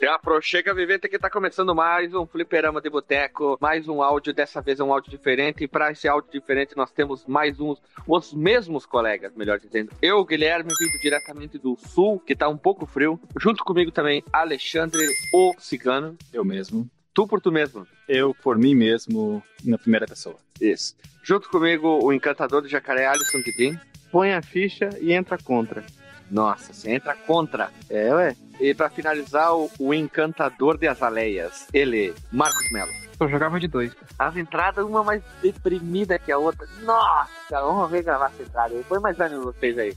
Já 0.00 0.18
chega 0.40 0.74
Vivente 0.74 1.08
que 1.08 1.18
tá 1.18 1.28
começando 1.28 1.74
mais 1.74 2.14
um 2.14 2.26
Fliperama 2.26 2.80
de 2.80 2.88
Boteco, 2.88 3.58
mais 3.60 3.86
um 3.86 4.02
áudio, 4.02 4.32
dessa 4.32 4.62
vez 4.62 4.80
é 4.80 4.84
um 4.84 4.92
áudio 4.92 5.10
diferente, 5.10 5.64
e 5.64 5.68
para 5.68 5.92
esse 5.92 6.08
áudio 6.08 6.32
diferente 6.32 6.76
nós 6.76 6.90
temos 6.90 7.26
mais 7.26 7.60
uns, 7.60 7.82
os 8.06 8.32
mesmos 8.32 8.86
colegas, 8.86 9.34
melhor 9.36 9.58
dizendo. 9.58 9.92
Eu, 10.00 10.24
Guilherme, 10.24 10.70
vindo 10.78 11.00
diretamente 11.02 11.58
do 11.58 11.76
sul, 11.76 12.18
que 12.18 12.34
tá 12.34 12.48
um 12.48 12.56
pouco 12.56 12.86
frio, 12.86 13.20
junto 13.38 13.62
comigo 13.62 13.90
também 13.90 14.24
Alexandre, 14.32 15.06
o 15.34 15.54
Cigano. 15.58 16.16
Eu 16.32 16.44
mesmo. 16.44 16.88
Tu 17.12 17.26
por 17.26 17.40
tu 17.40 17.52
mesmo? 17.52 17.86
Eu 18.08 18.34
por 18.34 18.56
mim 18.56 18.74
mesmo, 18.74 19.42
na 19.64 19.76
primeira 19.76 20.06
pessoa. 20.06 20.36
Isso. 20.60 20.96
Junto 21.22 21.48
comigo 21.50 21.98
o 22.02 22.12
encantador 22.12 22.62
do 22.62 22.68
jacaré 22.68 23.06
Alisson 23.06 23.42
Guidin. 23.42 23.78
Põe 24.10 24.32
a 24.32 24.42
ficha 24.42 24.90
e 25.00 25.12
entra 25.12 25.38
contra. 25.38 25.84
Nossa, 26.30 26.72
você 26.72 26.92
entra 26.92 27.14
contra. 27.14 27.70
É, 27.88 28.14
ué. 28.14 28.36
E 28.60 28.74
para 28.74 28.90
finalizar, 28.90 29.54
o, 29.54 29.70
o, 29.78 29.94
encantador 29.94 30.76
de 30.76 30.86
azaleias, 30.86 31.66
ele, 31.72 32.14
Marcos 32.30 32.70
Melo. 32.72 32.90
Eu 33.18 33.28
jogava 33.28 33.58
de 33.58 33.66
dois. 33.66 33.94
As 34.18 34.36
entradas, 34.36 34.84
uma 34.84 35.02
mais 35.02 35.22
deprimida 35.42 36.18
que 36.18 36.30
a 36.30 36.38
outra. 36.38 36.66
Nossa, 36.82 37.30
vamos 37.50 37.90
ver 37.90 38.02
gravar 38.02 38.26
essa 38.26 38.42
entrada. 38.42 38.74
Põe 38.88 38.98
mais 39.00 39.18
ânimo 39.18 39.44
vocês 39.44 39.76
aí. 39.78 39.96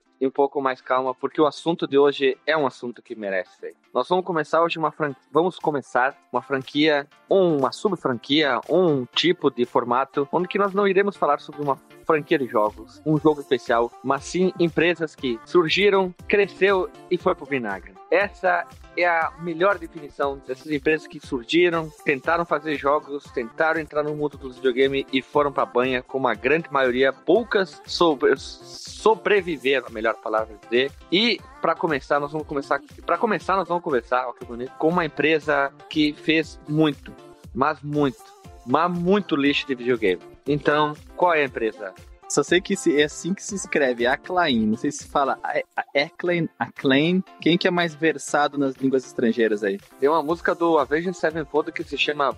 e 0.21 0.27
um 0.27 0.31
pouco 0.31 0.61
mais 0.61 0.79
calma, 0.79 1.15
porque 1.15 1.41
o 1.41 1.47
assunto 1.47 1.87
de 1.87 1.97
hoje 1.97 2.37
é 2.45 2.55
um 2.55 2.67
assunto 2.67 3.01
que 3.01 3.15
merece. 3.15 3.75
Nós 3.91 4.07
vamos 4.07 4.23
começar 4.23 4.61
hoje 4.61 4.77
uma 4.77 4.91
fran... 4.91 5.15
vamos 5.31 5.57
começar 5.57 6.15
uma 6.31 6.43
franquia, 6.43 7.07
uma 7.27 7.71
sub-franquia, 7.71 8.61
um 8.69 9.03
tipo 9.05 9.49
de 9.49 9.65
formato, 9.65 10.29
onde 10.31 10.47
que 10.47 10.59
nós 10.59 10.73
não 10.73 10.87
iremos 10.87 11.17
falar 11.17 11.39
sobre 11.39 11.63
uma 11.63 11.75
franquia 12.05 12.37
de 12.37 12.45
jogos, 12.45 13.01
um 13.03 13.17
jogo 13.17 13.41
especial, 13.41 13.91
mas 14.03 14.23
sim 14.25 14.53
empresas 14.59 15.15
que 15.15 15.39
surgiram, 15.43 16.13
cresceu 16.27 16.87
e 17.09 17.17
foi 17.17 17.33
pro 17.33 17.45
vinagre. 17.45 17.93
Essa 18.11 18.67
é 18.97 19.07
a 19.07 19.31
melhor 19.39 19.77
definição 19.77 20.41
dessas 20.45 20.71
empresas 20.71 21.07
que 21.07 21.19
surgiram, 21.19 21.91
tentaram 22.03 22.45
fazer 22.45 22.75
jogos, 22.77 23.23
tentaram 23.33 23.79
entrar 23.79 24.03
no 24.03 24.15
mundo 24.15 24.37
dos 24.37 24.57
videogames 24.57 25.05
e 25.11 25.21
foram 25.21 25.51
pra 25.51 25.65
banha, 25.65 26.01
como 26.01 26.27
a 26.27 26.33
grande 26.33 26.71
maioria, 26.71 27.13
poucas 27.13 27.81
sobre, 27.85 28.33
sobreviveram, 28.37 29.87
a 29.87 29.91
melhor 29.91 30.15
palavra 30.15 30.55
dizer. 30.63 30.91
E 31.11 31.39
para 31.61 31.75
começar, 31.75 32.19
nós 32.19 32.31
vamos 32.31 32.47
começar, 32.47 32.81
para 33.05 33.17
começar 33.17 33.55
nós 33.55 33.67
vamos 33.67 33.83
conversar, 33.83 34.27
ó 34.27 34.33
que 34.33 34.45
bonito, 34.45 34.71
com 34.77 34.89
uma 34.89 35.05
empresa 35.05 35.71
que 35.89 36.13
fez 36.13 36.59
muito, 36.67 37.13
mas 37.53 37.81
muito, 37.81 38.21
mas 38.65 38.91
muito 38.91 39.35
lixo 39.35 39.67
de 39.67 39.75
videogame. 39.75 40.21
Então, 40.47 40.95
qual 41.15 41.33
é 41.33 41.41
a 41.41 41.45
empresa? 41.45 41.93
Só 42.31 42.43
sei 42.43 42.61
que 42.61 42.75
é 42.97 43.03
assim 43.03 43.33
que 43.33 43.43
se 43.43 43.55
escreve, 43.55 44.07
Acclaim. 44.07 44.65
Não 44.65 44.77
sei 44.77 44.89
se 44.89 45.05
fala 45.05 45.37
Acclaim, 45.93 46.47
Acclaim. 46.57 47.21
Quem 47.41 47.57
que 47.57 47.67
é 47.67 47.71
mais 47.71 47.93
versado 47.93 48.57
nas 48.57 48.75
línguas 48.75 49.05
estrangeiras 49.05 49.65
aí? 49.65 49.77
Tem 49.99 50.07
uma 50.07 50.23
música 50.23 50.55
do 50.55 50.79
Avenged 50.79 51.13
Sevenfold 51.13 51.73
que 51.73 51.83
se 51.83 51.97
chama 51.97 52.29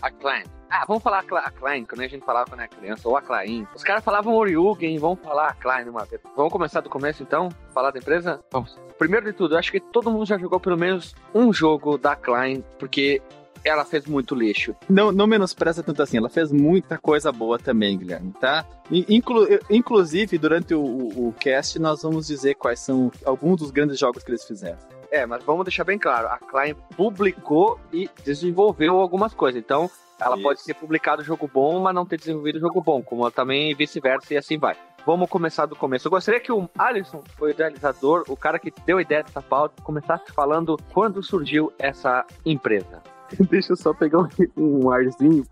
Acclaim. 0.00 0.44
Ah, 0.70 0.86
vamos 0.88 1.02
falar 1.02 1.18
Acclaim, 1.18 1.84
quando 1.84 2.00
a 2.00 2.08
gente 2.08 2.24
falava 2.24 2.48
quando 2.48 2.60
era 2.60 2.68
criança, 2.68 3.06
ou 3.06 3.18
Acclaim. 3.18 3.68
Os 3.76 3.84
caras 3.84 4.02
falavam 4.02 4.34
Oriugen, 4.34 4.96
vamos 4.98 5.20
falar 5.20 5.48
Acclaim 5.48 5.90
uma 5.90 6.06
vez. 6.06 6.22
Vamos 6.34 6.50
começar 6.50 6.80
do 6.80 6.88
começo 6.88 7.22
então? 7.22 7.50
Falar 7.74 7.90
da 7.90 7.98
empresa? 7.98 8.42
Vamos. 8.50 8.78
Primeiro 8.98 9.26
de 9.26 9.34
tudo, 9.34 9.56
eu 9.56 9.58
acho 9.58 9.70
que 9.70 9.78
todo 9.78 10.10
mundo 10.10 10.24
já 10.24 10.38
jogou 10.38 10.58
pelo 10.58 10.78
menos 10.78 11.14
um 11.34 11.52
jogo 11.52 11.98
da 11.98 12.12
Acclaim, 12.12 12.64
porque 12.78 13.20
ela 13.64 13.84
fez 13.84 14.06
muito 14.06 14.34
lixo. 14.34 14.76
Não, 14.88 15.10
não 15.10 15.26
menospreza 15.26 15.82
tanto 15.82 16.02
assim, 16.02 16.18
ela 16.18 16.28
fez 16.28 16.52
muita 16.52 16.98
coisa 16.98 17.32
boa 17.32 17.58
também, 17.58 17.96
Guilherme, 17.96 18.32
tá? 18.38 18.64
Inclu 18.90 19.46
inclusive, 19.70 20.36
durante 20.36 20.74
o, 20.74 20.82
o, 20.82 21.28
o 21.28 21.32
cast, 21.32 21.78
nós 21.78 22.02
vamos 22.02 22.26
dizer 22.26 22.54
quais 22.54 22.80
são 22.80 23.10
alguns 23.24 23.60
dos 23.60 23.70
grandes 23.70 23.98
jogos 23.98 24.22
que 24.22 24.30
eles 24.30 24.44
fizeram. 24.44 24.78
É, 25.10 25.24
mas 25.24 25.42
vamos 25.44 25.64
deixar 25.64 25.84
bem 25.84 25.98
claro, 25.98 26.28
a 26.28 26.38
Klein 26.38 26.74
publicou 26.96 27.80
e 27.92 28.10
desenvolveu 28.24 28.98
algumas 28.98 29.32
coisas, 29.32 29.62
então 29.62 29.90
ela 30.20 30.34
Isso. 30.34 30.42
pode 30.42 30.64
ter 30.64 30.74
publicado 30.74 31.22
jogo 31.22 31.48
bom, 31.52 31.80
mas 31.80 31.94
não 31.94 32.04
ter 32.04 32.18
desenvolvido 32.18 32.60
jogo 32.60 32.80
bom, 32.80 33.02
como 33.02 33.28
também 33.30 33.74
vice-versa 33.74 34.34
e 34.34 34.36
assim 34.36 34.58
vai. 34.58 34.76
Vamos 35.06 35.28
começar 35.28 35.66
do 35.66 35.76
começo. 35.76 36.06
Eu 36.06 36.10
gostaria 36.10 36.40
que 36.40 36.50
o 36.50 36.68
Alisson, 36.78 37.22
o 37.38 37.48
idealizador, 37.48 38.24
o 38.26 38.36
cara 38.36 38.58
que 38.58 38.72
deu 38.86 38.96
a 38.96 39.02
ideia 39.02 39.22
dessa 39.22 39.42
pauta, 39.42 39.82
começasse 39.82 40.32
falando 40.32 40.78
quando 40.92 41.22
surgiu 41.22 41.72
essa 41.78 42.24
empresa. 42.44 43.02
Deixa 43.50 43.72
eu 43.72 43.76
só 43.76 43.92
pegar 43.92 44.20
um, 44.20 44.28
um 44.56 44.90
arzinho. 44.90 45.44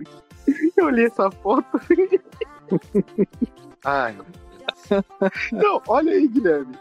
Eu 0.76 0.87
olhei 0.87 1.06
essa 1.06 1.31
foto. 1.31 1.81
Ai, 3.84 4.16
não, 5.50 5.82
olha 5.87 6.12
aí, 6.12 6.28
Guilherme. 6.28 6.76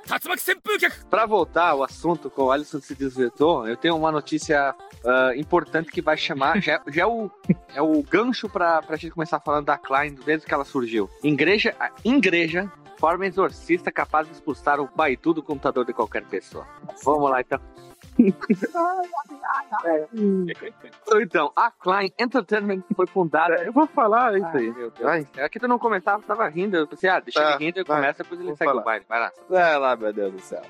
Pra 1.10 1.26
voltar 1.26 1.70
ao 1.70 1.84
assunto 1.84 2.30
com 2.30 2.44
o 2.44 2.52
Alisson 2.52 2.80
se 2.80 2.96
desvetou, 2.96 3.68
eu 3.68 3.78
tenho 3.78 3.96
uma 3.96 4.12
notícia 4.12 4.76
uh, 5.04 5.38
importante 5.38 5.92
que 5.92 6.02
vai 6.02 6.18
chamar. 6.18 6.62
Já, 6.62 6.82
já 6.88 7.04
é, 7.04 7.06
o, 7.06 7.30
é 7.76 7.82
o 7.82 8.02
gancho 8.04 8.50
pra, 8.50 8.82
pra 8.82 8.98
gente 8.98 9.12
começar 9.12 9.40
falando 9.40 9.66
da 9.66 9.78
Klein 9.78 10.16
desde 10.26 10.46
que 10.46 10.54
ela 10.54 10.66
surgiu. 10.66 11.10
Igreja, 11.24 11.76
igreja 12.04 12.72
forma 12.98 13.26
exorcista 13.26 13.92
capaz 13.92 14.28
de 14.28 14.34
expulsar 14.34 14.80
o 14.80 14.90
baitu 14.96 15.34
do 15.34 15.42
computador 15.42 15.86
de 15.86 15.94
qualquer 15.94 16.24
pessoa. 16.26 16.68
Vamos 17.04 17.30
lá 17.30 17.42
então. 17.42 17.60
então, 21.22 21.52
a 21.56 21.72
Klein 21.72 22.14
Entertainment 22.20 22.84
foi 22.96 23.08
fundada. 23.08 23.64
Eu 23.64 23.74
vou 23.74 23.88
falar 23.88 24.38
isso 24.38 24.58
aí. 24.58 24.72
Meu 24.72 24.92
Deus. 24.92 25.28
É 25.38 25.50
que 25.50 25.60
tu 25.60 25.68
não 25.68 25.80
comentava, 25.80 26.22
tava 26.24 26.48
rindo. 26.48 26.78
Eu 26.78 26.88
pensei, 26.88 27.10
ah, 27.10 27.20
deixa 27.20 27.42
tá, 27.42 27.56
ele 27.56 27.66
rindo, 27.66 27.80
eu 27.80 27.86
começo, 27.86 28.20
depois 28.20 28.40
ele 28.40 28.56
segue 28.56 28.72
falar. 28.72 28.82
o 28.82 28.86
baile. 28.86 29.06
Vai 29.08 29.20
lá. 29.20 29.32
Vai 29.50 29.80
lá, 29.80 29.96
meu 29.96 30.14
Deus 30.14 30.34
do 30.34 30.40
céu. 30.40 30.62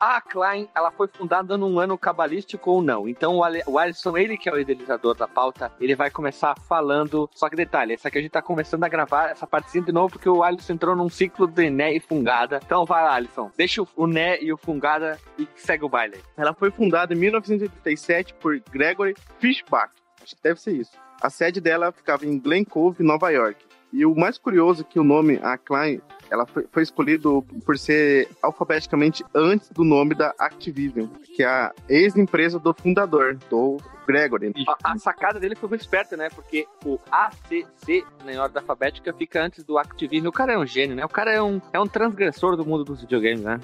A 0.00 0.20
Klein, 0.20 0.68
ela 0.74 0.92
foi 0.92 1.08
fundada 1.08 1.56
num 1.56 1.80
ano 1.80 1.98
cabalístico 1.98 2.70
ou 2.70 2.80
não. 2.80 3.08
Então 3.08 3.40
o 3.66 3.78
Alisson, 3.78 4.16
ele 4.16 4.36
que 4.36 4.48
é 4.48 4.52
o 4.52 4.58
idealizador 4.58 5.16
da 5.16 5.26
pauta, 5.26 5.72
ele 5.80 5.96
vai 5.96 6.08
começar 6.10 6.54
falando. 6.68 7.28
Só 7.34 7.48
que 7.48 7.56
detalhe, 7.56 7.94
essa 7.94 8.06
aqui 8.06 8.18
a 8.18 8.20
gente 8.20 8.30
tá 8.30 8.40
começando 8.40 8.84
a 8.84 8.88
gravar 8.88 9.30
essa 9.30 9.46
partezinha 9.46 9.84
de 9.84 9.90
novo 9.90 10.12
porque 10.12 10.28
o 10.28 10.44
Alisson 10.44 10.74
entrou 10.74 10.94
num 10.94 11.08
ciclo 11.08 11.48
de 11.48 11.68
Né 11.68 11.94
e 11.94 12.00
Fungada. 12.00 12.60
Então 12.64 12.84
vai 12.84 13.02
lá, 13.02 13.14
Alisson. 13.14 13.50
Deixa 13.56 13.84
o 13.96 14.06
Né 14.06 14.40
e 14.40 14.52
o 14.52 14.56
Fungada 14.56 15.18
e 15.36 15.48
segue 15.56 15.84
o 15.84 15.88
baile. 15.88 16.22
Ela 16.36 16.54
foi 16.54 16.70
fundada 16.70 17.12
em 17.12 17.16
1987 17.16 18.34
por 18.34 18.58
Gregory 18.70 19.16
Fishbach. 19.40 19.90
Acho 20.22 20.36
que 20.36 20.42
deve 20.42 20.60
ser 20.60 20.72
isso. 20.72 20.92
A 21.20 21.28
sede 21.28 21.60
dela 21.60 21.90
ficava 21.90 22.24
em 22.24 22.38
Glen 22.38 22.64
Cove, 22.64 23.02
Nova 23.02 23.30
York. 23.30 23.67
E 23.92 24.04
o 24.04 24.14
mais 24.14 24.38
curioso 24.38 24.82
é 24.82 24.84
que 24.84 24.98
o 24.98 25.04
nome 25.04 25.38
a 25.42 25.56
Klein 25.56 26.00
ela 26.30 26.46
foi, 26.46 26.66
foi 26.70 26.82
escolhido 26.82 27.42
por 27.64 27.78
ser 27.78 28.28
alfabeticamente 28.42 29.24
antes 29.34 29.70
do 29.70 29.82
nome 29.82 30.14
da 30.14 30.34
Activision, 30.38 31.06
que 31.34 31.42
é 31.42 31.46
a 31.46 31.72
ex-empresa 31.88 32.58
do 32.58 32.74
fundador, 32.74 33.36
do 33.48 33.78
Gregory. 34.06 34.52
A, 34.66 34.92
a, 34.92 34.98
sacada 34.98 35.40
dele 35.40 35.54
foi 35.54 35.68
muito 35.68 35.80
esperta, 35.80 36.16
né? 36.16 36.28
Porque 36.30 36.66
o 36.84 36.98
ACC, 37.10 38.04
na 38.24 38.42
ordem 38.42 38.60
alfabética, 38.60 39.12
fica 39.12 39.42
antes 39.42 39.64
do 39.64 39.78
Activision. 39.78 40.28
O 40.28 40.32
cara 40.32 40.52
é 40.52 40.58
um 40.58 40.66
gênio, 40.66 40.94
né? 40.94 41.04
O 41.04 41.08
cara 41.08 41.32
é 41.32 41.42
um, 41.42 41.60
é 41.72 41.80
um 41.80 41.86
transgressor 41.86 42.56
do 42.56 42.64
mundo 42.64 42.84
dos 42.84 43.00
videogames, 43.00 43.42
né? 43.42 43.60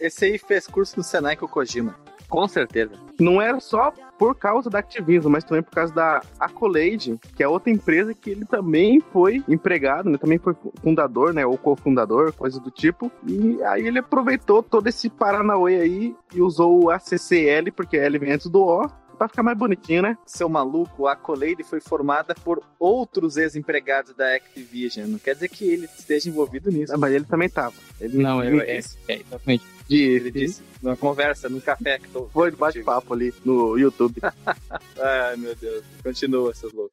Esse 0.00 0.26
aí 0.26 0.38
fez 0.38 0.66
curso 0.66 0.96
no 0.96 1.02
Senai 1.02 1.36
com 1.36 1.46
o 1.46 1.48
Kojima. 1.48 1.94
Com 2.28 2.46
certeza. 2.46 2.92
Não 3.18 3.40
era 3.40 3.58
só 3.58 3.92
por 4.18 4.34
causa 4.34 4.68
da 4.68 4.78
Activision, 4.78 5.32
mas 5.32 5.44
também 5.44 5.62
por 5.62 5.72
causa 5.72 5.92
da 5.92 6.22
Accolade, 6.38 7.18
que 7.36 7.42
é 7.42 7.48
outra 7.48 7.70
empresa 7.70 8.14
que 8.14 8.30
ele 8.30 8.44
também 8.44 9.00
foi 9.12 9.42
empregado, 9.48 10.10
né? 10.10 10.18
Também 10.18 10.38
foi 10.38 10.54
fundador, 10.82 11.32
né? 11.32 11.46
Ou 11.46 11.56
cofundador, 11.56 12.32
coisa 12.32 12.60
do 12.60 12.70
tipo. 12.70 13.10
E 13.26 13.62
aí 13.62 13.86
ele 13.86 13.98
aproveitou 13.98 14.62
todo 14.62 14.86
esse 14.86 15.08
Paranauê 15.08 15.80
aí 15.80 16.16
e 16.34 16.40
usou 16.40 16.84
o 16.84 16.90
ACCL, 16.90 17.72
porque 17.74 17.96
L 17.96 18.18
vem 18.18 18.32
antes 18.32 18.48
do 18.48 18.62
O, 18.62 18.88
pra 19.18 19.28
ficar 19.28 19.42
mais 19.42 19.58
bonitinho, 19.58 20.02
né? 20.02 20.16
Seu 20.24 20.48
maluco, 20.48 21.06
a 21.06 21.12
Accolade 21.12 21.64
foi 21.64 21.80
formada 21.80 22.34
por 22.34 22.62
outros 22.78 23.36
ex-empregados 23.36 24.14
da 24.14 24.34
Activision. 24.36 25.08
Não 25.08 25.18
quer 25.18 25.34
dizer 25.34 25.48
que 25.48 25.64
ele 25.68 25.86
esteja 25.86 26.28
envolvido 26.28 26.70
nisso. 26.70 26.96
mas 26.96 27.12
ele 27.12 27.24
também 27.24 27.48
tava. 27.48 27.74
Ele 28.00 28.18
não, 28.18 28.40
é, 28.40 28.56
é, 28.56 28.80
é, 29.08 29.20
exatamente. 29.20 29.77
Ele 29.96 30.30
disse 30.30 30.62
numa 30.82 30.96
conversa, 30.96 31.48
num 31.48 31.60
café 31.60 31.98
que 31.98 32.08
tô. 32.08 32.26
Foi 32.26 32.50
de 32.50 32.56
bate-papo 32.56 33.14
ali 33.14 33.32
no 33.44 33.78
YouTube. 33.78 34.20
Ai, 35.00 35.36
meu 35.36 35.54
Deus. 35.56 35.84
Continua, 36.02 36.54
seus 36.54 36.72
loucos. 36.72 36.92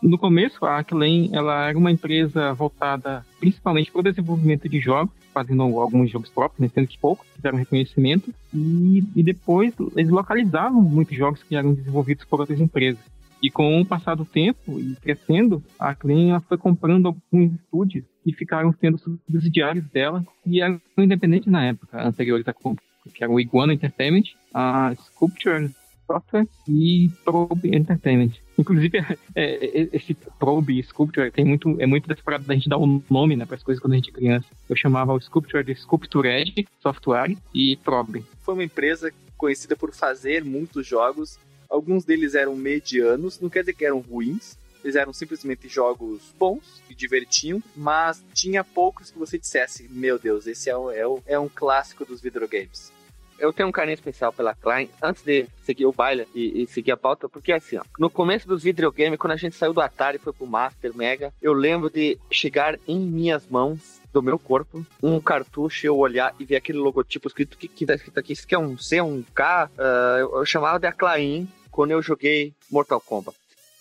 No 0.00 0.16
começo, 0.16 0.64
a 0.64 0.78
Acclaim 0.78 1.30
ela 1.32 1.68
era 1.68 1.76
uma 1.76 1.90
empresa 1.90 2.52
voltada 2.54 3.26
principalmente 3.40 3.90
para 3.90 4.00
o 4.00 4.04
desenvolvimento 4.04 4.68
de 4.68 4.78
jogos, 4.78 5.12
fazendo 5.34 5.62
alguns 5.62 6.08
jogos 6.08 6.30
próprios, 6.30 6.60
né, 6.60 6.70
sendo 6.72 6.86
que 6.86 6.96
poucos 6.98 7.26
tiveram 7.34 7.58
reconhecimento, 7.58 8.32
e, 8.54 9.02
e 9.16 9.22
depois 9.24 9.74
eles 9.96 10.10
localizavam 10.10 10.80
muitos 10.80 11.16
jogos 11.16 11.42
que 11.42 11.56
eram 11.56 11.74
desenvolvidos 11.74 12.24
por 12.24 12.40
outras 12.40 12.60
empresas. 12.60 13.02
E 13.42 13.50
com 13.50 13.80
o 13.80 13.86
passar 13.86 14.14
do 14.14 14.24
tempo 14.24 14.80
e 14.80 14.96
crescendo, 14.96 15.62
a 15.78 15.96
ela 16.08 16.40
foi 16.40 16.58
comprando 16.58 17.06
alguns 17.06 17.52
estúdios 17.54 18.04
que 18.24 18.32
ficaram 18.32 18.72
sendo 18.80 18.98
subsidiários 18.98 19.86
dela 19.86 20.24
e 20.44 20.60
eram 20.60 20.80
independentes 20.96 21.50
na 21.50 21.64
época, 21.64 22.02
anteriores 22.06 22.46
a 22.48 22.52
compra, 22.52 22.84
que 23.14 23.22
era 23.22 23.32
o 23.32 23.40
Iguana 23.40 23.72
Entertainment, 23.72 24.24
a 24.52 24.92
Sculpture 24.96 25.70
Software 26.08 26.48
e 26.66 27.10
Probe 27.24 27.76
Entertainment. 27.76 28.32
Inclusive, 28.58 28.98
é, 29.36 29.54
é, 29.54 29.88
esse 29.92 30.14
Probe 30.38 30.82
Sculpture 30.82 31.30
tem 31.30 31.44
muito, 31.44 31.76
é 31.78 31.86
muito 31.86 32.08
dessa 32.08 32.22
parada 32.22 32.44
da 32.44 32.54
gente 32.54 32.68
dar 32.68 32.78
um 32.78 33.02
nome 33.10 33.36
né, 33.36 33.44
para 33.44 33.56
as 33.56 33.62
coisas 33.62 33.80
quando 33.80 33.92
a 33.92 33.96
gente 33.96 34.10
é 34.10 34.12
criança. 34.12 34.48
Eu 34.68 34.74
chamava 34.74 35.12
o 35.12 35.20
Sculpture 35.20 35.62
de 35.62 35.74
Sculptured 35.74 36.66
Software 36.80 37.36
e 37.54 37.76
Probe. 37.76 38.24
Foi 38.40 38.54
uma 38.54 38.64
empresa 38.64 39.12
conhecida 39.36 39.76
por 39.76 39.94
fazer 39.94 40.44
muitos 40.44 40.86
jogos. 40.86 41.38
Alguns 41.68 42.04
deles 42.04 42.34
eram 42.34 42.56
medianos, 42.56 43.38
não 43.40 43.50
quer 43.50 43.60
dizer 43.60 43.74
que 43.74 43.84
eram 43.84 44.00
ruins, 44.00 44.56
eles 44.82 44.96
eram 44.96 45.12
simplesmente 45.12 45.68
jogos 45.68 46.34
bons, 46.38 46.82
que 46.86 46.94
divertiam, 46.94 47.62
mas 47.76 48.24
tinha 48.32 48.64
poucos 48.64 49.10
que 49.10 49.18
você 49.18 49.38
dissesse: 49.38 49.88
Meu 49.90 50.18
Deus, 50.18 50.46
esse 50.46 50.70
é 50.70 50.76
um, 50.76 50.90
é 50.90 51.02
é 51.26 51.38
um 51.38 51.48
clássico 51.48 52.04
dos 52.04 52.20
videogames. 52.20 52.92
Eu 53.38 53.52
tenho 53.52 53.68
um 53.68 53.72
carinho 53.72 53.94
especial 53.94 54.32
pela 54.32 54.54
Klein, 54.54 54.90
antes 55.00 55.22
de 55.22 55.46
seguir 55.62 55.86
o 55.86 55.92
baile 55.92 56.26
e, 56.34 56.62
e, 56.62 56.66
seguir 56.66 56.90
a 56.90 56.96
pauta, 56.96 57.28
porque 57.28 57.52
assim, 57.52 57.76
ó, 57.76 57.84
no 57.96 58.10
começo 58.10 58.48
dos 58.48 58.64
videogames, 58.64 59.18
quando 59.18 59.32
a 59.32 59.36
gente 59.36 59.54
saiu 59.54 59.72
do 59.72 59.80
Atari 59.80 60.16
e 60.16 60.20
foi 60.20 60.32
pro 60.32 60.46
Master 60.46 60.96
Mega, 60.96 61.32
eu 61.40 61.52
lembro 61.52 61.88
de 61.88 62.18
chegar 62.32 62.76
em 62.86 62.98
minhas 62.98 63.46
mãos 63.46 63.97
do 64.12 64.22
meu 64.22 64.38
corpo, 64.38 64.84
um 65.02 65.20
cartucho, 65.20 65.86
eu 65.86 65.96
olhar 65.96 66.34
e 66.38 66.44
ver 66.44 66.56
aquele 66.56 66.78
logotipo 66.78 67.28
escrito, 67.28 67.58
que, 67.58 67.68
que 67.68 67.86
tá 67.86 67.94
escrito 67.94 68.18
aqui? 68.18 68.32
Isso 68.32 68.44
aqui 68.44 68.54
é 68.54 68.58
um 68.58 68.76
C, 68.78 69.00
um 69.00 69.22
K? 69.34 69.70
Uh, 69.76 70.18
eu, 70.18 70.36
eu 70.38 70.46
chamava 70.46 70.78
de 70.78 70.86
Acclaim 70.86 71.48
quando 71.70 71.92
eu 71.92 72.02
joguei 72.02 72.54
Mortal 72.70 73.00
Kombat. 73.00 73.36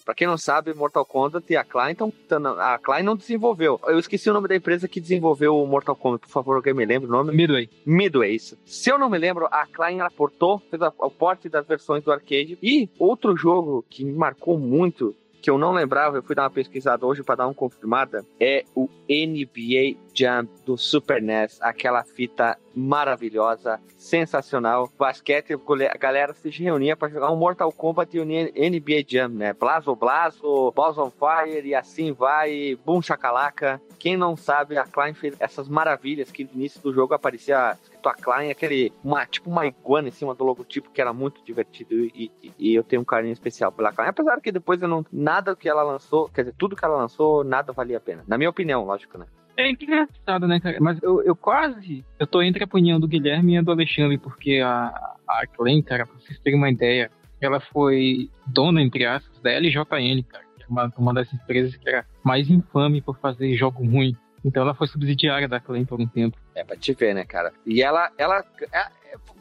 Pra 0.08 0.16
quem 0.16 0.26
não 0.26 0.38
sabe, 0.38 0.74
Mortal 0.74 1.06
Kombat 1.06 1.52
e 1.52 1.58
a 1.58 1.66
Klein, 1.66 1.92
então, 1.92 2.14
a 2.60 2.80
Klein 2.80 3.04
não 3.04 3.18
desenvolveu. 3.18 3.78
Eu 3.86 4.00
esqueci 4.00 4.30
o 4.30 4.34
nome 4.34 4.48
da 4.48 4.56
empresa 4.56 4.88
que 4.88 5.02
desenvolveu 5.02 5.62
o 5.62 5.68
Mortal 5.68 5.98
Kombat. 5.98 6.22
Por 6.22 6.32
favor, 6.32 6.56
alguém 6.56 6.74
me 6.74 6.86
lembra 6.86 7.10
o 7.10 7.12
nome? 7.12 7.36
Midway. 7.36 7.70
Midway, 7.86 8.34
isso. 8.34 8.58
Se 8.66 8.90
eu 8.90 8.98
não 8.98 9.10
me 9.10 9.18
lembro, 9.18 9.48
a 9.48 9.68
Klein 9.68 10.00
ela 10.00 10.10
portou, 10.10 10.62
fez 10.70 10.82
o 10.82 11.12
porte 11.12 11.50
das 11.50 11.68
versões 11.68 12.06
do 12.06 12.12
arcade. 12.14 12.58
E 12.64 12.90
outro 12.98 13.36
jogo 13.36 13.84
que 13.90 14.06
me 14.06 14.14
marcou 14.14 14.58
muito 14.58 15.14
que 15.42 15.50
eu 15.50 15.58
não 15.58 15.74
lembrava, 15.74 16.18
eu 16.18 16.24
fui 16.24 16.36
dar 16.36 16.44
uma 16.44 16.52
pesquisada 16.52 17.06
hoje 17.06 17.22
para 17.22 17.36
dar 17.36 17.48
uma 17.48 17.54
confirmada, 17.54 18.26
é 18.40 18.64
o 18.74 18.90
NBA 19.10 19.98
Jam 20.18 20.48
do 20.66 20.76
Super 20.78 21.22
NES, 21.22 21.60
aquela 21.62 22.04
fita 22.04 22.58
maravilhosa, 22.76 23.80
sensacional. 23.98 24.90
Basquete, 24.98 25.54
a 25.54 25.98
galera 25.98 26.34
se 26.34 26.50
reunia 26.50 26.96
para 26.98 27.10
jogar 27.10 27.32
um 27.32 27.36
Mortal 27.36 27.72
Kombat 27.72 28.18
e 28.18 28.22
um 28.22 28.26
NBA 28.26 29.04
Jam, 29.08 29.30
né? 29.30 29.54
Blazo 29.54 29.96
Blazo, 29.96 30.72
Balls 30.76 30.98
on 30.98 31.12
Fire 31.12 31.68
e 31.68 31.76
assim 31.76 32.12
vai, 32.12 32.78
Boom 32.84 33.02
Chacalaca. 33.02 33.80
Quem 34.00 34.18
não 34.18 34.36
sabe, 34.36 34.78
a 34.78 34.86
Klein 34.86 35.14
fez 35.14 35.36
essas 35.40 35.68
maravilhas 35.68 36.32
que 36.32 36.44
no 36.44 36.52
início 36.54 36.82
do 36.82 36.94
jogo 36.94 37.14
aparecia 37.14 37.78
escrito 37.82 38.10
a 38.10 38.14
Klein, 38.14 38.50
aquele, 38.50 38.94
uma, 39.04 39.26
tipo 39.26 39.50
uma 39.50 39.66
iguana 39.66 40.08
em 40.08 40.12
cima 40.12 40.34
do 40.34 40.44
logotipo 40.44 40.92
que 40.92 41.02
era 41.02 41.14
muito 41.14 41.44
divertido 41.44 41.94
e, 41.96 42.32
e, 42.42 42.54
e 42.58 42.76
eu 42.76 42.84
tenho 42.84 43.02
um 43.02 43.06
carinho 43.06 43.34
especial 43.34 43.72
pela 43.72 43.92
Klein. 43.92 44.10
Apesar 44.10 44.40
que 44.40 44.52
depois 44.52 44.82
eu 44.82 44.88
não, 44.88 45.06
nada 45.12 45.56
que 45.56 45.68
ela 45.68 45.84
lançou, 45.84 46.30
quer 46.30 46.42
dizer, 46.42 46.56
tudo 46.58 46.76
que 46.76 46.86
ela 46.86 46.98
lançou, 46.98 47.44
nada 47.44 47.74
valia 47.74 47.98
a 47.98 48.02
pena. 48.02 48.24
Na 48.28 48.38
minha 48.38 48.50
opinião, 48.50 48.84
lógico, 48.84 49.18
né? 49.18 49.26
É 49.58 49.72
engraçado, 49.72 50.48
né, 50.48 50.60
cara? 50.60 50.78
Mas 50.80 51.02
eu, 51.02 51.24
eu 51.24 51.36
quase. 51.36 52.06
Eu 52.20 52.28
tô 52.28 52.44
entre 52.44 52.64
a 52.64 52.68
opinião 52.68 53.00
do 53.00 53.08
Guilherme 53.08 53.56
e 53.56 53.58
a 53.58 53.62
do 53.62 53.72
Alexandre, 53.72 54.18
porque 54.20 54.62
a, 54.64 55.16
a 55.28 55.48
Clem, 55.48 55.82
cara, 55.82 56.06
pra 56.06 56.16
vocês 56.16 56.40
terem 56.40 56.60
uma 56.60 56.70
ideia, 56.70 57.10
ela 57.42 57.60
foi 57.60 58.30
dona, 58.46 58.82
entre 58.82 59.06
aspas, 59.06 59.40
da 59.42 59.50
LJN, 59.52 60.24
cara. 60.24 60.44
Que 60.56 60.64
é 60.64 60.68
uma, 60.70 60.94
uma 60.96 61.14
das 61.14 61.34
empresas 61.34 61.76
que 61.76 61.90
era 61.90 62.06
mais 62.24 62.50
infame 62.50 63.02
por 63.02 63.18
fazer 63.18 63.56
jogo 63.56 63.84
ruim. 63.84 64.16
Então 64.46 64.62
ela 64.62 64.76
foi 64.76 64.88
subsidiária 64.88 65.48
da 65.48 65.60
Clem 65.60 65.86
por 65.86 66.00
um 66.00 66.08
tempo. 66.08 66.38
É 66.54 66.64
pra 66.64 66.78
te 66.78 66.94
ver, 66.94 67.16
né, 67.16 67.26
cara? 67.26 67.52
E 67.66 67.82
ela. 67.82 68.12
ela 68.16 68.46
é, 68.72 68.86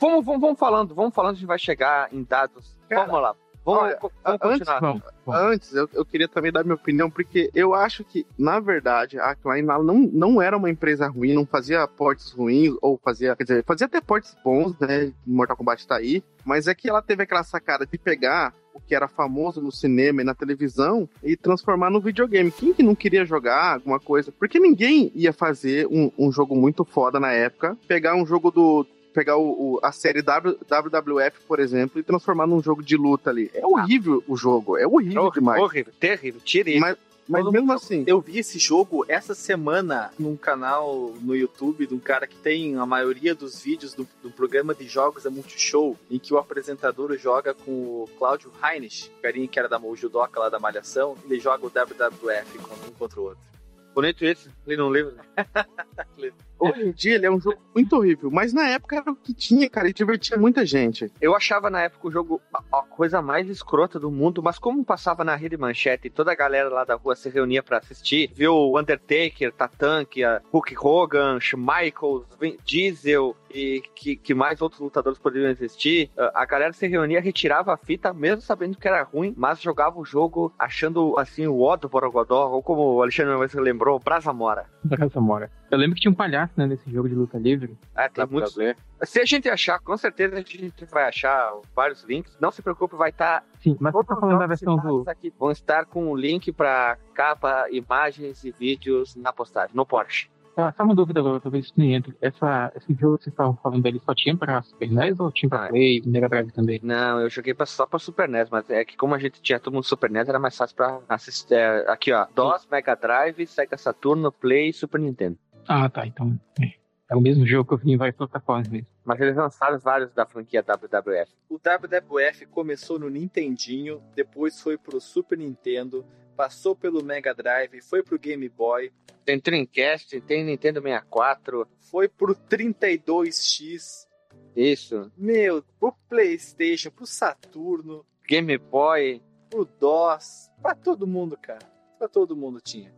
vamos, 0.01 0.25
vamos, 0.25 0.41
vamos 0.41 0.59
falando, 0.59 0.95
vamos 0.95 1.15
falando, 1.15 1.33
a 1.33 1.35
gente 1.35 1.47
vai 1.47 1.59
chegar 1.59 2.09
em 2.11 2.25
dados. 2.25 2.75
Cara, 2.89 3.05
vamos 3.05 3.23
lá. 3.23 3.37
Vamos, 3.67 3.83
Olha, 3.83 3.99
vamos 4.01 4.41
continuar. 4.41 4.77
Antes, 4.77 4.81
vamos, 4.81 5.03
vamos. 5.27 5.41
antes 5.41 5.75
eu, 5.75 5.91
eu, 5.93 6.05
queria 6.05 6.29
também 6.29 6.53
dar 6.53 6.63
minha 6.63 6.77
opinião, 6.77 7.11
porque 7.11 7.51
eu 7.53 7.75
acho 7.75 8.05
que, 8.05 8.25
na 8.39 8.61
verdade, 8.61 9.19
a 9.19 9.35
Klein 9.35 9.63
não, 9.63 9.83
não 10.13 10.41
era 10.41 10.57
uma 10.57 10.71
empresa 10.71 11.09
ruim, 11.09 11.35
não 11.35 11.45
fazia 11.45 11.85
portes 11.89 12.31
ruins, 12.31 12.73
ou 12.81 12.97
fazia, 13.03 13.35
quer 13.35 13.43
dizer, 13.43 13.65
fazia 13.65 13.87
até 13.87 14.01
portes 14.01 14.37
bons, 14.45 14.79
né? 14.79 15.13
Mortal 15.27 15.57
Kombat 15.57 15.85
tá 15.85 15.97
aí, 15.97 16.23
mas 16.45 16.69
é 16.69 16.75
que 16.77 16.89
ela 16.89 17.03
teve 17.03 17.25
aquela 17.25 17.43
sacada 17.43 17.85
de 17.85 17.99
pegar 17.99 18.55
o 18.73 18.81
que 18.81 18.95
era 18.95 19.09
famoso 19.09 19.61
no 19.61 19.73
cinema 19.73 20.21
e 20.21 20.25
na 20.25 20.35
televisão 20.35 21.09
e 21.23 21.37
transformar 21.37 21.91
no 21.91 22.01
videogame. 22.01 22.53
Quem 22.53 22.73
que 22.73 22.83
não 22.83 22.95
queria 22.95 23.25
jogar 23.25 23.75
alguma 23.75 23.99
coisa? 23.99 24.31
Porque 24.31 24.61
ninguém 24.61 25.11
ia 25.15 25.33
fazer 25.33 25.89
um, 25.89 26.13
um 26.17 26.31
jogo 26.31 26.55
muito 26.55 26.85
foda 26.85 27.19
na 27.19 27.33
época, 27.33 27.77
pegar 27.89 28.15
um 28.15 28.27
jogo 28.27 28.51
do, 28.51 28.87
pegar 29.17 29.39
o, 29.39 29.49
o, 29.49 29.81
a 29.83 29.93
série 29.93 30.21
w, 30.21 30.59
WWF, 30.69 31.41
por 31.49 31.59
exemplo, 31.59 31.99
e 31.99 32.03
transformar 32.03 32.47
num 32.47 32.63
jogo 32.63 32.83
de 32.83 32.99
luta 32.99 33.31
ali. 33.31 33.51
É 33.55 33.67
horrível 33.67 34.23
o 34.29 34.37
jogo, 34.37 34.77
é 34.77 34.87
horrível, 34.87 35.23
horrível 35.23 35.31
demais. 35.31 35.63
Horrível, 35.63 35.93
terrível, 35.99 36.41
tire 36.45 36.79
Mas, 36.79 36.99
mas 37.27 37.43
Todo 37.43 37.53
mesmo 37.53 37.73
assim. 37.73 38.05
Eu 38.07 38.21
vi 38.21 38.39
esse 38.39 38.59
jogo 38.59 39.07
essa 39.09 39.35
semana 39.35 40.13
num 40.19 40.37
canal 40.37 41.15
no 41.23 41.35
YouTube 41.35 41.87
de 41.87 41.95
um 41.95 41.99
cara 41.99 42.27
que 42.27 42.37
tem 42.37 42.77
a 42.77 42.85
maioria 42.85 43.35
dos 43.35 43.63
vídeos 43.63 43.95
do, 43.95 44.07
do 44.23 44.31
programa 44.31 44.75
de 44.75 44.87
jogos 44.87 45.25
é 45.25 45.31
Multishow, 45.31 45.97
em 46.11 46.19
que 46.19 46.35
o 46.35 46.37
apresentador 46.37 47.17
joga 47.17 47.55
com 47.55 47.73
o 47.73 48.09
Cláudio 48.19 48.53
Heinrich, 48.63 49.11
o 49.19 49.23
carinha 49.23 49.49
que 49.49 49.59
era 49.59 49.67
da 49.67 49.81
Judoca 49.95 50.39
lá 50.39 50.51
da 50.51 50.59
Malhação, 50.59 51.17
ele 51.25 51.41
joga 51.41 51.65
o 51.65 51.71
WWF 51.71 52.59
um 52.87 52.93
contra 52.93 53.19
o 53.19 53.25
outro. 53.25 53.57
Bonito 53.95 54.27
esse, 54.27 54.51
li 54.67 54.77
num 54.77 54.93
livro. 54.93 55.15
Hoje 56.71 56.89
em 56.89 56.93
dia 56.93 57.15
ele 57.15 57.27
é 57.27 57.31
um 57.31 57.41
jogo 57.41 57.59
muito 57.75 57.97
horrível, 57.97 58.31
mas 58.31 58.53
na 58.53 58.69
época 58.69 58.97
era 58.97 59.11
o 59.11 59.17
que 59.17 59.35
tinha, 59.35 59.69
cara, 59.69 59.89
e 59.89 59.93
divertia 59.93 60.37
muita 60.37 60.65
gente. 60.65 61.11
Eu 61.21 61.35
achava 61.35 61.71
na 61.71 61.83
época 61.83 62.09
o 62.09 62.11
jogo 62.11 62.41
a, 62.73 62.83
coisa 62.83 63.21
mais 63.21 63.49
escrota 63.49 63.99
do 63.99 64.11
mundo, 64.11 64.43
mas 64.43 64.59
como 64.59 64.85
passava 64.85 65.25
na 65.25 65.35
rede 65.35 65.57
manchete 65.57 66.09
e 66.09 66.11
toda 66.11 66.33
a 66.33 66.35
galera 66.35 66.69
lá 66.69 66.85
da 66.85 66.95
rua 66.95 67.15
se 67.15 67.29
reunia 67.29 67.63
para 67.63 67.79
assistir, 67.79 68.31
viu 68.35 68.55
o 68.55 68.79
Undertaker, 68.79 69.53
Tatanka, 69.53 70.43
Hulk 70.53 70.77
Hogan, 70.79 71.39
Michaels, 71.57 72.27
Diesel 72.65 73.37
e 73.51 73.83
que, 73.95 74.17
que 74.17 74.35
mais 74.35 74.61
outros 74.61 74.81
lutadores 74.81 75.19
poderiam 75.19 75.51
existir, 75.51 76.11
a 76.35 76.45
galera 76.45 76.73
se 76.73 76.87
reunia, 76.87 77.21
retirava 77.21 77.73
a 77.73 77.77
fita, 77.77 78.13
mesmo 78.13 78.43
sabendo 78.43 78.77
que 78.77 78.87
era 78.87 79.03
ruim, 79.03 79.35
mas 79.37 79.61
jogava 79.61 79.99
o 79.99 80.05
jogo 80.05 80.53
achando 80.59 81.19
assim 81.19 81.47
o 81.47 81.61
ó 81.61 81.77
do 81.77 81.89
Borogodó, 81.89 82.51
ou 82.51 82.63
como 82.63 82.97
o 82.97 83.03
Alexandre 83.03 83.61
lembrou, 83.61 83.99
Brasa 83.99 84.33
Mora. 84.33 84.67
Brasa 84.85 85.21
Mora. 85.21 85.51
Eu 85.71 85.79
lembro 85.79 85.95
que 85.95 86.01
tinha 86.01 86.11
um 86.11 86.15
palhaço, 86.15 86.53
né, 86.57 86.67
nesse 86.67 86.91
jogo 86.91 87.09
de 87.09 87.15
luta 87.15 87.39
livre. 87.39 87.77
É, 87.97 88.09
tem 88.09 88.27
muitos. 88.27 88.57
Se 89.03 89.21
a 89.21 89.25
gente 89.25 89.49
achar, 89.49 89.79
com 89.81 89.97
certeza 89.97 90.35
a 90.35 90.39
gente 90.39 90.73
vai 90.91 91.09
achar 91.09 91.53
vários 91.75 92.05
links. 92.05 92.37
Não 92.41 92.51
se 92.51 92.63
preocupe, 92.63 92.97
vai 92.97 93.11
estar. 93.11 93.41
Tá... 93.41 93.47
Sim, 93.61 93.77
mas 93.81 93.93
tá 93.93 94.17
falando 94.17 94.39
da 94.39 94.47
versão 94.47 94.77
do. 94.77 95.05
Aqui 95.07 95.33
vão 95.39 95.51
estar 95.51 95.85
com 95.87 96.11
o 96.11 96.17
link 96.17 96.53
para 96.53 96.97
capa, 97.15 97.67
imagens 97.71 98.45
e 98.45 98.51
vídeos 98.51 99.17
na 99.17 99.33
postagem, 99.33 99.75
no 99.75 99.85
Porsche. 99.85 100.29
Ah, 100.57 100.73
só 100.75 100.85
uma 100.85 100.95
dúvida 100.95 101.21
agora, 101.21 101.39
talvez 101.39 101.67
isso 101.67 101.75
nem 101.77 101.95
entre. 101.95 102.17
Essa, 102.19 102.73
esse 102.75 102.95
jogo 102.95 103.19
que 103.19 103.25
vocês 103.25 103.35
estavam 103.35 103.55
falando 103.63 103.83
dele 103.83 104.01
só 104.03 104.15
tinha 104.15 104.35
pra 104.35 104.63
Super 104.63 104.91
NES 104.91 105.21
ou 105.21 105.31
tinha 105.31 105.51
pra 105.51 105.67
ah, 105.67 105.69
Play, 105.69 106.03
Mega 106.07 106.31
Drive 106.31 106.51
também? 106.51 106.81
Não, 106.83 107.21
eu 107.21 107.29
joguei 107.29 107.53
pra, 107.53 107.67
só 107.67 107.85
pra 107.85 107.99
Super 107.99 108.27
NES, 108.27 108.49
mas 108.49 108.71
é 108.71 108.83
que 108.83 108.97
como 108.97 109.15
a 109.15 109.19
gente 109.19 109.43
tinha 109.43 109.61
todo 109.61 109.75
mundo 109.75 109.85
Super 109.85 110.11
NES, 110.11 110.31
era 110.31 110.39
mais 110.39 110.57
fácil 110.57 110.75
pra 110.75 111.01
assistir. 111.11 111.53
É, 111.53 111.91
aqui, 111.91 112.11
ó, 112.11 112.27
DOS, 112.35 112.67
Mega 112.71 112.95
Drive, 112.95 113.47
Sega 113.47 113.77
Saturno, 113.77 114.33
Play 114.33 114.71
e 114.71 114.73
Super 114.73 114.99
Nintendo. 114.99 115.37
Ah, 115.69 115.89
tá. 115.89 116.07
Então 116.07 116.39
é, 116.61 116.75
é 117.11 117.17
o 117.17 117.21
mesmo 117.21 117.47
jogo 117.47 117.69
que 117.69 117.75
eu 117.75 117.79
vi 117.79 117.93
em 117.93 117.97
várias 117.97 118.17
plataformas 118.17 118.69
mesmo. 118.69 118.87
Mas 119.05 119.21
eles 119.21 119.37
lançaram 119.37 119.79
vários 119.79 120.13
da 120.13 120.27
franquia 120.27 120.63
WWF. 120.63 121.33
O 121.49 121.59
WWF 121.59 122.47
começou 122.47 122.99
no 122.99 123.09
Nintendinho, 123.09 124.03
depois 124.15 124.61
foi 124.61 124.77
pro 124.77 125.01
Super 125.01 125.39
Nintendo, 125.39 126.05
passou 126.37 126.75
pelo 126.75 127.05
Mega 127.05 127.33
Drive, 127.35 127.81
foi 127.83 128.03
pro 128.03 128.19
Game 128.19 128.49
Boy. 128.49 128.93
Tem 129.25 129.39
Dreamcast, 129.39 130.21
tem 130.23 130.45
Nintendo 130.45 130.81
64. 130.81 131.67
Foi 131.91 132.09
pro 132.09 132.35
32X. 132.35 134.07
Isso. 134.55 135.11
Meu, 135.17 135.63
pro 135.79 135.93
PlayStation, 136.09 136.91
pro 136.91 137.07
Saturno. 137.07 138.05
Game 138.27 138.57
Boy. 138.59 139.23
Pro 139.51 139.65
DOS. 139.65 140.51
Pra 140.61 140.75
todo 140.75 141.07
mundo, 141.07 141.37
cara. 141.37 141.65
Pra 141.99 142.09
todo 142.09 142.37
mundo 142.37 142.61
tinha. 142.61 142.93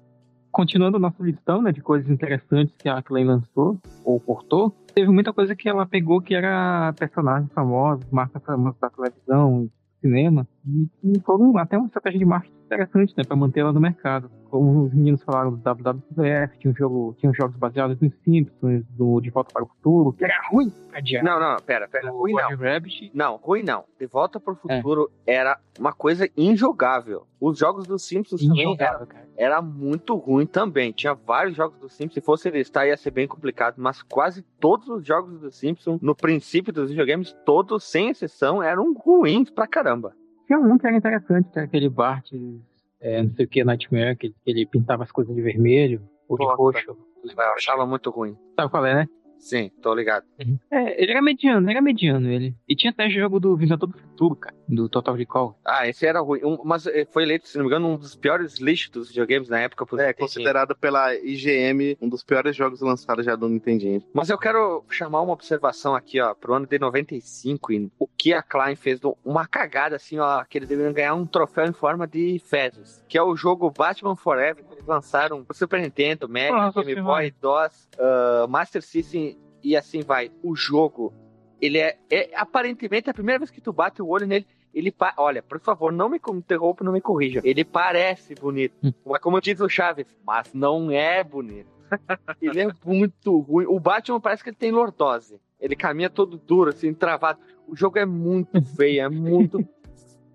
Continuando 0.51 0.99
nossa 0.99 1.23
listão 1.23 1.63
né, 1.63 1.73
de 1.73 1.81
coisas 1.81 2.11
interessantes 2.11 2.75
que 2.77 2.89
a 2.89 3.03
Clay 3.03 3.25
lançou 3.25 3.79
ou 4.05 4.19
portou, 4.21 4.71
teve 4.95 5.11
muita 5.11 5.33
coisa 5.33 5.55
que 5.55 5.69
ela 5.69 5.87
pegou 5.87 6.21
que 6.21 6.35
era 6.35 6.93
personagens 6.99 7.53
famosos, 7.53 8.05
marcas 8.11 8.43
famosas 8.43 8.79
da 8.81 8.91
televisão, 8.91 9.69
cinema, 10.01 10.47
e 11.03 11.21
foram 11.21 11.57
até 11.59 11.77
uma 11.77 11.87
estratégia 11.87 12.19
de 12.19 12.25
marketing 12.25 12.58
interessante, 12.69 13.15
né, 13.17 13.25
para 13.25 13.37
manter 13.37 13.61
ela 13.61 13.73
no 13.73 13.81
mercado. 13.81 14.31
Como 14.51 14.85
os 14.85 14.95
meninos 14.95 15.23
falaram 15.23 15.51
do 15.51 15.57
WWF, 15.57 16.59
tinha 16.59 16.71
um 16.71 16.75
jogo, 16.75 17.15
tinha 17.19 17.33
jogos 17.33 17.57
baseados 17.57 18.01
nos 18.01 18.15
Simpsons, 18.25 18.85
do 18.91 19.21
De 19.21 19.31
Volta 19.31 19.53
para 19.53 19.63
o 19.63 19.67
Futuro, 19.67 20.13
que 20.15 20.25
era 20.25 20.35
ruim 20.51 20.73
Não, 21.23 21.39
não, 21.39 21.57
pera, 21.59 21.87
pera, 21.89 22.11
ruim 22.11 22.33
não. 22.33 22.57
Rabbit. 22.57 23.11
Não, 23.13 23.37
ruim 23.37 23.63
não. 23.63 23.85
De 23.99 24.07
Volta 24.07 24.41
para 24.41 24.55
o 24.55 24.59
é. 24.69 24.77
Futuro 24.77 25.11
é. 25.27 25.35
era 25.35 25.59
uma 25.79 25.93
coisa 25.93 26.29
injogável. 26.37 27.27
Os 27.41 27.59
jogos 27.59 27.87
dos 27.87 28.07
Simpsons 28.07 28.41
também 28.47 28.75
era, 28.79 29.07
era, 29.37 29.63
muito 29.63 30.17
ruim 30.17 30.47
também. 30.47 30.93
Tinha 30.93 31.15
vários 31.15 31.55
jogos 31.55 31.79
dos 31.79 31.93
Simpsons, 31.93 32.15
se 32.15 32.21
fosse 32.21 32.51
listar 32.51 32.87
ia 32.87 32.97
ser 32.97 33.11
bem 33.11 33.29
complicado, 33.29 33.75
mas 33.79 34.03
quase 34.03 34.43
todos 34.59 34.89
os 34.89 35.07
jogos 35.07 35.41
dos 35.41 35.57
Simpsons, 35.57 36.01
no 36.01 36.15
princípio 36.15 36.73
dos 36.73 36.89
videogames, 36.89 37.37
todos, 37.45 37.85
sem 37.85 38.09
exceção, 38.09 38.63
eram 38.63 38.95
ruins 38.95 39.51
pra 39.51 39.67
caramba. 39.67 40.15
Tinha 40.49 40.59
um 40.59 40.79
que 40.79 40.87
era 40.87 40.97
interessante, 40.97 41.51
que 41.51 41.59
era 41.59 41.67
aquele 41.69 41.91
Bart, 41.91 42.33
é, 43.03 43.23
não 43.23 43.31
sei 43.35 43.45
o 43.45 43.49
que, 43.49 43.63
Nightmare, 43.63 44.17
que 44.17 44.35
ele 44.47 44.67
pintava 44.67 45.03
as 45.03 45.13
coisas 45.13 45.35
de 45.35 45.43
vermelho 45.43 46.03
ou 46.27 46.39
de 46.39 46.45
roxo. 46.45 46.97
Eu 47.23 47.53
achava 47.55 47.87
muito 47.87 48.09
ruim. 48.11 48.35
Sabe 48.57 48.71
qual 48.71 48.87
é, 48.87 48.95
né? 48.95 49.09
Sim, 49.39 49.71
tô 49.81 49.95
ligado. 49.95 50.25
Uhum. 50.39 50.59
É, 50.71 51.03
ele 51.03 51.13
era 51.13 51.23
mediano, 51.23 51.71
era 51.71 51.81
mediano 51.81 52.29
ele. 52.31 52.55
E 52.69 52.75
tinha 52.75 52.91
até 52.91 53.09
jogo 53.09 53.39
do 53.39 53.57
Vingador 53.57 53.89
do 53.89 53.99
Futuro, 53.99 54.37
cara, 54.37 54.55
do 54.69 54.89
Total 54.89 55.15
Recall. 55.15 55.59
Ah, 55.65 55.89
esse 55.89 56.07
era 56.07 56.21
ruim. 56.21 56.41
Um, 56.45 56.59
mas 56.65 56.87
eh, 56.87 57.07
foi 57.11 57.23
eleito, 57.23 57.49
se 57.49 57.57
não 57.57 57.65
me 57.65 57.71
engano, 57.71 57.89
um 57.89 57.97
dos 57.97 58.15
piores 58.15 58.59
lixos 58.59 58.91
dos 58.91 59.09
videogames 59.09 59.49
na 59.49 59.61
época. 59.61 59.87
É, 60.03 60.13
considerado 60.13 60.77
pela 60.77 61.15
IGM 61.15 61.97
um 62.01 62.09
dos 62.09 62.23
piores 62.23 62.55
jogos 62.55 62.81
lançados 62.81 63.25
já 63.25 63.37
do 63.37 63.49
Nintendinho. 63.49 64.03
Mas 64.13 64.29
eu 64.29 64.39
quero 64.39 64.85
chamar 64.91 65.23
uma 65.23 65.33
observação 65.33 65.95
aqui, 65.95 66.21
ó, 66.21 66.35
pro 66.35 66.55
ano 66.55 66.67
de 66.67 66.79
95, 66.79 67.73
e 67.73 67.91
o 67.99 68.07
que 68.07 68.33
a 68.33 68.43
Klein 68.43 68.77
fez, 68.77 69.01
uma 69.25 69.47
cagada, 69.47 69.97
assim, 69.97 70.19
ó, 70.19 70.45
que 70.45 70.59
eles 70.59 70.69
deveriam 70.69 70.93
ganhar 70.93 71.15
um 71.15 71.27
troféu 71.27 71.67
em 71.67 71.73
forma 71.73 72.07
de 72.07 72.41
fezes, 72.45 73.03
que 73.09 73.17
é 73.17 73.23
o 73.23 73.37
jogo 73.37 73.71
Batman 73.71 74.17
Forever, 74.17 74.65
que 74.65 74.75
eles 74.75 74.87
lançaram 74.87 75.45
pro 75.45 75.57
Super 75.57 75.81
Nintendo, 75.81 76.29
Mega, 76.29 76.73
Game 76.73 77.01
Boy, 77.01 77.33
DOS, 77.41 77.89
uh, 77.95 78.49
Master 78.49 78.83
System 78.83 79.28
e 79.63 79.77
assim 79.77 80.01
vai. 80.03 80.31
O 80.43 80.55
jogo, 80.55 81.13
ele 81.61 81.79
é, 81.79 81.99
é, 82.11 82.31
aparentemente 82.35 83.11
a 83.11 83.15
primeira 83.15 83.39
vez 83.39 83.51
que 83.51 83.61
tu 83.61 83.73
bate 83.73 84.03
o 84.03 84.09
olho 84.09 84.27
nele, 84.27 84.47
ele 84.73 84.95
olha, 85.17 85.43
por 85.43 85.59
favor, 85.61 85.93
não 85.93 86.09
me 86.09 86.21
interrompa, 86.35 86.85
não 86.85 86.93
me 86.93 87.01
corrija. 87.01 87.41
Ele 87.43 87.65
parece 87.65 88.35
bonito, 88.35 88.75
hum. 88.83 88.93
mas 89.05 89.21
como 89.21 89.41
diz 89.41 89.61
o 89.61 89.69
Chaves, 89.69 90.07
mas 90.25 90.53
não 90.53 90.91
é 90.91 91.25
bonito. 91.25 91.69
ele 92.41 92.61
é 92.61 92.69
muito 92.85 93.39
ruim. 93.41 93.67
O 93.67 93.81
Batman 93.81 94.21
parece 94.21 94.43
que 94.43 94.51
ele 94.51 94.57
tem 94.57 94.71
lordose. 94.71 95.41
Ele 95.59 95.75
caminha 95.75 96.11
todo 96.11 96.37
duro, 96.37 96.71
assim, 96.71 96.93
travado. 96.95 97.41
O 97.67 97.75
jogo 97.75 97.99
é 97.99 98.07
muito 98.07 98.63
feio, 98.77 99.03
é 99.03 99.09
muito. 99.09 99.67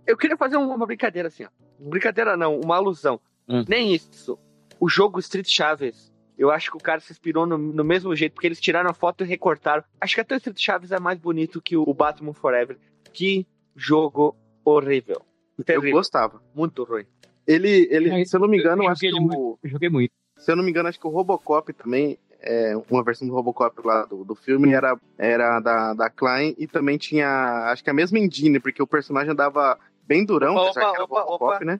Eu 0.05 0.17
queria 0.17 0.35
fazer 0.35 0.57
uma 0.57 0.85
brincadeira 0.85 1.27
assim, 1.27 1.45
ó. 1.45 1.49
Brincadeira 1.79 2.35
não, 2.35 2.59
uma 2.59 2.75
alusão. 2.75 3.19
Hum. 3.47 3.63
Nem 3.67 3.93
isso. 3.93 4.37
O 4.79 4.89
jogo 4.89 5.19
Street 5.19 5.47
Chaves 5.47 6.12
eu 6.37 6.51
acho 6.51 6.71
que 6.71 6.77
o 6.77 6.79
cara 6.79 6.99
se 6.99 7.11
inspirou 7.11 7.45
no, 7.45 7.57
no, 7.57 7.83
mesmo 7.83 8.15
jeito, 8.15 8.33
porque 8.33 8.47
eles 8.47 8.59
tiraram 8.59 8.89
a 8.89 8.93
foto 8.93 9.23
e 9.23 9.27
recortaram. 9.27 9.83
Acho 9.99 10.15
que 10.15 10.21
até 10.21 10.35
o 10.35 10.37
Street 10.37 10.59
Chaves 10.59 10.91
é 10.91 10.99
mais 10.99 11.19
bonito 11.19 11.61
que 11.61 11.77
o 11.77 11.93
Batman 11.93 12.33
Forever. 12.33 12.77
Que 13.11 13.45
jogo 13.75 14.35
horrível. 14.65 15.21
Terrível. 15.65 15.89
Eu 15.89 15.95
gostava. 15.95 16.41
Muito 16.53 16.83
ruim. 16.83 17.05
Ele, 17.45 17.87
ele 17.91 18.25
se 18.25 18.35
eu 18.35 18.39
não 18.39 18.47
me 18.47 18.57
engano, 18.57 18.83
eu 18.83 18.89
acho 18.89 19.01
que 19.01 19.13
o, 19.13 19.59
eu 19.61 19.69
joguei 19.69 19.89
muito. 19.89 20.11
Se 20.37 20.51
eu 20.51 20.55
não 20.55 20.63
me 20.63 20.69
engano, 20.69 20.89
acho 20.89 20.99
que 20.99 21.07
o 21.07 21.09
Robocop 21.09 21.71
também 21.73 22.17
é, 22.43 22.73
uma 22.89 23.03
versão 23.03 23.27
do 23.27 23.33
Robocop 23.33 23.75
lá 23.85 24.05
do, 24.05 24.23
do 24.23 24.35
filme 24.35 24.73
era, 24.73 24.97
era 25.17 25.59
da, 25.59 25.93
da 25.93 26.09
Klein 26.09 26.53
e 26.57 26.67
também 26.67 26.97
tinha, 26.97 27.71
acho 27.71 27.83
que 27.83 27.89
a 27.89 27.93
mesma 27.93 28.19
engine, 28.19 28.59
porque 28.59 28.83
o 28.83 28.87
personagem 28.87 29.31
andava 29.31 29.77
bem 30.05 30.25
durão, 30.25 30.55
opa, 30.55 30.69
opa, 30.69 31.03
opa, 31.03 31.21
Robocop, 31.21 31.55
opa. 31.55 31.65
né? 31.65 31.79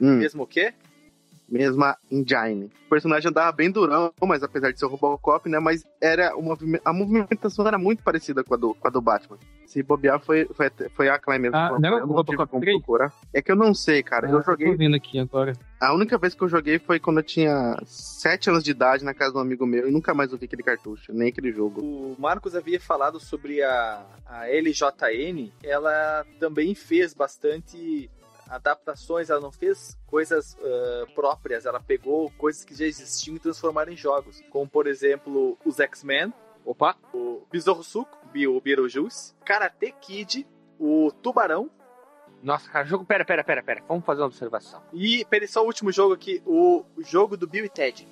Hum. 0.00 0.16
Mesmo 0.16 0.44
o 0.44 0.46
quê? 0.46 0.72
Mesma 1.52 1.96
engine. 2.10 2.70
O 2.86 2.88
personagem 2.88 3.28
andava 3.28 3.52
bem 3.52 3.70
durão, 3.70 4.12
mas 4.22 4.42
apesar 4.42 4.72
de 4.72 4.78
ser 4.78 4.86
o 4.86 4.88
Robocop, 4.88 5.48
né? 5.48 5.58
Mas 5.58 5.84
era 6.00 6.34
uma, 6.34 6.56
a 6.84 6.92
movimentação 6.92 7.66
era 7.66 7.78
muito 7.78 8.02
parecida 8.02 8.42
com 8.42 8.54
a 8.54 8.56
do, 8.56 8.74
com 8.74 8.88
a 8.88 8.90
do 8.90 9.00
Batman. 9.02 9.38
Se 9.66 9.82
bobear, 9.82 10.18
foi, 10.20 10.46
foi, 10.52 10.70
foi 10.94 11.08
a 11.08 11.18
Klein 11.18 11.38
mesmo. 11.38 11.56
Ah, 11.56 11.78
não 11.78 11.98
é 11.98 12.02
o 12.02 12.06
Robocop 12.06 12.60
3? 12.60 12.82
É 13.32 13.42
que 13.42 13.52
eu 13.52 13.56
não 13.56 13.74
sei, 13.74 14.02
cara. 14.02 14.28
Ah, 14.28 14.30
eu 14.30 14.42
joguei. 14.42 14.70
Tô 14.70 14.76
vendo 14.76 14.96
aqui 14.96 15.18
agora. 15.18 15.52
A 15.80 15.94
única 15.94 16.16
vez 16.16 16.34
que 16.34 16.42
eu 16.42 16.48
joguei 16.48 16.78
foi 16.78 16.98
quando 16.98 17.18
eu 17.18 17.22
tinha 17.22 17.76
7 17.84 18.50
anos 18.50 18.64
de 18.64 18.70
idade 18.70 19.04
na 19.04 19.12
casa 19.12 19.32
de 19.32 19.38
um 19.38 19.40
amigo 19.40 19.66
meu 19.66 19.88
e 19.88 19.92
nunca 19.92 20.14
mais 20.14 20.32
ouvi 20.32 20.46
aquele 20.46 20.62
cartucho, 20.62 21.12
nem 21.12 21.28
aquele 21.28 21.52
jogo. 21.52 21.80
O 21.80 22.16
Marcos 22.18 22.54
havia 22.54 22.80
falado 22.80 23.18
sobre 23.18 23.62
a, 23.62 24.02
a 24.26 24.46
LJN, 24.46 25.50
ela 25.62 26.24
também 26.38 26.74
fez 26.74 27.12
bastante 27.14 28.10
adaptações, 28.52 29.30
ela 29.30 29.40
não 29.40 29.50
fez 29.50 29.98
coisas 30.06 30.54
uh, 30.54 31.10
próprias, 31.14 31.64
ela 31.64 31.80
pegou 31.80 32.30
coisas 32.32 32.64
que 32.64 32.74
já 32.74 32.84
existiam 32.84 33.36
e 33.36 33.38
transformaram 33.38 33.90
em 33.90 33.96
jogos. 33.96 34.42
Como, 34.50 34.68
por 34.68 34.86
exemplo, 34.86 35.58
os 35.64 35.80
X-Men, 35.80 36.32
opa, 36.64 36.94
o 37.14 37.46
Besouro 37.50 37.82
Suco, 37.82 38.18
o 38.24 38.60
Beetlejuice, 38.60 39.34
Karate 39.44 39.94
Kid, 40.00 40.46
o 40.78 41.10
Tubarão. 41.22 41.70
Nossa, 42.42 42.68
cara, 42.68 42.84
jogo. 42.84 43.04
Pera, 43.04 43.24
pera, 43.24 43.42
pera, 43.42 43.62
pera. 43.62 43.82
Vamos 43.88 44.04
fazer 44.04 44.20
uma 44.20 44.26
observação. 44.26 44.82
E, 44.92 45.24
pera, 45.24 45.46
só 45.46 45.62
o 45.62 45.66
último 45.66 45.90
jogo 45.90 46.12
aqui, 46.12 46.42
o 46.44 46.84
jogo 46.98 47.36
do 47.36 47.46
Bill 47.46 47.64
e 47.64 47.68
Ted. 47.68 48.06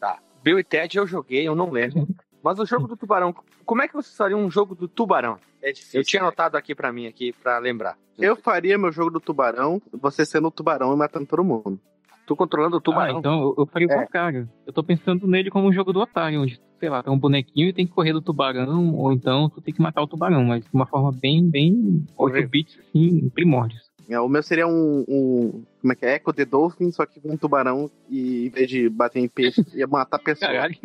Tá. 0.00 0.18
Bill 0.42 0.58
e 0.58 0.64
Ted 0.64 0.96
eu 0.96 1.06
joguei, 1.06 1.46
eu 1.46 1.54
não 1.54 1.70
lembro. 1.70 2.08
Mas 2.42 2.58
o 2.58 2.64
jogo 2.64 2.86
do 2.86 2.96
Tubarão, 2.96 3.34
como 3.64 3.82
é 3.82 3.88
que 3.88 3.94
você 3.94 4.16
faria 4.16 4.36
um 4.36 4.48
jogo 4.48 4.74
do 4.74 4.86
Tubarão? 4.86 5.38
É 5.66 5.72
difícil. 5.72 6.00
Eu 6.00 6.04
tinha 6.04 6.22
né? 6.22 6.28
anotado 6.28 6.56
aqui 6.56 6.76
para 6.76 6.92
mim, 6.92 7.08
aqui, 7.08 7.32
para 7.42 7.58
lembrar. 7.58 7.98
Eu 8.16 8.36
faria 8.36 8.78
meu 8.78 8.92
jogo 8.92 9.10
do 9.10 9.18
Tubarão, 9.18 9.82
você 9.92 10.24
sendo 10.24 10.46
o 10.46 10.50
Tubarão 10.52 10.94
e 10.94 10.96
matando 10.96 11.26
todo 11.26 11.42
mundo. 11.42 11.80
Tu 12.24 12.36
controlando 12.36 12.76
o 12.76 12.80
Tubarão. 12.80 13.16
Ah, 13.16 13.18
então 13.18 13.54
eu 13.58 13.66
faria 13.66 13.88
o 13.88 13.92
é. 13.92 14.04
contrário. 14.04 14.48
Eu 14.64 14.72
tô 14.72 14.84
pensando 14.84 15.26
nele 15.26 15.50
como 15.50 15.68
um 15.68 15.72
jogo 15.72 15.92
do 15.92 16.00
Atari, 16.00 16.38
onde, 16.38 16.60
sei 16.78 16.88
lá, 16.88 17.02
tem 17.02 17.12
um 17.12 17.18
bonequinho 17.18 17.68
e 17.68 17.72
tem 17.72 17.84
que 17.84 17.92
correr 17.92 18.12
do 18.12 18.22
Tubarão, 18.22 18.94
ou 18.94 19.12
então 19.12 19.50
tu 19.50 19.60
tem 19.60 19.74
que 19.74 19.82
matar 19.82 20.02
o 20.02 20.06
Tubarão, 20.06 20.44
mas 20.44 20.64
de 20.64 20.70
uma 20.72 20.86
forma 20.86 21.10
bem, 21.12 21.50
bem 21.50 22.06
8 22.16 22.48
bits, 22.48 22.78
assim, 22.78 23.28
primórdios. 23.30 23.85
É, 24.08 24.20
o 24.20 24.28
meu 24.28 24.42
seria 24.42 24.66
um, 24.66 25.04
um, 25.08 25.64
Como 25.80 25.92
é 25.92 25.96
que 25.96 26.06
é? 26.06 26.16
Echo 26.16 26.32
the 26.32 26.44
Dolphin, 26.44 26.92
só 26.92 27.04
que 27.04 27.20
com 27.20 27.32
um 27.32 27.36
tubarão 27.36 27.90
e 28.08 28.46
em 28.46 28.50
vez 28.50 28.68
de 28.68 28.88
bater 28.88 29.20
em 29.20 29.28
peixe, 29.28 29.64
ia 29.74 29.86
matar 29.86 30.18
pessoas. 30.18 30.50
Caralho. 30.50 30.76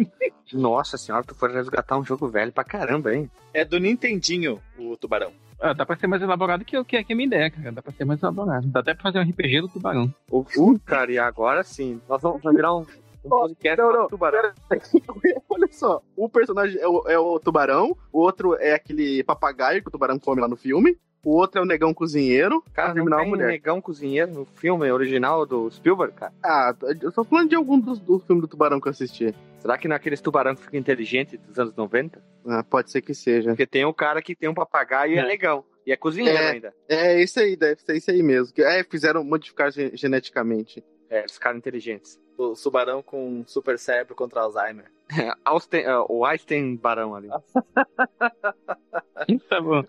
Nossa 0.53 0.97
senhora, 0.97 1.23
tu 1.23 1.35
foi 1.35 1.53
resgatar 1.53 1.97
um 1.97 2.03
jogo 2.03 2.27
velho 2.27 2.51
pra 2.51 2.63
caramba, 2.63 3.13
hein? 3.13 3.29
É 3.53 3.63
do 3.63 3.79
Nintendinho, 3.79 4.59
o 4.77 4.97
tubarão. 4.97 5.31
Ah, 5.59 5.73
dá 5.73 5.85
pra 5.85 5.95
ser 5.95 6.07
mais 6.07 6.21
elaborado 6.23 6.65
que, 6.65 6.83
que, 6.83 7.03
que 7.03 7.13
a 7.13 7.15
minha 7.15 7.27
ideia, 7.27 7.51
cara. 7.51 7.71
Dá 7.71 7.81
pra 7.83 7.91
ser 7.91 8.03
mais 8.03 8.21
elaborado. 8.21 8.67
Dá 8.67 8.79
até 8.79 8.95
pra 8.95 9.03
fazer 9.03 9.19
um 9.19 9.29
RPG 9.29 9.61
do 9.61 9.69
tubarão. 9.69 10.11
Uh, 10.31 10.79
cara, 10.83 11.11
e 11.11 11.19
agora 11.19 11.63
sim. 11.63 12.01
Nós 12.09 12.19
vamos 12.19 12.41
virar 12.41 12.75
um, 12.75 12.85
um 13.23 13.29
podcast 13.29 13.79
não, 13.79 13.93
não, 13.93 14.07
tubarão. 14.07 14.51
Olha 15.49 15.67
só, 15.71 16.01
o 16.15 16.27
personagem 16.27 16.81
é 16.81 16.87
o, 16.87 17.07
é 17.07 17.19
o 17.19 17.39
tubarão, 17.39 17.95
o 18.11 18.19
outro 18.19 18.55
é 18.55 18.73
aquele 18.73 19.23
papagaio 19.23 19.83
que 19.83 19.87
o 19.87 19.91
tubarão 19.91 20.17
come 20.17 20.41
lá 20.41 20.47
no 20.47 20.57
filme. 20.57 20.97
O 21.23 21.35
outro 21.35 21.59
é 21.59 21.63
o 21.63 21.67
Negão 21.67 21.93
Cozinheiro. 21.93 22.63
Cara, 22.73 22.93
não 22.93 23.05
tem 23.05 23.29
mulher. 23.29 23.47
Negão 23.47 23.79
Cozinheiro 23.79 24.31
no 24.31 24.45
filme 24.45 24.91
original 24.91 25.45
do 25.45 25.69
Spielberg, 25.69 26.13
cara? 26.13 26.33
Ah, 26.43 26.75
eu 27.01 27.11
só 27.11 27.23
falando 27.23 27.49
de 27.49 27.55
algum 27.55 27.79
dos, 27.79 27.99
dos 27.99 28.25
filmes 28.25 28.41
do 28.41 28.47
Tubarão 28.47 28.81
que 28.81 28.87
eu 28.87 28.91
assisti. 28.91 29.33
Será 29.59 29.77
que 29.77 29.87
naqueles 29.87 30.19
é 30.19 30.23
tubarão 30.23 30.55
que 30.55 30.63
fica 30.63 30.77
inteligente 30.77 31.37
dos 31.37 31.59
anos 31.59 31.75
90? 31.75 32.19
Ah, 32.47 32.63
pode 32.63 32.89
ser 32.89 33.01
que 33.01 33.13
seja. 33.13 33.51
Porque 33.51 33.67
tem 33.67 33.85
um 33.85 33.93
cara 33.93 34.19
que 34.19 34.35
tem 34.35 34.49
um 34.49 34.55
papagaio 34.55 35.13
é. 35.13 35.15
e 35.17 35.19
é 35.19 35.27
negão. 35.27 35.63
E 35.85 35.91
é 35.91 35.97
cozinheiro 35.97 36.37
é, 36.37 36.49
ainda. 36.49 36.73
É, 36.89 37.21
isso 37.21 37.39
aí, 37.39 37.55
deve 37.55 37.81
ser 37.81 37.95
isso 37.95 38.09
aí 38.09 38.23
mesmo. 38.23 38.53
É, 38.57 38.83
fizeram 38.83 39.23
modificar 39.23 39.71
geneticamente. 39.71 40.83
É, 41.09 41.19
eles 41.19 41.33
ficaram 41.33 41.59
inteligentes. 41.59 42.19
O 42.37 42.53
tubarão 42.53 43.03
com 43.03 43.43
super 43.45 43.77
cérebro 43.77 44.15
contra 44.15 44.41
Alzheimer. 44.41 44.85
É, 45.11 45.33
Austin, 45.43 45.79
uh, 45.79 46.05
o 46.07 46.23
Einstein 46.23 46.77
Barão 46.77 47.13
ali. 47.13 47.27
tá 49.49 49.59
bom. 49.59 49.83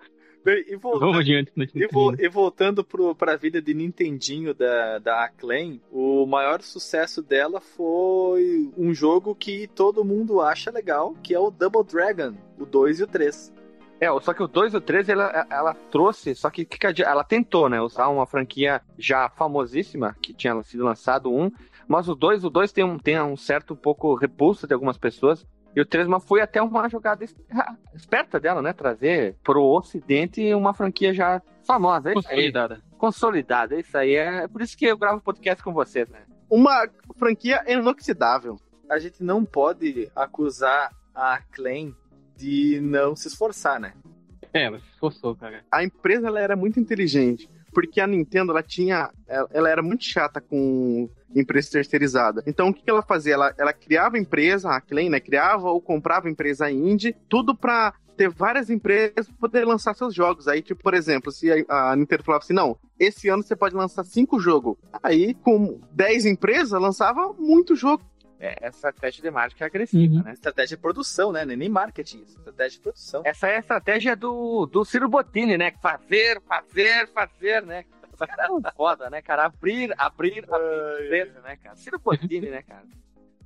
Bem, 0.44 0.64
e 0.66 0.76
voltando, 0.76 1.18
adiante, 1.18 1.52
e, 1.72 1.86
vo, 1.86 2.14
e 2.18 2.28
voltando 2.28 2.82
pro, 2.82 3.14
pra 3.14 3.36
vida 3.36 3.62
de 3.62 3.72
Nintendinho 3.72 4.52
da, 4.52 4.98
da 4.98 5.24
Acclaim, 5.24 5.80
o 5.90 6.26
maior 6.26 6.60
sucesso 6.62 7.22
dela 7.22 7.60
foi 7.60 8.70
um 8.76 8.92
jogo 8.92 9.36
que 9.36 9.68
todo 9.68 10.04
mundo 10.04 10.40
acha 10.40 10.70
legal, 10.70 11.14
que 11.22 11.32
é 11.32 11.38
o 11.38 11.50
Double 11.50 11.84
Dragon, 11.84 12.34
o 12.58 12.66
2 12.66 13.00
e 13.00 13.02
o 13.04 13.06
3. 13.06 13.52
É, 14.00 14.08
só 14.20 14.34
que 14.34 14.42
o 14.42 14.48
2 14.48 14.74
e 14.74 14.76
o 14.78 14.80
3 14.80 15.08
ela, 15.10 15.46
ela 15.48 15.74
trouxe, 15.74 16.34
só 16.34 16.50
que, 16.50 16.64
que 16.64 17.02
ela 17.02 17.22
tentou, 17.22 17.68
né, 17.68 17.80
usar 17.80 18.08
uma 18.08 18.26
franquia 18.26 18.82
já 18.98 19.28
famosíssima, 19.28 20.16
que 20.20 20.34
tinha 20.34 20.60
sido 20.64 20.82
lançado 20.82 21.32
um, 21.32 21.52
mas 21.86 22.08
o 22.08 22.16
2, 22.16 22.44
o 22.44 22.50
2 22.50 22.72
tem 22.72 22.82
um, 22.82 22.98
tem 22.98 23.20
um 23.22 23.36
certo 23.36 23.76
pouco 23.76 24.14
repulso 24.16 24.66
de 24.66 24.74
algumas 24.74 24.98
pessoas, 24.98 25.46
e 25.74 25.80
o 25.80 25.86
Tresma 25.86 26.20
foi 26.20 26.40
até 26.40 26.60
uma 26.60 26.88
jogada 26.88 27.24
esperta 27.94 28.38
dela, 28.38 28.60
né? 28.60 28.72
Trazer 28.72 29.36
pro 29.42 29.62
Ocidente 29.62 30.52
uma 30.54 30.74
franquia 30.74 31.14
já 31.14 31.40
famosa. 31.64 32.10
É 32.10 32.14
Consolidada. 32.14 32.80
Consolidada, 32.98 33.78
isso 33.78 33.96
aí. 33.96 34.14
É 34.14 34.46
por 34.46 34.60
isso 34.62 34.76
que 34.76 34.84
eu 34.84 34.98
gravo 34.98 35.20
podcast 35.20 35.62
com 35.62 35.72
vocês, 35.72 36.08
né? 36.08 36.20
uma 36.52 36.86
franquia 37.16 37.64
inoxidável. 37.66 38.60
A 38.90 38.98
gente 38.98 39.24
não 39.24 39.42
pode 39.42 40.12
acusar 40.14 40.94
a 41.14 41.34
Acclaim 41.36 41.94
de 42.36 42.78
não 42.82 43.16
se 43.16 43.28
esforçar, 43.28 43.80
né? 43.80 43.94
É, 44.52 44.64
ela 44.64 44.78
se 44.78 44.86
esforçou, 44.90 45.34
cara. 45.34 45.64
A 45.72 45.82
empresa 45.82 46.26
ela 46.26 46.38
era 46.38 46.54
muito 46.54 46.78
inteligente, 46.78 47.48
porque 47.72 48.00
a 48.00 48.06
Nintendo 48.06 48.52
ela 48.52 48.62
tinha, 48.62 49.10
ela, 49.26 49.68
era 49.68 49.82
muito 49.82 50.04
chata 50.04 50.40
com 50.40 51.08
empresa 51.34 51.70
terceirizada. 51.72 52.42
Então 52.46 52.68
o 52.68 52.74
que, 52.74 52.82
que 52.82 52.90
ela 52.90 53.02
fazia? 53.02 53.34
Ela, 53.34 53.54
ela 53.58 53.72
criava 53.72 54.18
empresa, 54.18 54.68
a 54.68 54.76
Acclaim, 54.76 55.08
né? 55.08 55.20
Criava 55.20 55.70
ou 55.70 55.80
comprava 55.80 56.28
empresa 56.28 56.70
indie, 56.70 57.16
tudo 57.28 57.56
pra 57.56 57.94
ter 58.16 58.28
várias 58.28 58.70
empresas 58.70 59.28
poder 59.40 59.64
lançar 59.64 59.94
seus 59.94 60.14
jogos. 60.14 60.46
Aí, 60.46 60.62
tipo, 60.62 60.82
por 60.82 60.94
exemplo, 60.94 61.32
se 61.32 61.50
a, 61.68 61.90
a 61.90 61.96
Nintendo 61.96 62.22
falava 62.22 62.44
assim, 62.44 62.52
não, 62.52 62.76
esse 62.98 63.28
ano 63.28 63.42
você 63.42 63.56
pode 63.56 63.74
lançar 63.74 64.04
cinco 64.04 64.38
jogos. 64.38 64.76
Aí, 65.02 65.34
com 65.34 65.80
10 65.92 66.26
empresas, 66.26 66.80
lançava 66.80 67.32
muito 67.38 67.74
jogo. 67.74 68.02
É, 68.44 68.56
essa 68.60 68.88
estratégia 68.88 69.22
de 69.22 69.30
marketing 69.30 69.62
é 69.62 69.66
agressiva, 69.66 70.14
Uhum. 70.16 70.22
né? 70.24 70.32
Estratégia 70.32 70.76
de 70.76 70.82
produção, 70.82 71.30
né? 71.30 71.44
Nem 71.44 71.68
marketing, 71.68 72.22
estratégia 72.22 72.76
de 72.78 72.82
produção. 72.82 73.22
Essa 73.24 73.46
é 73.46 73.56
a 73.56 73.60
estratégia 73.60 74.16
do, 74.16 74.66
do 74.66 74.84
Ciro 74.84 75.08
Bottini, 75.08 75.56
né? 75.56 75.72
Fazer, 75.80 76.42
fazer, 76.42 77.08
fazer, 77.12 77.62
né? 77.62 77.84
São 78.16 78.60
foda, 78.76 79.08
né, 79.08 79.22
cara? 79.22 79.44
Abrir, 79.44 79.94
abrir, 79.96 80.44
abrir, 80.52 81.04
empresa, 81.04 81.40
né, 81.40 81.56
cara? 81.56 81.76
Ciro 81.76 82.00
Bottini, 82.00 82.50
né, 82.50 82.62
cara? 82.62 82.82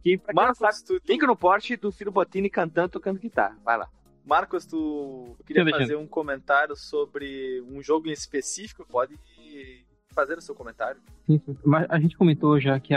Que, 0.02 0.16
pra 0.16 0.32
quem 0.32 0.34
Marcos, 0.34 0.58
sabe, 0.58 1.00
tu, 1.00 1.02
link 1.06 1.26
no 1.26 1.36
porte 1.36 1.76
do 1.76 1.92
Ciro 1.92 2.10
Bottini 2.10 2.48
cantando, 2.48 2.88
tocando 2.88 3.18
guitarra. 3.20 3.56
Vai 3.62 3.76
lá. 3.76 3.90
Marcos, 4.24 4.64
tu 4.64 5.36
queria 5.46 5.64
fazer 5.68 5.96
um 5.96 6.06
comentário 6.06 6.74
sobre 6.74 7.60
um 7.68 7.82
jogo 7.82 8.08
em 8.08 8.12
específico? 8.12 8.84
Pode 8.88 9.18
fazer 10.16 10.36
o 10.38 10.40
seu 10.40 10.54
comentário. 10.54 11.00
Sim, 11.26 11.38
sim. 11.44 11.56
Mas 11.64 11.86
a 11.88 12.00
gente 12.00 12.16
comentou 12.16 12.58
já 12.58 12.80
que 12.80 12.92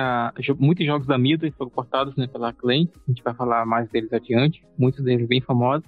muitos 0.57 0.85
jogos 0.85 1.05
da 1.05 1.17
Midway 1.17 1.51
foram 1.51 1.69
portados 1.69 2.15
né, 2.15 2.25
pela 2.25 2.49
Acclaim. 2.49 2.89
A 3.07 3.11
gente 3.11 3.21
vai 3.21 3.33
falar 3.35 3.65
mais 3.65 3.87
deles 3.89 4.11
adiante. 4.11 4.65
Muitos 4.77 5.03
deles 5.03 5.27
bem 5.27 5.41
famosos. 5.41 5.87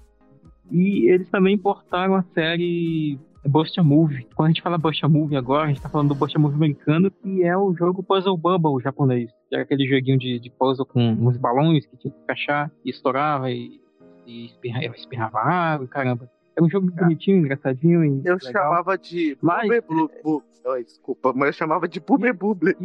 E 0.70 1.10
eles 1.10 1.30
também 1.30 1.58
portaram 1.58 2.16
a 2.16 2.24
série 2.34 3.18
Bust 3.46 3.80
a 3.80 3.84
Movie. 3.84 4.28
Quando 4.36 4.48
a 4.48 4.50
gente 4.52 4.62
fala 4.62 4.78
Bust 4.78 5.04
a 5.04 5.10
Movie 5.10 5.36
agora, 5.36 5.66
a 5.66 5.68
gente 5.68 5.82
tá 5.82 5.90
falando 5.90 6.10
do 6.10 6.16
Bust 6.16 6.36
a 6.36 6.40
Movie 6.40 6.56
americano, 6.56 7.10
que 7.10 7.44
é 7.44 7.58
o 7.58 7.74
jogo 7.76 8.04
Puzzle 8.04 8.38
Bubble 8.38 8.82
japonês. 8.84 9.32
Que 9.50 9.56
era 9.56 9.64
aquele 9.64 9.88
joguinho 9.88 10.18
de, 10.20 10.40
de 10.40 10.50
puzzle 10.52 10.86
com 10.86 11.02
uns 11.14 11.38
balões 11.38 11.86
que 11.88 11.98
tinha 11.98 12.14
que 12.14 12.20
encaixar 12.22 12.72
e 12.86 12.90
estourava 12.92 13.50
e, 13.52 13.82
e 14.26 14.46
espirra- 14.46 14.84
espirrava 14.96 15.40
água, 15.40 15.88
caramba. 15.88 16.30
Era 16.55 16.65
um 16.65 16.70
jogo 16.70 16.91
bonitinho, 16.91 17.38
engraçadinho 17.38 18.03
e 18.03 18.22
Eu 18.25 18.36
legal. 18.36 18.39
chamava 18.51 18.98
de 18.98 19.38
Mas- 19.41 19.67
Bube 19.67 19.81
Blu- 19.88 20.12
Bu- 20.24 20.43
Oi, 20.63 20.84
desculpa, 20.84 21.34
mas 21.36 21.48
eu 21.48 21.53
chamava 21.53 21.88
de 21.88 22.00
Bube 22.00 22.31
Buble. 22.34 22.77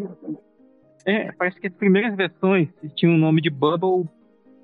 É, 1.04 1.30
parece 1.32 1.61
que 1.61 1.66
as 1.66 1.73
primeiras 1.75 2.16
versões 2.16 2.68
tinham 2.94 3.14
o 3.14 3.18
nome 3.18 3.40
de 3.42 3.50
Bubble, 3.50 4.08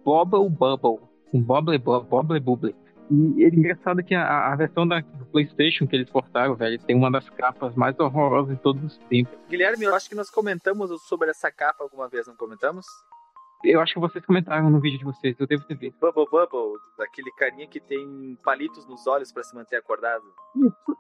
Bobble 0.05 0.49
Bubble, 0.49 0.99
um 1.33 1.43
Bobble 1.43 1.79
Bobble 1.79 2.41
Bubble. 2.41 2.75
E 3.11 3.45
é 3.45 3.49
engraçado 3.49 4.03
que 4.03 4.15
a, 4.15 4.51
a 4.53 4.57
versão 4.57 4.89
da, 4.89 5.01
do 5.01 5.27
PlayStation 5.27 5.87
que 5.87 5.95
eles 5.95 6.09
portaram, 6.09 6.55
velho, 6.55 6.79
tem 6.79 6.97
uma 6.97 7.11
das 7.11 7.29
capas 7.29 7.75
mais 7.75 7.99
horrorosas 8.01 8.57
de 8.57 8.63
todos 8.63 8.83
os 8.83 8.97
tempos. 9.09 9.35
Guilherme, 9.51 9.85
eu 9.85 9.95
acho 9.95 10.09
que 10.09 10.15
nós 10.15 10.31
comentamos 10.31 10.91
sobre 11.03 11.29
essa 11.29 11.51
capa 11.53 11.85
alguma 11.85 12.09
vez, 12.09 12.27
não 12.27 12.35
comentamos? 12.35 12.87
Eu 13.65 13.81
acho 13.81 13.95
que 13.95 14.01
vocês 14.01 14.25
comentaram 14.27 14.69
no 14.71 14.81
vídeo 14.81 14.99
de 14.99 15.05
vocês, 15.05 15.37
eu 15.39 15.47
devo 15.47 15.65
ter 15.65 15.77
visto. 15.77 15.97
Bubble 16.01 16.27
Bubble, 16.31 16.81
daquele 16.99 17.31
carinha 17.33 17.67
que 17.69 17.79
tem 17.81 18.37
palitos 18.43 18.85
nos 18.87 19.07
olhos 19.07 19.33
pra 19.33 19.43
se 19.45 19.55
manter 19.55 19.77
acordado. 19.77 20.25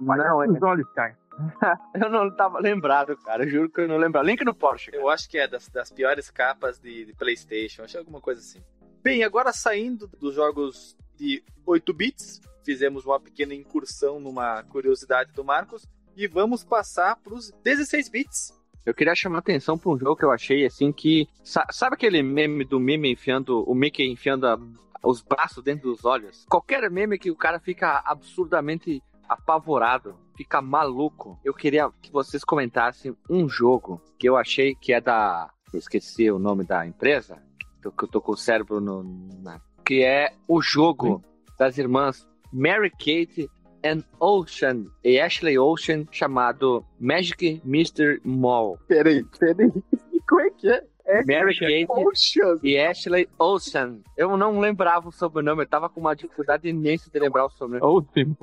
Não, 0.00 0.42
é- 0.42 0.49
Os 0.49 0.62
olhos, 0.62 0.88
cara. 0.92 1.19
eu 1.95 2.09
não 2.11 2.31
tava 2.37 2.61
lembrado, 2.61 3.16
cara. 3.16 3.45
Eu 3.45 3.49
juro 3.50 3.71
que 3.71 3.81
eu 3.81 3.88
não 3.88 3.97
lembro. 3.97 4.23
Link 4.23 4.45
no 4.45 4.54
Porsche. 4.54 4.90
cara. 4.90 5.02
Eu 5.02 5.09
acho 5.09 5.28
que 5.28 5.38
é 5.38 5.49
das, 5.49 5.69
das 5.69 5.90
piores 5.90 6.31
capas 6.31 6.78
de, 6.78 7.07
de 7.07 7.12
PlayStation, 7.14 7.83
acho 7.83 7.92
que 7.92 7.97
é 7.97 8.00
alguma 8.00 8.21
coisa 8.21 8.40
assim. 8.40 8.62
Bem, 9.02 9.25
agora 9.25 9.52
saindo 9.52 10.07
dos 10.21 10.35
jogos 10.35 10.97
de 11.16 11.42
8 11.66 11.92
bits, 11.92 12.40
fizemos 12.64 13.04
uma 13.04 13.19
pequena 13.19 13.54
incursão 13.54 14.21
numa 14.21 14.62
curiosidade 14.64 15.33
do 15.33 15.42
Marcos 15.42 15.85
e 16.16 16.28
vamos 16.28 16.62
passar 16.62 17.16
para 17.16 17.35
os 17.35 17.50
16 17.64 18.09
bits. 18.09 18.62
Eu 18.85 18.93
queria 18.95 19.15
chamar 19.15 19.39
atenção 19.39 19.79
pra 19.79 19.91
um 19.93 19.99
jogo 19.99 20.17
que 20.17 20.25
eu 20.25 20.31
achei 20.33 20.65
assim 20.67 20.93
que. 20.93 21.29
sa- 21.45 21.66
Sabe 21.71 21.95
aquele 21.95 22.23
meme 22.23 22.64
do 22.64 22.81
meme 22.81 23.12
enfiando. 23.12 23.62
O 23.68 23.75
Mickey 23.75 24.11
enfiando 24.11 24.47
a- 24.47 24.59
os 25.05 25.23
braços 25.23 25.62
dentro 25.62 25.90
dos 25.90 26.05
olhos? 26.05 26.45
Qualquer 26.49 26.90
meme 26.90 27.18
que 27.18 27.31
o 27.31 27.37
cara 27.37 27.59
fica 27.61 28.03
absurdamente 28.05 29.01
apavorado, 29.29 30.16
fica 30.37 30.61
maluco. 30.61 31.38
Eu 31.45 31.55
queria 31.55 31.90
que 32.01 32.11
vocês 32.12 32.45
comentassem 32.45 33.16
um 33.31 33.49
jogo 33.49 34.01
que 34.18 34.29
eu 34.29 34.37
achei 34.37 34.75
que 34.75 34.92
é 34.92 35.01
da. 35.01 35.51
Eu 35.73 35.79
esqueci 35.79 36.31
o 36.31 36.38
nome 36.38 36.64
da 36.64 36.87
empresa. 36.87 37.42
Que 37.81 37.88
eu 37.88 38.09
tô 38.09 38.21
com 38.21 38.33
o 38.33 38.37
cérebro 38.37 38.81
no. 38.81 39.03
na- 39.42 39.61
que 39.85 40.05
é 40.05 40.33
o 40.47 40.61
jogo 40.62 41.23
das 41.59 41.77
irmãs 41.79 42.25
Mary 42.53 42.90
Kate 42.90 43.49
and 43.85 44.03
Ocean 44.21 44.87
e 45.05 45.18
Ashley 45.18 45.59
Ocean 45.59 46.07
chamado 46.11 46.85
Magic 46.99 47.61
Mr. 47.64 48.21
Mall. 48.25 48.79
Peraí, 48.88 49.25
peraí. 49.38 49.71
Como 50.29 50.40
é 50.40 50.51
que 50.51 50.68
é? 50.68 50.85
Mary 51.27 51.59
Kate 51.59 51.87
Poxa, 51.87 52.59
e 52.62 52.79
Ashley 52.79 53.29
Ocean. 53.38 53.99
Eu 54.16 54.37
não 54.37 54.59
lembrava 54.61 55.09
o 55.09 55.12
sobrenome, 55.12 55.62
eu 55.62 55.68
tava 55.68 55.88
com 55.88 56.01
uma 56.01 56.14
dificuldade 56.14 56.68
imensa 56.68 57.11
de 57.11 57.18
lembrar 57.18 57.47
o 57.47 57.51
sobrenome. 57.51 58.07
Sim. 58.14 58.37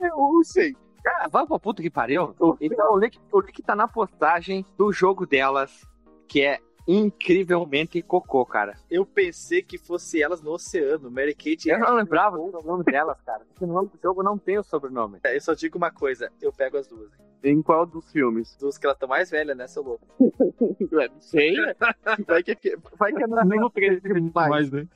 eu 0.00 0.44
sei. 0.44 0.74
Ah, 1.06 1.28
vai 1.28 1.46
pra 1.46 1.58
puta 1.58 1.82
que 1.82 1.90
pariu. 1.90 2.34
Então 2.60 2.94
o 2.94 2.98
link, 2.98 3.18
o 3.30 3.40
link 3.40 3.62
tá 3.62 3.76
na 3.76 3.86
postagem 3.86 4.64
do 4.78 4.90
jogo 4.90 5.26
delas, 5.26 5.86
que 6.26 6.40
é 6.40 6.60
incrivelmente 6.86 8.00
cocô, 8.02 8.44
cara. 8.44 8.74
Eu 8.90 9.04
pensei 9.06 9.62
que 9.62 9.78
fosse 9.78 10.22
elas 10.22 10.40
no 10.42 10.52
oceano, 10.52 11.10
Mary 11.10 11.34
Kate. 11.34 11.68
Eu 11.68 11.78
não 11.78 11.94
lembrava 11.96 12.38
o 12.38 12.50
sobrenome 12.50 12.84
delas, 12.84 13.20
cara. 13.22 13.42
Porque 13.48 13.66
no 13.66 13.74
nome 13.74 13.88
do 13.88 13.98
jogo 14.02 14.22
não 14.22 14.38
tem 14.38 14.58
o 14.58 14.62
sobrenome. 14.62 15.18
Eu 15.24 15.40
só 15.40 15.54
digo 15.54 15.78
uma 15.78 15.90
coisa, 15.90 16.30
eu 16.40 16.52
pego 16.52 16.76
as 16.76 16.86
duas. 16.86 17.10
hein. 17.14 17.24
Em 17.52 17.62
qual 17.62 17.84
dos 17.84 18.10
filmes? 18.10 18.56
Duas 18.58 18.78
que 18.78 18.86
elas 18.86 18.96
estão 18.96 19.08
mais 19.08 19.30
velhas, 19.30 19.56
né, 19.56 19.66
seu 19.66 19.82
louco? 19.82 20.06
Ué, 20.92 21.08
não 21.08 21.20
sei. 21.20 21.54
Vai 22.26 22.42
que, 22.42 22.76
vai 22.98 23.12
que 23.12 23.22
é 23.22 23.26
na 23.26 23.44
13 23.70 24.30
mais. 24.34 24.48
mais, 24.50 24.70
né? 24.70 24.86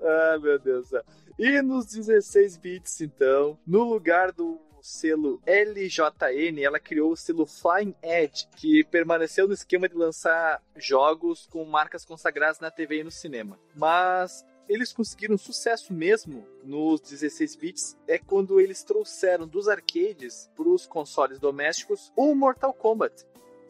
Ah, 0.00 0.38
meu 0.40 0.58
Deus 0.58 0.86
do 0.86 0.88
céu. 0.90 1.02
E 1.38 1.60
nos 1.62 1.86
16 1.86 2.56
bits, 2.58 3.00
então, 3.02 3.58
no 3.66 3.82
lugar 3.84 4.32
do 4.32 4.58
selo 4.86 5.40
LJN, 5.46 6.62
ela 6.62 6.78
criou 6.78 7.12
o 7.12 7.16
selo 7.16 7.44
Flying 7.44 7.94
Edge, 8.02 8.46
que 8.56 8.84
permaneceu 8.84 9.48
no 9.48 9.54
esquema 9.54 9.88
de 9.88 9.94
lançar 9.94 10.62
jogos 10.76 11.46
com 11.50 11.64
marcas 11.64 12.04
consagradas 12.04 12.60
na 12.60 12.70
TV 12.70 13.00
e 13.00 13.04
no 13.04 13.10
cinema. 13.10 13.58
Mas 13.74 14.44
eles 14.68 14.92
conseguiram 14.92 15.36
sucesso 15.36 15.92
mesmo 15.92 16.46
nos 16.64 17.00
16 17.00 17.56
bits 17.56 17.98
é 18.06 18.18
quando 18.18 18.60
eles 18.60 18.82
trouxeram 18.82 19.46
dos 19.46 19.68
arcades 19.68 20.50
para 20.56 20.68
os 20.68 20.86
consoles 20.86 21.38
domésticos 21.38 22.12
o 22.16 22.34
Mortal 22.34 22.72
Kombat. 22.72 23.26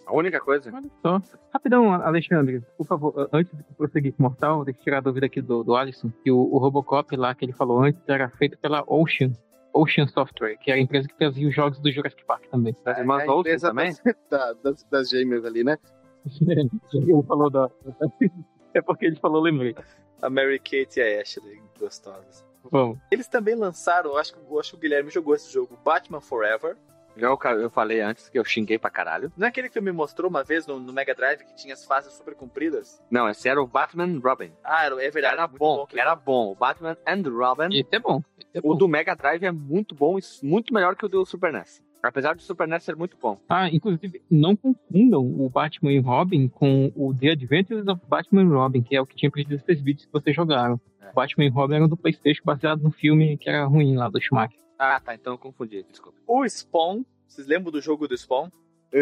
A 0.07 0.14
única 0.14 0.38
coisa. 0.38 0.72
Olha 0.72 0.90
só. 1.02 1.20
Rapidão, 1.52 1.92
Alexandre, 1.92 2.62
por 2.79 2.87
favor, 2.87 3.29
antes 3.33 3.52
de 3.57 3.64
prosseguir 3.74 4.12
com 4.12 4.22
o 4.22 4.26
Mortal, 4.29 4.64
deixa 4.64 4.79
eu 4.79 4.85
tirar 4.85 4.98
a 4.98 5.00
dúvida 5.00 5.26
aqui 5.26 5.42
do, 5.42 5.64
do 5.64 5.74
Alisson, 5.74 6.12
que 6.22 6.31
o, 6.31 6.38
o 6.38 6.59
Robocop 6.59 7.16
lá 7.16 7.35
que 7.35 7.44
ele 7.44 7.52
falou 7.52 7.83
antes 7.83 8.00
era 8.07 8.29
feito 8.29 8.57
pela 8.59 8.85
Ocean. 8.87 9.33
Ocean 9.76 10.06
Software, 10.08 10.56
que 10.58 10.70
era 10.70 10.78
a 10.78 10.82
empresa 10.82 11.06
que 11.08 11.14
fazia 11.24 11.48
os 11.48 11.54
jogos 11.54 11.78
do 11.78 11.90
Jurassic 11.90 12.24
Park 12.24 12.46
também. 12.50 12.74
Das 12.84 12.98
irmãs 12.98 13.22
É 13.24 13.30
Olsen 13.30 13.38
empresa 13.54 13.68
também? 13.68 13.94
da- 14.30 14.52
das, 14.54 14.82
das 14.84 15.10
gêmeas 15.10 15.44
ali, 15.44 15.62
né? 15.64 15.76
ele 16.94 17.22
falou 17.26 17.50
da. 17.50 17.70
É 18.74 18.82
porque 18.82 19.06
ele 19.06 19.16
falou, 19.16 19.40
lembrei. 19.40 19.74
A 20.20 20.28
Mary 20.28 20.58
Kate 20.58 20.98
e 20.98 21.02
a 21.02 21.22
Ashley, 21.22 21.62
gostosas. 21.80 22.44
Vamos. 22.70 22.98
Eles 23.10 23.26
também 23.26 23.54
lançaram, 23.54 24.16
acho, 24.18 24.34
que- 24.34 24.40
eu 24.40 24.60
acho 24.60 24.72
que 24.72 24.76
o 24.76 24.80
Guilherme 24.80 25.08
jogou 25.10 25.34
esse 25.34 25.50
jogo, 25.50 25.78
Batman 25.82 26.20
Forever. 26.20 26.76
Já 27.16 27.29
eu, 27.29 27.38
eu 27.61 27.70
falei 27.70 28.00
antes 28.00 28.29
que 28.29 28.38
eu 28.38 28.44
xinguei 28.44 28.79
pra 28.79 28.90
caralho. 28.90 29.33
Não 29.37 29.46
é 29.46 29.48
aquele 29.50 29.68
que 29.68 29.74
tu 29.79 29.83
me 29.83 29.92
mostrou 29.92 30.29
uma 30.31 30.44
vez 30.44 30.66
no, 30.66 30.79
no 30.79 30.92
Mega 30.92 31.14
Drive 31.14 31.38
que 31.44 31.55
tinha 31.57 31.74
as 31.74 31.85
fases 31.85 32.12
super 32.12 32.35
compridas? 32.35 33.02
Não, 33.11 33.29
esse 33.29 33.48
era 33.48 33.61
o 33.62 33.66
Batman 33.66 34.20
Robin. 34.22 34.50
Ah, 34.62 34.85
era- 34.87 35.02
é 35.05 35.11
verdade. 35.11 35.35
Era 35.35 35.46
bom, 35.46 35.87
que- 35.87 35.98
era 35.98 36.14
bom. 36.14 36.52
O 36.52 36.55
Batman 36.55 36.96
and 37.07 37.22
Robin. 37.31 37.68
Esse 37.76 37.96
é 37.96 37.98
bom. 37.98 38.22
É 38.55 38.59
O 38.59 38.72
bom. 38.72 38.76
do 38.76 38.88
Mega 38.88 39.14
Drive 39.14 39.42
é 39.44 39.52
muito 39.52 39.94
bom 39.94 40.18
e 40.18 40.22
muito 40.42 40.72
melhor 40.72 40.94
que 40.96 41.05
o 41.07 41.09
do 41.09 41.24
Super 41.24 41.52
NES. 41.52 41.83
Apesar 42.02 42.35
do 42.37 42.42
Super 42.42 42.68
NES 42.68 42.85
ser 42.85 42.94
muito 42.94 43.16
bom. 43.20 43.40
Ah, 43.48 43.68
inclusive, 43.68 44.22
não 44.31 44.55
confundam 44.55 45.22
o 45.24 45.48
Batman 45.50 45.92
e 45.92 45.98
Robin 45.98 46.46
com 46.48 46.92
o 46.94 47.12
The 47.14 47.31
Adventures 47.31 47.88
of 47.88 48.00
Batman 48.07 48.42
and 48.42 48.48
Robin, 48.50 48.83
que 48.83 48.94
é 48.94 49.00
o 49.00 49.07
que 49.07 49.16
tinha 49.16 49.31
para 49.31 49.40
os 49.40 49.46
16 49.46 49.81
bits 49.81 50.07
que 50.07 50.12
vocês 50.12 50.37
jogaram. 50.37 50.81
É. 51.00 51.11
O 51.11 51.14
Batman 51.14 51.44
e 51.46 51.48
Robin 51.48 51.74
era 51.76 51.88
do 51.88 51.96
Playstation, 51.96 52.42
baseado 52.44 52.81
no 52.83 52.90
filme 52.92 53.37
que 53.38 53.48
era 53.48 53.64
ruim 53.64 53.96
lá, 53.96 54.09
do 54.09 54.20
Schumacher. 54.20 54.59
Ah, 54.78 55.00
tá. 55.00 55.14
Então 55.14 55.34
eu 55.34 55.38
confundi. 55.38 55.84
Desculpa. 55.88 56.18
O 56.26 56.44
Spawn, 56.48 57.04
vocês 57.26 57.46
lembram 57.46 57.72
do 57.72 57.80
jogo 57.80 58.06
do 58.08 58.16
Spawn? 58.16 58.48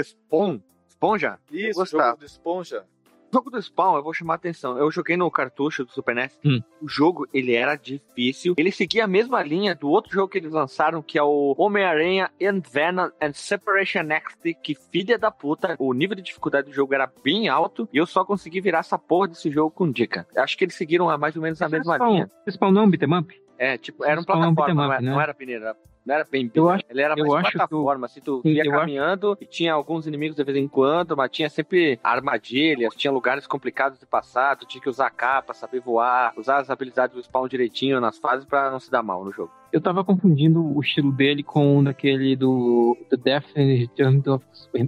Spawn? 0.02 0.60
Esponja? 0.88 1.38
Isso, 1.50 1.82
o 1.82 1.86
jogo 1.86 2.16
do 2.16 2.24
Esponja. 2.24 2.84
O 3.30 3.36
jogo 3.36 3.50
do 3.50 3.60
Spawn, 3.60 3.96
eu 3.96 4.02
vou 4.04 4.14
chamar 4.14 4.34
a 4.34 4.36
atenção. 4.36 4.78
Eu 4.78 4.88
joguei 4.92 5.16
no 5.16 5.28
cartucho 5.28 5.84
do 5.84 5.90
Super 5.90 6.14
NES. 6.14 6.38
Hum. 6.44 6.60
O 6.80 6.88
jogo, 6.88 7.26
ele 7.34 7.52
era 7.52 7.74
difícil. 7.74 8.54
Ele 8.56 8.70
seguia 8.70 9.04
a 9.04 9.08
mesma 9.08 9.42
linha 9.42 9.74
do 9.74 9.90
outro 9.90 10.12
jogo 10.12 10.28
que 10.28 10.38
eles 10.38 10.52
lançaram, 10.52 11.02
que 11.02 11.18
é 11.18 11.22
o 11.22 11.52
Homem-Aranha 11.58 12.30
and 12.40 12.60
Venom 12.70 13.10
and 13.20 13.32
Separation 13.32 14.02
Next, 14.04 14.54
que 14.62 14.76
filha 14.76 15.18
da 15.18 15.32
puta. 15.32 15.74
O 15.80 15.92
nível 15.92 16.14
de 16.14 16.22
dificuldade 16.22 16.68
do 16.68 16.72
jogo 16.72 16.94
era 16.94 17.10
bem 17.24 17.48
alto 17.48 17.88
e 17.92 17.96
eu 17.96 18.06
só 18.06 18.24
consegui 18.24 18.60
virar 18.60 18.78
essa 18.78 18.96
porra 18.96 19.26
desse 19.26 19.50
jogo 19.50 19.72
com 19.72 19.90
dica. 19.90 20.28
Acho 20.36 20.56
que 20.56 20.64
eles 20.64 20.76
seguiram 20.76 21.10
a- 21.10 21.18
mais 21.18 21.34
ou 21.34 21.42
menos 21.42 21.60
a 21.60 21.68
mesma 21.68 21.94
Spawn, 21.96 22.12
linha. 22.12 22.30
Spawn 22.48 22.70
não 22.70 22.82
é 22.82 22.84
um 22.84 22.90
beat'em 22.90 23.18
up? 23.18 23.42
É, 23.58 23.78
tipo, 23.78 24.04
era 24.04 24.18
um 24.18 24.22
é 24.22 24.26
plataforma, 24.26 24.74
não 24.74 24.92
era, 24.92 25.00
né? 25.00 25.10
não 25.12 25.20
era 25.20 25.32
peneira, 25.34 25.76
não 26.04 26.14
era 26.14 26.26
bem 26.30 26.50
Eu 26.54 26.68
acho- 26.68 26.84
Ele 26.90 27.00
era 27.00 27.14
eu 27.16 27.26
mais 27.26 27.32
acho 27.44 27.52
que 27.52 27.56
plataforma, 27.58 28.06
assim, 28.06 28.20
tu 28.20 28.42
ia 28.44 28.64
eu 28.64 28.70
acho- 28.72 28.80
caminhando 28.80 29.38
e 29.40 29.46
tinha 29.46 29.72
alguns 29.72 30.06
inimigos 30.06 30.36
de 30.36 30.42
vez 30.44 30.56
em 30.58 30.66
quando, 30.68 31.16
mas 31.16 31.30
tinha 31.30 31.48
sempre 31.48 31.98
armadilhas, 32.02 32.94
tinha 32.94 33.12
lugares 33.12 33.46
complicados 33.46 33.98
de 33.98 34.06
passar, 34.06 34.56
tu 34.56 34.66
tinha 34.66 34.82
que 34.82 34.88
usar 34.88 35.10
capa, 35.10 35.54
saber 35.54 35.80
voar, 35.80 36.32
usar 36.36 36.58
as 36.58 36.68
habilidades 36.70 37.14
do 37.16 37.22
spawn 37.22 37.46
direitinho 37.48 38.00
nas 38.00 38.18
fases 38.18 38.44
pra 38.44 38.70
não 38.70 38.80
se 38.80 38.90
dar 38.90 39.02
mal 39.02 39.24
no 39.24 39.32
jogo. 39.32 39.50
Eu 39.72 39.80
tava 39.80 40.04
confundindo 40.04 40.60
o 40.76 40.80
estilo 40.80 41.10
dele 41.12 41.42
com 41.42 41.78
o 41.78 41.84
daquele 41.84 42.36
do 42.36 42.96
The 43.10 43.16
Death 43.16 43.46
and 43.56 43.76
Return 43.78 44.22
of, 44.28 44.44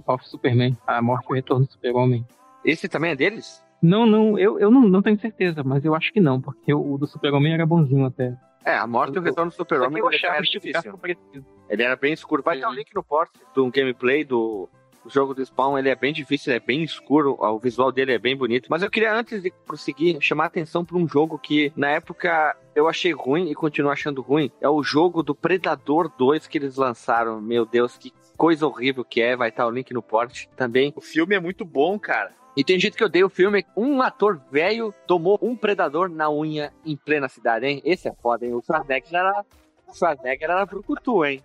of 0.07 0.27
Superman, 0.29 0.77
a 0.85 1.01
morte 1.01 1.25
e 1.29 1.31
o 1.31 1.35
retorno 1.35 1.65
do 1.65 1.71
Super-Homem. 1.71 2.25
Esse 2.65 2.87
também 2.89 3.11
é 3.11 3.15
deles? 3.15 3.63
Não, 3.81 4.05
não, 4.05 4.37
eu, 4.39 4.59
eu 4.59 4.71
não, 4.71 4.81
não 4.81 5.01
tenho 5.01 5.19
certeza, 5.19 5.63
mas 5.63 5.85
eu 5.85 5.93
acho 5.93 6.11
que 6.11 6.19
não, 6.19 6.41
porque 6.41 6.73
o, 6.73 6.93
o 6.93 6.97
do 6.97 7.05
Super-Homem 7.07 7.53
era 7.53 7.65
bonzinho 7.65 8.05
até. 8.05 8.33
É, 8.65 8.75
a 8.77 8.85
morte 8.87 9.15
e 9.15 9.19
o 9.19 9.21
retorno 9.21 9.49
do 9.51 9.55
super-homem 9.55 9.99
eu 9.99 10.07
ele 10.07 10.15
achava 10.17 10.33
era 10.33 10.41
o 10.41 10.43
estilo 10.43 10.61
difícil. 10.61 10.99
Ele 11.69 11.83
era 11.83 11.95
bem 11.95 12.13
escuro. 12.13 12.43
Vai 12.43 12.55
estar 12.57 12.67
o 12.67 12.71
Uhum. 12.71 12.77
link 12.77 12.93
no 12.93 13.03
post 13.03 13.31
do 13.53 13.69
gameplay 13.71 14.23
do 14.23 14.69
do 15.03 15.09
jogo 15.13 15.33
do 15.33 15.45
Spawn. 15.45 15.77
Ele 15.77 15.87
é 15.89 15.95
bem 15.95 16.11
difícil, 16.11 16.51
ele 16.51 16.57
é 16.61 16.65
bem 16.65 16.83
escuro. 16.83 17.37
O 17.39 17.59
visual 17.59 17.93
dele 17.93 18.11
é 18.13 18.17
bem 18.19 18.35
bonito. 18.35 18.67
Mas 18.69 18.83
eu 18.83 18.89
queria, 18.91 19.13
antes 19.13 19.41
de 19.41 19.51
prosseguir, 19.65 20.17
chamar 20.19 20.45
a 20.45 20.47
atenção 20.47 20.83
para 20.83 20.97
um 20.97 21.07
jogo 21.07 21.39
que 21.39 21.71
na 21.77 21.89
época 21.91 22.57
eu 22.75 22.89
achei 22.89 23.13
ruim 23.13 23.49
e 23.49 23.55
continuo 23.55 23.89
achando 23.91 24.21
ruim. 24.21 24.51
É 24.59 24.67
o 24.67 24.83
jogo 24.83 25.23
do 25.23 25.33
Predador 25.33 26.11
2 26.17 26.45
que 26.47 26.57
eles 26.57 26.75
lançaram. 26.75 27.39
Meu 27.39 27.65
Deus, 27.65 27.97
que 27.97 28.11
coisa 28.35 28.67
horrível 28.67 29.05
que 29.05 29.21
é. 29.21 29.33
Vai 29.37 29.47
estar 29.47 29.65
o 29.65 29.71
link 29.71 29.93
no 29.93 30.01
post 30.01 30.49
também. 30.57 30.91
O 30.93 30.99
filme 31.01 31.35
é 31.35 31.39
muito 31.39 31.63
bom, 31.63 31.97
cara. 31.97 32.33
E 32.57 32.63
tem 32.63 32.79
gente 32.79 32.97
que 32.97 33.03
odeia 33.03 33.23
o 33.23 33.29
filme. 33.29 33.63
Um 33.77 34.01
ator 34.01 34.41
velho 34.51 34.91
tomou 35.05 35.37
um 35.43 35.55
predador 35.55 36.09
na 36.09 36.27
unha 36.27 36.73
em 36.83 36.97
plena 36.97 37.29
cidade, 37.29 37.67
hein? 37.67 37.83
Esse 37.85 38.09
é 38.09 38.13
foda, 38.13 38.47
hein? 38.47 38.55
O 38.55 38.63
Schwarzenegger 38.63 39.13
era. 39.13 39.45
O 39.87 39.93
Schwarzenegger 39.93 40.49
era 40.49 40.65
brucutu, 40.65 41.23
hein? 41.23 41.43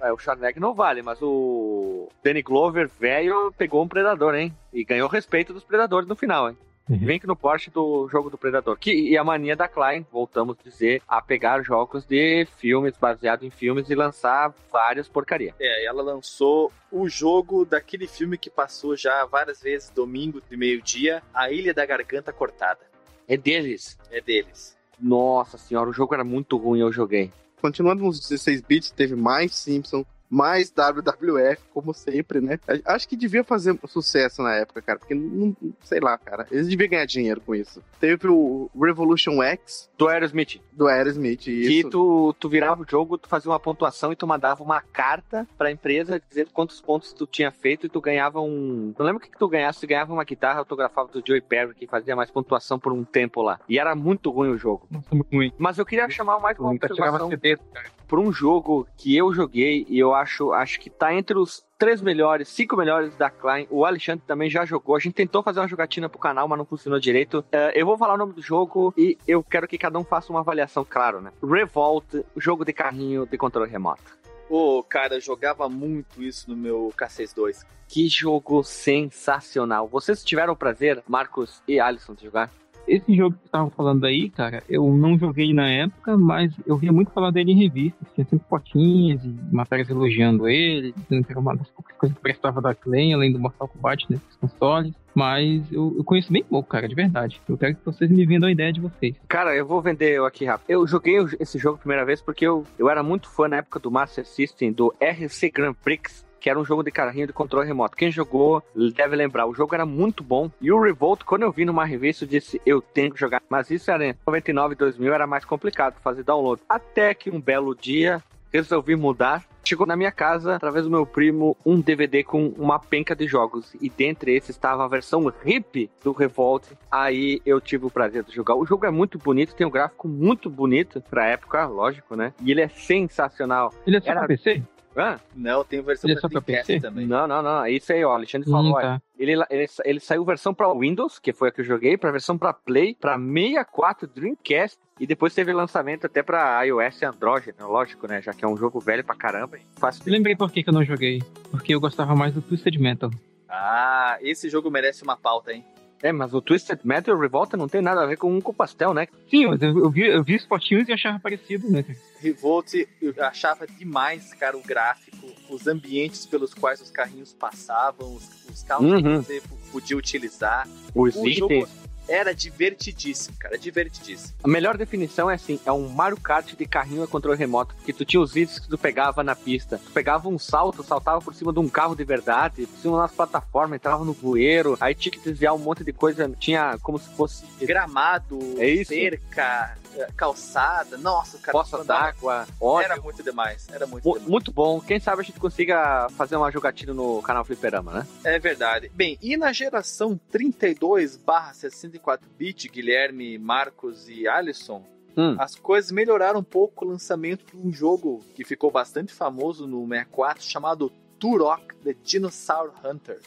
É, 0.00 0.10
o 0.10 0.16
Schwarzenegger 0.16 0.62
não 0.62 0.72
vale, 0.72 1.02
mas 1.02 1.20
o 1.20 2.08
Danny 2.24 2.40
Glover, 2.40 2.88
velho, 2.98 3.52
pegou 3.58 3.84
um 3.84 3.88
predador, 3.88 4.34
hein? 4.34 4.56
E 4.72 4.84
ganhou 4.84 5.06
respeito 5.06 5.52
dos 5.52 5.64
predadores 5.64 6.08
no 6.08 6.16
final, 6.16 6.48
hein? 6.48 6.56
Uhum. 6.88 6.98
Vem 6.98 7.20
no 7.24 7.34
Porsche 7.34 7.70
do 7.70 8.08
jogo 8.08 8.28
do 8.28 8.36
Predador. 8.36 8.76
Que, 8.78 8.92
e 8.92 9.16
a 9.16 9.24
mania 9.24 9.56
da 9.56 9.66
Klein, 9.66 10.06
voltamos 10.12 10.56
a 10.58 10.68
dizer, 10.68 11.02
a 11.08 11.22
pegar 11.22 11.62
jogos 11.62 12.04
de 12.04 12.46
filmes, 12.58 12.94
baseado 12.98 13.44
em 13.44 13.50
filmes, 13.50 13.88
e 13.88 13.94
lançar 13.94 14.54
várias 14.70 15.08
porcaria. 15.08 15.54
É, 15.58 15.86
ela 15.86 16.02
lançou 16.02 16.70
o 16.92 17.08
jogo 17.08 17.64
daquele 17.64 18.06
filme 18.06 18.36
que 18.36 18.50
passou 18.50 18.96
já 18.96 19.24
várias 19.24 19.62
vezes, 19.62 19.90
domingo 19.90 20.42
de 20.48 20.56
meio-dia, 20.56 21.22
A 21.32 21.50
Ilha 21.50 21.72
da 21.72 21.86
Garganta 21.86 22.32
Cortada. 22.32 22.80
É 23.26 23.36
deles. 23.36 23.98
É 24.10 24.20
deles. 24.20 24.76
Nossa 25.00 25.56
senhora, 25.56 25.88
o 25.88 25.92
jogo 25.92 26.14
era 26.14 26.24
muito 26.24 26.56
ruim, 26.56 26.80
eu 26.80 26.92
joguei. 26.92 27.32
Continuando 27.60 28.02
nos 28.02 28.20
16 28.20 28.60
bits, 28.60 28.90
teve 28.90 29.16
mais 29.16 29.54
Simpson, 29.54 30.04
mais 30.34 30.70
WWF, 30.72 31.62
como 31.72 31.94
sempre, 31.94 32.40
né? 32.40 32.58
Acho 32.84 33.08
que 33.08 33.16
devia 33.16 33.44
fazer 33.44 33.78
sucesso 33.86 34.42
na 34.42 34.54
época, 34.56 34.82
cara, 34.82 34.98
porque 34.98 35.14
não, 35.14 35.54
sei 35.82 36.00
lá, 36.00 36.18
cara, 36.18 36.46
eles 36.50 36.66
deviam 36.66 36.88
ganhar 36.90 37.04
dinheiro 37.06 37.40
com 37.40 37.54
isso. 37.54 37.80
Teve 38.00 38.26
o 38.28 38.68
Revolution 38.76 39.40
X 39.42 39.88
Do 39.96 40.08
Aerosmith. 40.08 40.60
do 40.72 40.88
Aerosmith, 40.88 41.42
Que 41.44 41.78
isso. 41.80 41.90
tu, 41.90 42.34
tu 42.40 42.48
virava 42.48 42.82
o 42.82 42.86
jogo, 42.88 43.16
tu 43.16 43.28
fazia 43.28 43.50
uma 43.50 43.60
pontuação 43.60 44.12
e 44.12 44.16
tu 44.16 44.26
mandava 44.26 44.62
uma 44.62 44.80
carta 44.80 45.46
pra 45.56 45.70
empresa 45.70 46.20
dizendo 46.28 46.50
quantos 46.52 46.80
pontos 46.80 47.12
tu 47.12 47.26
tinha 47.26 47.52
feito 47.52 47.86
e 47.86 47.88
tu 47.88 48.00
ganhava 48.00 48.40
um. 48.40 48.92
Não 48.98 49.06
lembro 49.06 49.18
o 49.18 49.20
que, 49.24 49.30
que 49.30 49.38
tu 49.38 49.48
ganhasse, 49.48 49.80
tu 49.80 49.86
ganhava 49.86 50.12
uma 50.12 50.24
guitarra 50.24 50.58
autografada 50.58 51.08
do 51.12 51.22
Joey 51.24 51.40
Perry, 51.40 51.74
que 51.74 51.86
fazia 51.86 52.16
mais 52.16 52.30
pontuação 52.30 52.78
por 52.78 52.92
um 52.92 53.04
tempo 53.04 53.40
lá. 53.40 53.60
E 53.68 53.78
era 53.78 53.94
muito 53.94 54.30
ruim 54.30 54.50
o 54.50 54.58
jogo. 54.58 54.86
Nossa, 54.90 55.14
muito 55.14 55.30
ruim. 55.32 55.52
Mas 55.58 55.78
eu 55.78 55.86
queria 55.86 56.08
chamar 56.10 56.40
mais 56.40 56.58
uma 56.58 56.70
observação 56.72 57.28
CD, 57.28 57.56
cara. 57.72 57.86
Por 58.06 58.18
um 58.18 58.32
jogo 58.32 58.86
que 58.96 59.16
eu 59.16 59.32
joguei 59.32 59.86
e 59.88 59.98
eu 59.98 60.14
acho, 60.14 60.52
acho 60.52 60.80
que 60.80 60.90
tá 60.90 61.14
entre 61.14 61.38
os 61.38 61.64
três 61.78 62.00
melhores, 62.00 62.48
cinco 62.48 62.76
melhores 62.76 63.16
da 63.16 63.28
Klein. 63.28 63.66
O 63.70 63.84
Alexandre 63.84 64.24
também 64.26 64.48
já 64.48 64.64
jogou. 64.64 64.96
A 64.96 64.98
gente 64.98 65.14
tentou 65.14 65.42
fazer 65.42 65.60
uma 65.60 65.68
jogatina 65.68 66.08
pro 66.08 66.18
canal, 66.18 66.48
mas 66.48 66.58
não 66.58 66.64
funcionou 66.64 66.98
direito. 66.98 67.44
Eh, 67.52 67.72
eu 67.74 67.86
vou 67.86 67.98
falar 67.98 68.14
o 68.14 68.18
nome 68.18 68.32
do 68.32 68.42
jogo 68.42 68.94
e 68.96 69.18
eu 69.26 69.42
quero 69.42 69.68
que 69.68 69.76
cada 69.76 69.98
um 69.98 70.04
faça 70.04 70.32
uma 70.32 70.40
avaliação, 70.40 70.86
claro, 70.88 71.20
né? 71.20 71.32
Revolt, 71.42 72.06
jogo 72.36 72.64
de 72.64 72.72
carrinho 72.72 73.26
de 73.26 73.36
controle 73.36 73.70
remoto. 73.70 74.16
Ô, 74.48 74.82
cara, 74.82 75.16
eu 75.16 75.20
jogava 75.20 75.68
muito 75.68 76.22
isso 76.22 76.50
no 76.50 76.56
meu 76.56 76.92
K62. 76.96 77.64
Que 77.88 78.08
jogo 78.08 78.62
sensacional. 78.62 79.88
Vocês 79.88 80.24
tiveram 80.24 80.52
o 80.52 80.56
prazer, 80.56 81.02
Marcos 81.08 81.62
e 81.66 81.80
Alisson, 81.80 82.14
de 82.14 82.24
jogar? 82.24 82.50
Esse 82.86 83.14
jogo 83.16 83.36
que 83.42 83.48
tava 83.48 83.70
falando 83.70 84.04
aí, 84.04 84.28
cara, 84.28 84.62
eu 84.68 84.86
não 84.94 85.18
joguei 85.18 85.52
na 85.54 85.68
época, 85.68 86.16
mas 86.16 86.52
eu 86.66 86.76
via 86.76 86.92
muito 86.92 87.10
falar 87.10 87.30
dele 87.30 87.52
em 87.52 87.62
revistas. 87.62 88.06
Tinha 88.14 88.26
sempre 88.26 88.46
fotinhas 88.48 89.24
e 89.24 89.28
matérias 89.50 89.88
elogiando 89.88 90.48
ele, 90.48 90.92
dizendo 90.96 91.24
que 91.24 91.32
era 91.32 91.40
uma 91.40 91.56
das 91.56 91.68
poucas 91.70 91.96
coisas 91.96 92.16
que 92.16 92.22
prestava 92.22 92.60
da 92.60 92.74
Clan, 92.74 93.14
além 93.14 93.32
do 93.32 93.38
Mortal 93.38 93.68
Kombat 93.68 94.06
nesses 94.10 94.36
consoles. 94.36 94.94
Mas 95.14 95.62
eu, 95.72 95.94
eu 95.96 96.04
conheço 96.04 96.32
bem 96.32 96.42
pouco, 96.42 96.68
cara, 96.68 96.88
de 96.88 96.94
verdade. 96.94 97.40
Eu 97.48 97.56
quero 97.56 97.76
que 97.76 97.84
vocês 97.84 98.10
me 98.10 98.26
vendam 98.26 98.48
a 98.48 98.52
ideia 98.52 98.72
de 98.72 98.80
vocês. 98.80 99.14
Cara, 99.28 99.54
eu 99.54 99.64
vou 99.64 99.80
vender 99.80 100.10
eu 100.10 100.26
aqui 100.26 100.44
rápido. 100.44 100.68
Eu 100.68 100.86
joguei 100.86 101.16
esse 101.38 101.56
jogo 101.56 101.76
a 101.76 101.78
primeira 101.78 102.04
vez 102.04 102.20
porque 102.20 102.44
eu, 102.44 102.64
eu 102.78 102.90
era 102.90 103.02
muito 103.02 103.28
fã 103.30 103.48
na 103.48 103.58
época 103.58 103.78
do 103.78 103.90
Master 103.90 104.26
System, 104.26 104.72
do 104.72 104.92
RC 105.00 105.50
Grand 105.50 105.74
Prix, 105.74 106.26
que 106.44 106.50
era 106.50 106.60
um 106.60 106.64
jogo 106.64 106.82
de 106.82 106.90
carrinho 106.90 107.26
de 107.26 107.32
controle 107.32 107.66
remoto. 107.66 107.96
Quem 107.96 108.12
jogou 108.12 108.62
deve 108.94 109.16
lembrar, 109.16 109.46
o 109.46 109.54
jogo 109.54 109.74
era 109.74 109.86
muito 109.86 110.22
bom. 110.22 110.50
E 110.60 110.70
o 110.70 110.78
Revolt, 110.78 111.22
quando 111.24 111.40
eu 111.40 111.50
vi 111.50 111.64
numa 111.64 111.86
revista, 111.86 112.24
eu 112.24 112.28
disse, 112.28 112.60
eu 112.66 112.82
tenho 112.82 113.10
que 113.14 113.18
jogar. 113.18 113.40
Mas 113.48 113.70
isso 113.70 113.90
era 113.90 114.08
em 114.08 114.14
99 114.26 114.74
2000, 114.74 115.14
era 115.14 115.26
mais 115.26 115.42
complicado 115.46 115.94
fazer 116.02 116.22
download. 116.22 116.60
Até 116.68 117.14
que 117.14 117.30
um 117.30 117.40
belo 117.40 117.74
dia, 117.74 118.22
resolvi 118.52 118.94
mudar. 118.94 119.42
Chegou 119.64 119.86
na 119.86 119.96
minha 119.96 120.12
casa, 120.12 120.56
através 120.56 120.84
do 120.84 120.90
meu 120.90 121.06
primo, 121.06 121.56
um 121.64 121.80
DVD 121.80 122.22
com 122.22 122.48
uma 122.58 122.78
penca 122.78 123.16
de 123.16 123.26
jogos. 123.26 123.74
E 123.80 123.88
dentre 123.88 124.36
esses 124.36 124.50
estava 124.50 124.84
a 124.84 124.88
versão 124.88 125.32
RIP 125.42 125.90
do 126.04 126.12
Revolt. 126.12 126.64
Aí 126.90 127.40
eu 127.46 127.58
tive 127.58 127.86
o 127.86 127.90
prazer 127.90 128.22
de 128.22 128.34
jogar. 128.34 128.54
O 128.54 128.66
jogo 128.66 128.84
é 128.84 128.90
muito 128.90 129.16
bonito, 129.18 129.54
tem 129.54 129.66
um 129.66 129.70
gráfico 129.70 130.06
muito 130.06 130.50
bonito 130.50 131.02
pra 131.08 131.26
época, 131.26 131.64
lógico, 131.64 132.14
né? 132.14 132.34
E 132.42 132.50
ele 132.50 132.60
é 132.60 132.68
sensacional. 132.68 133.72
Ele 133.86 133.96
é 133.96 134.00
só 134.02 134.10
Era- 134.10 134.18
pra 134.20 134.28
PC? 134.28 134.62
Hã? 134.96 135.18
Não, 135.34 135.64
tem 135.64 135.80
versão 135.82 136.08
Ele 136.08 136.18
é 136.18 136.20
pra 136.20 136.28
Dreamcast 136.28 136.66
PC? 136.66 136.80
também. 136.80 137.06
Não, 137.06 137.26
não, 137.26 137.42
não. 137.42 137.64
É 137.64 137.72
isso 137.72 137.92
aí, 137.92 138.04
ó. 138.04 138.12
Alexandre 138.12 138.48
falou. 138.48 138.72
Hum, 138.72 138.74
olha, 138.74 138.86
tá. 138.86 139.02
ele, 139.18 139.32
ele, 139.50 139.66
ele 139.84 140.00
saiu 140.00 140.24
versão 140.24 140.54
pra 140.54 140.72
Windows, 140.72 141.18
que 141.18 141.32
foi 141.32 141.48
a 141.48 141.52
que 141.52 141.60
eu 141.60 141.64
joguei, 141.64 141.96
pra 141.96 142.12
versão 142.12 142.38
pra 142.38 142.52
Play, 142.52 142.94
pra 142.94 143.18
64 143.18 144.06
Dreamcast. 144.06 144.78
E 145.00 145.06
depois 145.06 145.34
teve 145.34 145.52
lançamento 145.52 146.06
até 146.06 146.22
pra 146.22 146.62
iOS 146.62 147.02
e 147.02 147.04
Android, 147.04 147.46
né? 147.58 147.64
lógico, 147.64 148.06
né? 148.06 148.22
Já 148.22 148.32
que 148.32 148.44
é 148.44 148.48
um 148.48 148.56
jogo 148.56 148.78
velho 148.78 149.02
pra 149.02 149.16
caramba. 149.16 149.58
e 149.58 149.80
Fácil 149.80 150.04
Lembrei 150.06 150.36
por 150.36 150.52
que, 150.52 150.62
que 150.62 150.68
eu 150.68 150.74
não 150.74 150.84
joguei. 150.84 151.20
Porque 151.50 151.74
eu 151.74 151.80
gostava 151.80 152.14
mais 152.14 152.32
do 152.32 152.40
Twisted 152.40 152.78
Metal. 152.78 153.10
Ah, 153.48 154.18
esse 154.20 154.48
jogo 154.48 154.70
merece 154.70 155.02
uma 155.02 155.16
pauta, 155.16 155.52
hein? 155.52 155.64
É, 156.04 156.12
mas 156.12 156.34
o 156.34 156.42
Twisted 156.42 156.80
Metal 156.84 157.18
Revolta 157.18 157.56
não 157.56 157.66
tem 157.66 157.80
nada 157.80 158.02
a 158.02 158.06
ver 158.06 158.18
com 158.18 158.30
um 158.30 158.38
com 158.38 158.52
pastel, 158.52 158.92
né? 158.92 159.08
Sim, 159.30 159.46
mas 159.46 159.62
eu, 159.62 159.90
vi, 159.90 160.06
eu 160.06 160.22
vi 160.22 160.36
os 160.36 160.44
fotinhos 160.44 160.86
e 160.86 160.92
achava 160.92 161.18
parecido, 161.18 161.70
né? 161.70 161.82
Revolt, 162.20 162.74
eu 163.00 163.14
achava 163.20 163.66
demais, 163.66 164.34
cara, 164.34 164.54
o 164.54 164.60
gráfico, 164.62 165.26
os 165.48 165.66
ambientes 165.66 166.26
pelos 166.26 166.52
quais 166.52 166.78
os 166.82 166.90
carrinhos 166.90 167.32
passavam, 167.32 168.14
os, 168.16 168.28
os 168.50 168.62
carros 168.62 168.84
Uhum. 168.86 169.22
que 169.22 169.26
você 169.26 169.42
podia 169.72 169.96
utilizar. 169.96 170.68
Os 170.94 171.16
O 171.16 171.26
itens. 171.26 171.38
jogo 171.38 171.68
era 172.08 172.34
divertidíssimo, 172.34 173.36
cara, 173.38 173.58
divertidíssimo. 173.58 174.34
A 174.42 174.48
melhor 174.48 174.76
definição 174.76 175.30
é 175.30 175.34
assim: 175.34 175.60
é 175.64 175.72
um 175.72 175.88
Mario 175.88 176.18
Kart 176.20 176.54
de 176.54 176.66
carrinho 176.66 177.02
a 177.02 177.06
controle 177.06 177.38
remoto. 177.38 177.74
Porque 177.74 177.92
tu 177.92 178.04
tinha 178.04 178.20
os 178.20 178.36
itens 178.36 178.58
que 178.58 178.68
tu 178.68 178.78
pegava 178.78 179.22
na 179.22 179.34
pista. 179.34 179.80
Tu 179.82 179.90
pegava 179.90 180.28
um 180.28 180.38
salto, 180.38 180.82
saltava 180.82 181.20
por 181.20 181.34
cima 181.34 181.52
de 181.52 181.58
um 181.58 181.68
carro 181.68 181.94
de 181.94 182.04
verdade, 182.04 182.66
por 182.66 182.78
cima 182.78 182.98
das 182.98 183.12
plataformas, 183.12 183.76
entrava 183.76 184.04
no 184.04 184.14
bueiro, 184.14 184.76
aí 184.80 184.94
tinha 184.94 185.12
que 185.12 185.18
desviar 185.20 185.54
um 185.54 185.58
monte 185.58 185.84
de 185.84 185.92
coisa. 185.92 186.30
Tinha 186.38 186.78
como 186.82 186.98
se 186.98 187.08
fosse 187.10 187.44
Gramado, 187.62 188.38
É 188.58 188.84
cerca, 188.84 189.76
calçada, 190.16 190.96
nossa, 190.98 191.38
cara. 191.38 191.52
poça 191.56 191.84
d'água, 191.84 192.46
óleo. 192.60 192.84
Era 192.84 193.00
muito 193.00 193.22
demais, 193.22 193.66
era 193.72 193.86
muito 193.86 194.04
Mu- 194.06 194.12
demais. 194.14 194.30
Muito 194.30 194.52
bom. 194.52 194.80
Quem 194.80 194.98
sabe 195.00 195.20
a 195.20 195.24
gente 195.24 195.38
consiga 195.40 196.08
fazer 196.16 196.36
uma 196.36 196.50
jogatina 196.50 196.92
no 196.94 197.20
canal 197.22 197.44
Fliperama, 197.44 197.92
né? 197.92 198.06
É 198.24 198.38
verdade. 198.38 198.90
Bem, 198.94 199.18
e 199.22 199.36
na 199.36 199.52
geração 199.52 200.18
32 200.30 201.18
64 201.52 202.28
bit, 202.38 202.68
Guilherme, 202.68 203.38
Marcos 203.38 204.08
e 204.08 204.26
Alisson, 204.26 204.84
Hum. 205.16 205.36
as 205.38 205.54
coisas 205.54 205.92
melhoraram 205.92 206.40
um 206.40 206.44
pouco 206.44 206.74
com 206.74 206.86
o 206.86 206.88
lançamento 206.88 207.44
de 207.56 207.56
um 207.56 207.72
jogo 207.72 208.20
que 208.34 208.44
ficou 208.44 208.70
bastante 208.72 209.12
famoso 209.12 209.64
no 209.64 209.86
64 209.86 210.42
chamado 210.42 210.90
Turok 211.20 211.72
The 211.84 211.94
Dinosaur 212.02 212.72
Hunter. 212.84 213.20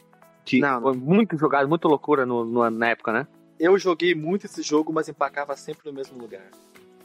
Que 0.43 0.59
Não, 0.59 0.81
foi 0.81 0.93
muito 0.97 1.37
jogado, 1.37 1.67
muito 1.69 1.87
loucura 1.87 2.25
no, 2.25 2.43
no- 2.43 2.69
na 2.69 2.89
época, 2.89 3.13
né? 3.13 3.27
Eu 3.59 3.77
joguei 3.77 4.13
muito 4.13 4.45
esse 4.45 4.61
jogo, 4.61 4.93
mas 4.93 5.09
empacava 5.09 5.55
sempre 5.55 5.81
no 5.85 5.93
mesmo 5.93 6.17
lugar. 6.19 6.45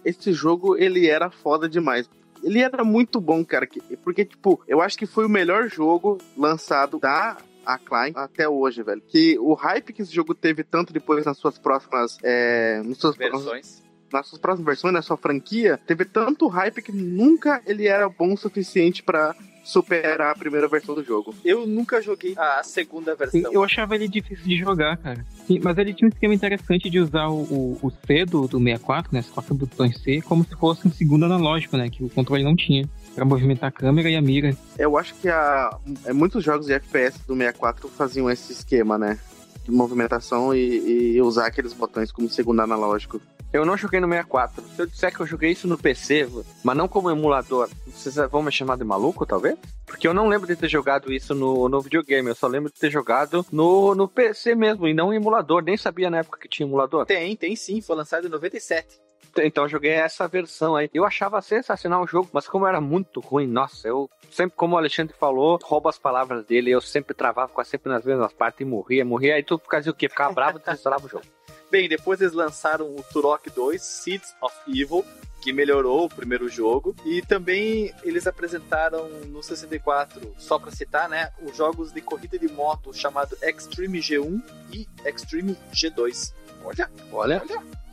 Esse 0.04 0.32
jogo, 0.32 0.76
ele 0.76 1.08
era 1.08 1.30
foda 1.30 1.68
demais. 1.68 2.08
Ele 2.42 2.58
era 2.60 2.82
muito 2.84 3.20
bom, 3.20 3.44
cara. 3.44 3.66
que- 3.66 3.80
Porque, 3.98 4.24
tipo, 4.24 4.60
eu 4.66 4.80
acho 4.80 4.98
que 4.98 5.06
foi 5.06 5.24
o 5.24 5.28
melhor 5.30 5.68
jogo 5.68 6.18
lançado 6.36 6.98
da 6.98 7.36
Acclaim 7.64 8.12
até 8.16 8.48
hoje, 8.48 8.82
velho. 8.82 9.00
Que 9.06 9.38
o 9.38 9.54
hype 9.54 9.92
que 9.92 10.02
esse 10.02 10.12
jogo 10.12 10.34
teve 10.34 10.64
tanto 10.64 10.92
depois 10.92 11.24
nas 11.24 11.38
suas 11.38 11.56
próximas. 11.58 12.18
É, 12.22 12.82
nas, 12.84 12.98
suas, 12.98 13.16
Versões. 13.16 13.82
nas 14.12 14.26
suas 14.26 14.40
próximas 14.40 14.66
versões, 14.66 14.92
na 14.92 15.02
sua 15.02 15.16
franquia, 15.16 15.80
teve 15.86 16.04
tanto 16.04 16.48
hype 16.48 16.82
que 16.82 16.90
nunca 16.92 17.62
ele 17.64 17.86
era 17.86 18.08
bom 18.08 18.32
o 18.34 18.36
suficiente 18.36 19.02
pra 19.04 19.36
superar 19.62 20.32
a 20.32 20.34
primeira 20.34 20.68
versão 20.68 20.94
do 20.94 21.04
jogo. 21.04 21.34
Eu 21.44 21.66
nunca 21.66 22.00
joguei 22.02 22.34
a 22.36 22.62
segunda 22.62 23.14
versão. 23.14 23.52
Eu 23.52 23.62
achava 23.62 23.94
ele 23.94 24.08
difícil 24.08 24.44
de 24.44 24.56
jogar, 24.56 24.96
cara. 24.96 25.24
Sim, 25.46 25.60
mas 25.62 25.78
ele 25.78 25.94
tinha 25.94 26.06
um 26.06 26.12
esquema 26.12 26.34
interessante 26.34 26.90
de 26.90 26.98
usar 26.98 27.28
o, 27.28 27.42
o, 27.42 27.78
o 27.82 27.90
C 27.90 28.24
do, 28.24 28.46
do 28.48 28.58
64, 28.58 29.12
né? 29.12 29.20
Os 29.20 29.30
quatro 29.30 29.54
botões 29.54 29.98
C, 30.00 30.20
como 30.22 30.44
se 30.44 30.54
fosse 30.56 30.86
um 30.86 30.92
segundo 30.92 31.24
analógico, 31.24 31.76
né? 31.76 31.88
Que 31.88 32.04
o 32.04 32.10
controle 32.10 32.42
não 32.42 32.56
tinha. 32.56 32.88
Pra 33.14 33.24
movimentar 33.24 33.68
a 33.68 33.72
câmera 33.72 34.08
e 34.08 34.16
a 34.16 34.22
mira. 34.22 34.56
Eu 34.78 34.96
acho 34.96 35.14
que 35.16 35.28
a, 35.28 35.78
é, 36.06 36.12
muitos 36.12 36.42
jogos 36.42 36.66
de 36.66 36.72
FPS 36.72 37.18
do 37.26 37.36
64 37.36 37.88
faziam 37.88 38.30
esse 38.30 38.52
esquema, 38.52 38.98
né? 38.98 39.18
De 39.64 39.70
movimentação 39.70 40.54
e, 40.54 41.14
e 41.14 41.22
usar 41.22 41.46
aqueles 41.46 41.72
botões 41.72 42.10
como 42.10 42.28
segundo 42.28 42.60
analógico. 42.60 43.20
Eu 43.52 43.66
não 43.66 43.76
joguei 43.76 44.00
no 44.00 44.08
64. 44.08 44.62
Se 44.62 44.82
eu 44.82 44.86
disser 44.86 45.14
que 45.14 45.20
eu 45.20 45.26
joguei 45.26 45.50
isso 45.50 45.68
no 45.68 45.76
PC, 45.76 46.26
mas 46.64 46.76
não 46.76 46.88
como 46.88 47.10
emulador, 47.10 47.68
vocês 47.86 48.14
vão 48.30 48.42
me 48.42 48.50
chamar 48.50 48.78
de 48.78 48.84
maluco, 48.84 49.26
talvez? 49.26 49.58
Porque 49.84 50.08
eu 50.08 50.14
não 50.14 50.26
lembro 50.26 50.46
de 50.46 50.56
ter 50.56 50.68
jogado 50.68 51.12
isso 51.12 51.34
no, 51.34 51.68
no 51.68 51.80
videogame, 51.82 52.28
eu 52.30 52.34
só 52.34 52.46
lembro 52.46 52.72
de 52.72 52.80
ter 52.80 52.90
jogado 52.90 53.44
no, 53.52 53.94
no 53.94 54.08
PC 54.08 54.54
mesmo, 54.54 54.88
e 54.88 54.94
não 54.94 55.12
em 55.12 55.16
emulador. 55.16 55.62
Nem 55.62 55.76
sabia 55.76 56.08
na 56.08 56.18
época 56.18 56.38
que 56.38 56.48
tinha 56.48 56.66
emulador. 56.66 57.04
Tem, 57.04 57.36
tem 57.36 57.54
sim. 57.54 57.82
Foi 57.82 57.94
lançado 57.94 58.26
em 58.26 58.30
97. 58.30 59.00
Então 59.38 59.64
eu 59.64 59.68
joguei 59.68 59.92
essa 59.92 60.26
versão 60.26 60.74
aí. 60.74 60.88
Eu 60.92 61.04
achava 61.04 61.40
sensacional 61.42 62.02
o 62.02 62.06
jogo, 62.06 62.30
mas 62.32 62.48
como 62.48 62.66
era 62.66 62.80
muito 62.80 63.20
ruim, 63.20 63.46
nossa, 63.46 63.88
eu 63.88 64.10
sempre, 64.30 64.56
como 64.56 64.74
o 64.74 64.78
Alexandre 64.78 65.14
falou, 65.18 65.58
rouba 65.62 65.90
as 65.90 65.98
palavras 65.98 66.44
dele, 66.44 66.70
eu 66.70 66.80
sempre 66.80 67.14
travava, 67.14 67.48
ficava 67.48 67.68
sempre 67.68 67.90
nas 67.90 68.04
mesmas 68.04 68.32
partes 68.32 68.60
e 68.60 68.64
morria, 68.64 69.04
morria. 69.04 69.34
Aí 69.34 69.42
tu 69.42 69.60
fazia 69.70 69.92
o 69.92 69.94
quê? 69.94 70.08
Ficava 70.08 70.32
bravo 70.32 70.58
e 70.58 70.62
desinstolava 70.62 71.06
o 71.06 71.08
jogo. 71.08 71.24
Bem, 71.72 71.88
depois 71.88 72.20
eles 72.20 72.34
lançaram 72.34 72.84
o 72.84 73.02
Turok 73.02 73.48
2, 73.48 73.80
Seeds 73.80 74.34
of 74.42 74.54
Evil, 74.68 75.02
que 75.40 75.54
melhorou 75.54 76.04
o 76.04 76.08
primeiro 76.08 76.46
jogo. 76.46 76.94
E 77.02 77.22
também 77.22 77.90
eles 78.02 78.26
apresentaram 78.26 79.08
no 79.28 79.42
64, 79.42 80.34
só 80.36 80.58
pra 80.58 80.70
citar, 80.70 81.08
né, 81.08 81.32
os 81.40 81.56
jogos 81.56 81.90
de 81.90 82.02
corrida 82.02 82.38
de 82.38 82.46
moto 82.46 82.92
chamado 82.92 83.38
Extreme 83.40 84.00
G1 84.00 84.42
e 84.70 84.86
Extreme 85.06 85.56
G2. 85.72 86.34
Olha, 86.62 86.90
Olha. 87.10 87.42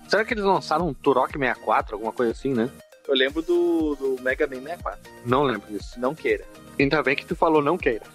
Será 0.10 0.26
que 0.26 0.34
eles 0.34 0.44
lançaram 0.44 0.90
um 0.90 0.94
Turok 0.94 1.32
64, 1.40 1.96
alguma 1.96 2.12
coisa 2.12 2.34
assim, 2.34 2.54
né? 2.54 2.70
Eu 3.10 3.16
lembro 3.16 3.42
do, 3.42 3.96
do 3.96 4.22
Mega 4.22 4.46
Man 4.46 4.62
64. 4.62 5.12
Não 5.26 5.44
lembro 5.44 5.68
disso. 5.68 6.00
Não 6.00 6.14
queira. 6.14 6.46
Ainda 6.80 7.04
bem 7.04 7.16
que 7.16 7.26
tu 7.26 7.36
falou 7.36 7.62
não 7.62 7.78
queira. 7.78 8.06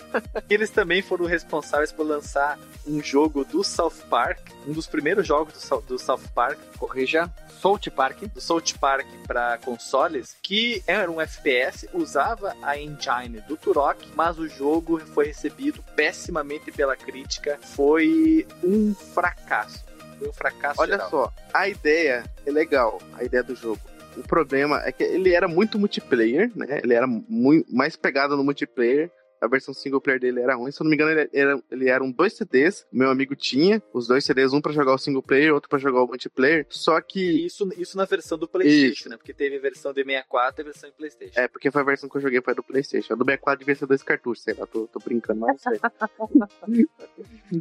Eles 0.48 0.70
também 0.70 1.02
foram 1.02 1.26
responsáveis 1.26 1.92
por 1.92 2.06
lançar 2.06 2.58
um 2.86 3.02
jogo 3.02 3.44
do 3.44 3.62
South 3.62 4.06
Park, 4.08 4.38
um 4.66 4.72
dos 4.72 4.86
primeiros 4.86 5.26
jogos 5.26 5.68
do, 5.68 5.80
do 5.82 5.98
South 5.98 6.22
Park, 6.34 6.58
Corrija. 6.78 7.30
South 7.60 7.80
Park. 7.94 8.18
do 8.32 8.40
South 8.40 8.78
Park 8.80 9.06
para 9.26 9.58
consoles, 9.58 10.36
que 10.42 10.82
era 10.86 11.10
um 11.10 11.20
FPS, 11.20 11.88
usava 11.92 12.54
a 12.62 12.78
engine 12.78 13.40
do 13.48 13.56
Turok, 13.56 14.06
mas 14.14 14.38
o 14.38 14.46
jogo 14.48 15.00
foi 15.00 15.26
recebido 15.26 15.82
pessimamente 15.96 16.70
pela 16.70 16.96
crítica, 16.96 17.58
foi 17.60 18.46
um 18.62 18.94
fracasso. 18.94 19.84
Foi 20.18 20.28
um 20.28 20.32
fracasso 20.32 20.80
Olha 20.80 20.92
geral. 20.92 21.10
só, 21.10 21.32
a 21.52 21.68
ideia 21.68 22.24
é 22.46 22.50
legal, 22.50 23.00
a 23.14 23.24
ideia 23.24 23.42
do 23.42 23.56
jogo. 23.56 23.80
O 24.16 24.22
problema 24.22 24.82
é 24.84 24.92
que 24.92 25.02
ele 25.02 25.34
era 25.34 25.48
muito 25.48 25.78
multiplayer, 25.78 26.50
né? 26.54 26.80
Ele 26.82 26.94
era 26.94 27.06
muito 27.06 27.74
mais 27.74 27.96
pegado 27.96 28.36
no 28.36 28.44
multiplayer. 28.44 29.10
A 29.44 29.48
versão 29.48 29.72
single 29.74 30.00
player 30.00 30.20
dele 30.20 30.40
era 30.40 30.54
ruim. 30.54 30.70
Se 30.72 30.80
eu 30.80 30.84
não 30.84 30.90
me 30.90 30.96
engano, 30.96 31.10
ele 31.12 31.28
era, 31.32 31.60
ele 31.70 31.88
era 31.88 32.02
um 32.02 32.10
dois 32.10 32.32
CDs. 32.32 32.86
Meu 32.92 33.10
amigo 33.10 33.34
tinha 33.36 33.82
os 33.92 34.06
dois 34.06 34.24
CDs, 34.24 34.52
um 34.52 34.60
pra 34.60 34.72
jogar 34.72 34.94
o 34.94 34.98
single 34.98 35.22
player, 35.22 35.52
outro 35.54 35.68
pra 35.68 35.78
jogar 35.78 36.02
o 36.02 36.06
multiplayer. 36.06 36.66
Só 36.70 37.00
que 37.00 37.44
Isso, 37.46 37.68
isso 37.76 37.96
na 37.96 38.04
versão 38.04 38.36
do 38.38 38.48
PlayStation, 38.48 38.92
Isso. 39.00 39.08
né? 39.08 39.16
Porque 39.16 39.32
teve 39.34 39.56
a 39.56 39.60
versão 39.60 39.92
de 39.92 40.02
64 40.04 40.60
e 40.60 40.62
a 40.62 40.64
versão 40.64 40.88
em 40.88 40.92
PlayStation. 40.92 41.40
É, 41.40 41.48
porque 41.48 41.70
foi 41.70 41.80
a 41.82 41.84
versão 41.84 42.08
que 42.08 42.16
eu 42.16 42.20
joguei 42.20 42.40
foi 42.40 42.52
a 42.52 42.56
do 42.56 42.62
Playstation. 42.62 43.12
A 43.14 43.16
do 43.16 43.24
64 43.24 43.58
devia 43.58 43.74
ser 43.74 43.86
dois 43.86 44.02
cartuchos, 44.02 44.42
sei 44.42 44.54
lá, 44.54 44.66
tô, 44.66 44.86
tô 44.86 44.98
brincando, 45.00 45.40
mas 45.40 45.60
não 45.64 45.72
sei. 45.72 45.80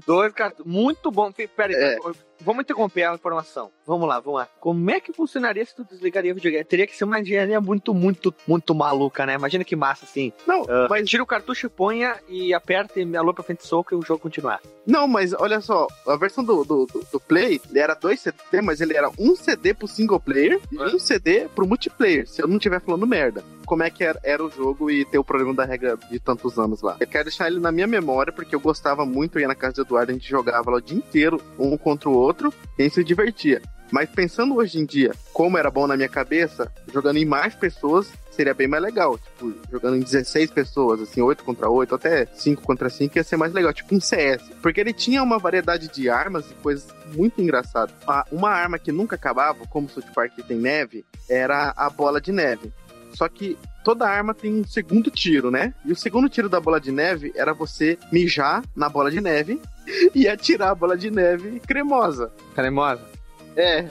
Dois 0.05 0.33
cartões. 0.33 0.67
Muito 0.67 1.11
bom. 1.11 1.31
Pera 1.31 1.67
aí, 1.67 1.75
É. 1.75 1.97
vamos 2.41 2.63
interromper 2.63 3.03
a 3.03 3.13
informação. 3.15 3.71
Vamos 3.85 4.07
lá, 4.07 4.19
vamos 4.19 4.39
lá. 4.39 4.45
Como 4.59 4.89
é 4.91 4.99
que 4.99 5.13
funcionaria 5.13 5.65
se 5.65 5.75
tu 5.75 5.83
desligaria 5.83 6.31
o 6.31 6.35
videogame? 6.35 6.63
Teria 6.63 6.87
que 6.87 6.95
ser 6.95 7.03
uma 7.03 7.19
engenharia 7.19 7.59
muito, 7.59 7.93
muito, 7.93 8.33
muito 8.47 8.73
maluca, 8.73 9.25
né? 9.25 9.35
Imagina 9.35 9.63
que 9.63 9.75
massa 9.75 10.05
assim. 10.05 10.31
Não, 10.47 10.63
Ah, 10.69 10.87
mas, 10.89 11.07
Tira 11.09 11.21
o 11.23 11.27
cartucho, 11.27 11.69
ponha 11.75 12.15
e 12.27 12.53
aperta 12.53 12.99
e 12.99 13.17
alô 13.17 13.33
pra 13.33 13.43
frente 13.43 13.65
soco 13.65 13.93
e 13.93 13.97
o 13.97 14.01
jogo 14.01 14.19
continuar. 14.21 14.59
não, 14.85 15.07
mas 15.07 15.33
olha 15.33 15.59
só, 15.61 15.87
a 16.07 16.15
versão 16.15 16.43
do, 16.43 16.63
do, 16.63 16.85
do, 16.85 17.05
do 17.11 17.19
Play, 17.19 17.59
ele 17.69 17.79
era 17.79 17.93
dois 17.93 18.19
CD, 18.19 18.61
mas 18.61 18.81
ele 18.81 18.95
era 18.95 19.09
um 19.19 19.35
CD 19.35 19.73
pro 19.73 19.87
single 19.87 20.19
player 20.19 20.59
e 20.71 20.77
É. 20.77 20.85
um 20.87 20.99
CD 20.99 21.47
pro 21.55 21.67
multiplayer, 21.67 22.27
se 22.27 22.41
eu 22.41 22.47
não 22.47 22.57
estiver 22.57 22.79
falando 22.81 23.07
merda. 23.07 23.43
Como 23.65 23.81
é 23.83 23.89
que 23.89 24.03
era, 24.03 24.19
era 24.23 24.43
o 24.43 24.49
jogo 24.51 24.91
e 24.91 25.05
ter 25.05 25.17
o 25.17 25.23
problema 25.23 25.53
da 25.53 25.63
regra 25.65 25.97
de 26.11 26.19
tantos 26.19 26.59
anos 26.59 26.81
lá. 26.81 26.97
Eu 26.99 27.07
quero 27.07 27.25
deixar 27.25 27.47
ele 27.47 27.59
na 27.59 27.71
minha 27.71 27.87
memória, 27.87 28.31
porque 28.33 28.53
eu 28.55 28.59
gostava 28.59 29.05
muito, 29.05 29.37
eu 29.37 29.41
ia 29.41 29.47
na 29.47 29.55
casa 29.55 29.75
do 29.75 29.81
Eduardo, 29.83 30.11
a 30.11 30.13
gente 30.13 30.29
jogava 30.29 30.69
lá 30.71 30.77
o 30.77 30.81
dia 30.81 30.97
inteiro, 30.97 31.41
um 31.57 31.77
contra 31.77 32.09
o 32.09 32.13
outro, 32.13 32.53
e 32.77 32.81
a 32.81 32.83
gente 32.83 32.95
se 32.95 33.03
divertia. 33.03 33.61
Mas 33.93 34.09
pensando 34.09 34.55
hoje 34.55 34.79
em 34.79 34.85
dia, 34.85 35.13
como 35.31 35.55
era 35.55 35.69
bom 35.69 35.85
na 35.85 35.95
minha 35.95 36.09
cabeça, 36.09 36.67
jogando 36.91 37.17
em 37.17 37.25
mais 37.25 37.53
pessoas 37.53 38.11
seria 38.31 38.51
bem 38.51 38.67
mais 38.67 38.81
legal. 38.81 39.19
Tipo, 39.19 39.53
jogando 39.71 39.97
em 39.97 39.99
16 39.99 40.49
pessoas, 40.49 40.99
assim, 40.99 41.21
8 41.21 41.43
contra 41.43 41.69
8, 41.69 41.93
até 41.93 42.25
5 42.25 42.63
contra 42.63 42.89
5, 42.89 43.15
ia 43.15 43.23
ser 43.23 43.37
mais 43.37 43.53
legal, 43.53 43.71
tipo 43.71 43.93
um 43.93 44.01
CS. 44.01 44.41
Porque 44.63 44.81
ele 44.81 44.93
tinha 44.93 45.21
uma 45.21 45.37
variedade 45.37 45.89
de 45.89 46.09
armas 46.09 46.49
e 46.49 46.55
coisas 46.55 46.87
muito 47.13 47.39
engraçadas. 47.39 47.93
Uma 48.31 48.49
arma 48.49 48.79
que 48.79 48.91
nunca 48.91 49.15
acabava, 49.15 49.63
como 49.67 49.85
o 49.85 49.89
South 49.91 50.11
Park 50.15 50.33
tem 50.47 50.57
neve, 50.57 51.05
era 51.29 51.71
a 51.77 51.87
bola 51.87 52.19
de 52.19 52.31
neve. 52.31 52.73
Só 53.13 53.29
que 53.29 53.55
toda 53.83 54.09
arma 54.09 54.33
tem 54.33 54.61
um 54.61 54.65
segundo 54.65 55.11
tiro, 55.11 55.51
né? 55.51 55.71
E 55.85 55.91
o 55.91 55.95
segundo 55.95 56.27
tiro 56.27 56.49
da 56.49 56.59
bola 56.59 56.81
de 56.81 56.91
neve 56.91 57.31
era 57.35 57.53
você 57.53 57.95
mijar 58.11 58.63
na 58.75 58.89
bola 58.89 59.11
de 59.11 59.21
neve 59.21 59.61
e 60.15 60.27
atirar 60.27 60.71
a 60.71 60.75
bola 60.75 60.97
de 60.97 61.11
neve 61.11 61.59
cremosa. 61.59 62.31
Cremosa. 62.55 63.12
É. 63.55 63.89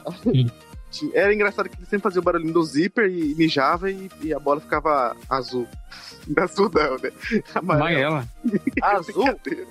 Sim. 0.90 1.10
Era 1.14 1.32
engraçado 1.32 1.68
que 1.68 1.76
ele 1.76 1.86
sempre 1.86 2.02
fazia 2.02 2.20
o 2.20 2.24
barulhinho 2.24 2.52
do 2.52 2.62
zíper 2.62 3.10
e 3.10 3.34
mijava 3.34 3.90
e, 3.90 4.10
e 4.22 4.34
a 4.34 4.38
bola 4.38 4.60
ficava 4.60 5.16
azul. 5.28 5.66
Azul 6.36 6.70
não, 6.72 6.96
né? 6.98 7.12
Amarela. 7.54 8.24
Azul? 8.82 9.24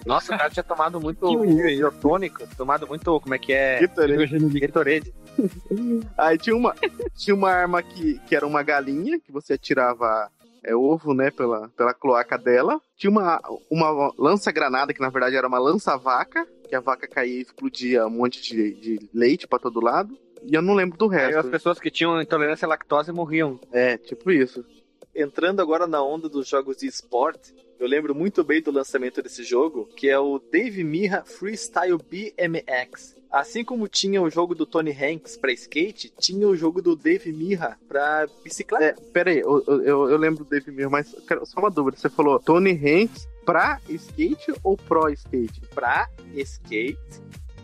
Nossa, 0.05 0.35
o 0.35 0.37
cara 0.37 0.49
tinha 0.49 0.63
tomado 0.63 0.99
muito 0.99 1.45
isotônico, 1.45 2.43
tomado 2.57 2.87
muito, 2.87 3.19
como 3.19 3.33
é 3.33 3.37
que 3.37 3.53
é? 3.53 3.81
Gatorade. 3.81 4.59
Gatorade. 4.59 5.13
Aí 6.17 6.37
tinha 6.37 6.55
uma, 6.55 6.75
tinha 7.15 7.35
uma 7.35 7.49
arma 7.49 7.81
que, 7.81 8.19
que 8.27 8.35
era 8.35 8.45
uma 8.45 8.61
galinha, 8.63 9.19
que 9.19 9.31
você 9.31 9.53
atirava 9.53 10.29
é, 10.63 10.75
ovo, 10.75 11.13
né, 11.13 11.31
pela, 11.31 11.69
pela 11.69 11.93
cloaca 11.93 12.37
dela. 12.37 12.79
Tinha 12.97 13.09
uma, 13.09 13.39
uma 13.69 14.11
lança-granada, 14.17 14.93
que 14.93 15.01
na 15.01 15.09
verdade 15.09 15.35
era 15.35 15.47
uma 15.47 15.59
lança-vaca, 15.59 16.45
que 16.71 16.75
a 16.77 16.79
vaca 16.79 17.05
caía 17.05 17.37
e 17.37 17.41
explodia 17.41 18.07
um 18.07 18.11
monte 18.11 18.41
de, 18.41 18.73
de 18.75 19.09
leite 19.13 19.45
pra 19.45 19.59
todo 19.59 19.81
lado. 19.83 20.17
E 20.41 20.55
eu 20.55 20.61
não 20.61 20.73
lembro 20.73 20.97
do 20.97 21.11
Aí 21.11 21.25
as 21.25 21.35
resto. 21.35 21.51
pessoas 21.51 21.77
que 21.79 21.91
tinham 21.91 22.19
intolerância 22.21 22.65
à 22.65 22.69
lactose 22.69 23.11
morriam. 23.11 23.59
É, 23.73 23.97
tipo 23.97 24.31
isso. 24.31 24.63
Entrando 25.13 25.61
agora 25.61 25.85
na 25.85 26.01
onda 26.01 26.29
dos 26.29 26.47
jogos 26.47 26.77
de 26.77 26.87
esporte, 26.87 27.53
eu 27.77 27.85
lembro 27.85 28.15
muito 28.15 28.41
bem 28.41 28.61
do 28.61 28.71
lançamento 28.71 29.21
desse 29.21 29.43
jogo, 29.43 29.85
que 29.97 30.07
é 30.09 30.17
o 30.17 30.39
Dave 30.39 30.81
Mirra 30.81 31.23
Freestyle 31.25 31.97
BMX. 32.09 33.17
Assim 33.29 33.63
como 33.65 33.87
tinha 33.89 34.21
o 34.21 34.29
jogo 34.29 34.55
do 34.55 34.65
Tony 34.65 34.91
Hanks 34.91 35.35
pra 35.35 35.51
skate, 35.51 36.11
tinha 36.19 36.47
o 36.47 36.55
jogo 36.55 36.81
do 36.81 36.95
Dave 36.95 37.31
Mirra 37.33 37.77
pra 37.87 38.27
bicicleta. 38.43 38.85
É, 38.85 39.11
pera 39.11 39.31
aí, 39.31 39.39
eu, 39.39 39.61
eu, 39.67 40.09
eu 40.09 40.17
lembro 40.17 40.45
do 40.45 40.49
Dave 40.49 40.71
Mirra, 40.71 40.89
mas 40.89 41.13
quero- 41.27 41.45
só 41.45 41.59
uma 41.59 41.69
dúvida. 41.69 41.97
Você 41.97 42.09
falou 42.09 42.39
Tony 42.39 42.71
Hanks 42.71 43.27
pra 43.45 43.79
skate 43.89 44.53
ou 44.63 44.75
pro 44.77 45.09
skate? 45.09 45.61
pra 45.73 46.09
skate 46.35 46.97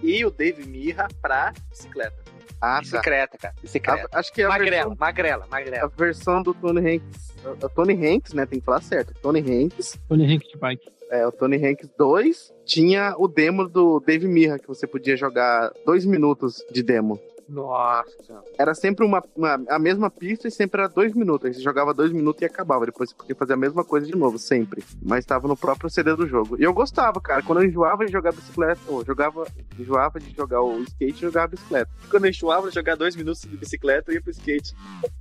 e 0.01 0.23
o 0.25 0.29
Dave 0.31 0.65
Mirra 0.67 1.07
pra 1.21 1.53
bicicleta. 1.69 2.15
Ah, 2.59 2.75
tá. 2.75 2.79
Bicicleta, 2.81 3.37
cara. 3.37 3.53
Bicicleta. 3.61 4.09
A- 4.11 4.19
acho 4.19 4.33
que 4.33 4.41
é 4.41 4.45
a 4.45 4.49
Magrela, 4.49 4.71
versão, 4.71 4.95
magrela, 4.99 5.43
a 5.45 5.47
magrela. 5.47 5.91
versão 5.95 6.41
do 6.41 6.53
Tony 6.53 6.79
Hanks. 6.95 7.35
O 7.45 7.69
Tony 7.69 7.93
Hanks, 8.07 8.33
né? 8.33 8.45
Tem 8.45 8.59
que 8.59 8.65
falar 8.65 8.81
certo. 8.81 9.13
Tony 9.21 9.39
Hanks 9.39 9.99
Tony 10.09 10.25
Hank 10.33 10.47
de 10.47 10.57
bike. 10.57 10.89
É, 11.11 11.25
o 11.25 11.31
Tony 11.31 11.55
Hanks 11.65 11.89
2 11.97 12.53
tinha 12.65 13.13
o 13.17 13.27
demo 13.27 13.67
do 13.69 13.99
Dave 13.99 14.27
Mirra, 14.27 14.59
que 14.59 14.67
você 14.67 14.85
podia 14.85 15.15
jogar 15.15 15.71
dois 15.85 16.03
minutos 16.03 16.63
de 16.71 16.83
demo. 16.83 17.17
Nossa. 17.49 18.43
Era 18.57 18.73
sempre 18.73 19.05
uma, 19.05 19.23
uma- 19.35 19.63
a 19.69 19.79
mesma 19.79 20.09
pista 20.09 20.47
e 20.47 20.51
sempre 20.51 20.81
era 20.81 20.89
dois 20.89 21.13
minutos. 21.13 21.45
Aí 21.47 21.53
você 21.53 21.61
jogava 21.61 21.93
dois 21.93 22.11
minutos 22.11 22.41
e 22.41 22.45
acabava. 22.45 22.85
Depois 22.85 23.09
você 23.09 23.15
podia 23.15 23.35
fazer 23.35 23.53
a 23.53 23.57
mesma 23.57 23.83
coisa 23.85 24.05
de 24.05 24.15
novo, 24.15 24.37
sempre. 24.37 24.83
Mas 25.01 25.19
estava 25.19 25.47
no 25.47 25.55
próprio 25.55 25.89
CD 25.89 26.15
do 26.15 26.27
jogo. 26.27 26.57
E 26.59 26.63
eu 26.63 26.73
gostava, 26.73 27.21
cara. 27.21 27.41
Quando 27.41 27.61
eu 27.61 27.69
enjoava 27.69 28.05
de 28.05 28.11
jogar 28.11 28.33
bicicleta, 28.33 28.81
ou 28.87 29.03
jogava, 29.05 29.47
enjoava 29.79 30.19
de 30.19 30.35
jogar 30.35 30.61
o 30.61 30.81
skate, 30.83 31.23
eu 31.23 31.29
jogava 31.29 31.47
bicicleta. 31.47 31.91
Quando 32.09 32.25
eu 32.25 32.29
enjoava 32.31 32.67
de 32.69 32.75
jogar 32.75 32.95
dois 32.95 33.15
minutos 33.15 33.41
de 33.41 33.55
bicicleta, 33.55 34.11
eu 34.11 34.15
ia 34.15 34.21
pro 34.21 34.31
skate. 34.31 34.75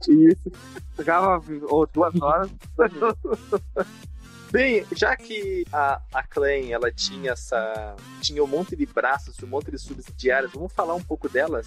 Isso. 0.09 0.51
Jogava 0.99 1.43
ou 1.69 1.87
duas 1.87 2.21
horas. 2.21 2.51
Bem, 4.51 4.85
já 4.93 5.17
que 5.17 5.65
a, 5.73 6.01
a 6.15 6.23
Clan, 6.23 6.69
ela 6.71 6.91
tinha 6.91 7.33
essa... 7.33 7.97
Tinha 8.21 8.43
um 8.43 8.47
monte 8.47 8.75
de 8.77 8.87
braços, 8.87 9.37
um 9.43 9.47
monte 9.47 9.71
de 9.71 9.79
subsidiárias, 9.79 10.53
vamos 10.53 10.73
falar 10.73 10.95
um 10.95 11.03
pouco 11.03 11.29
delas? 11.29 11.67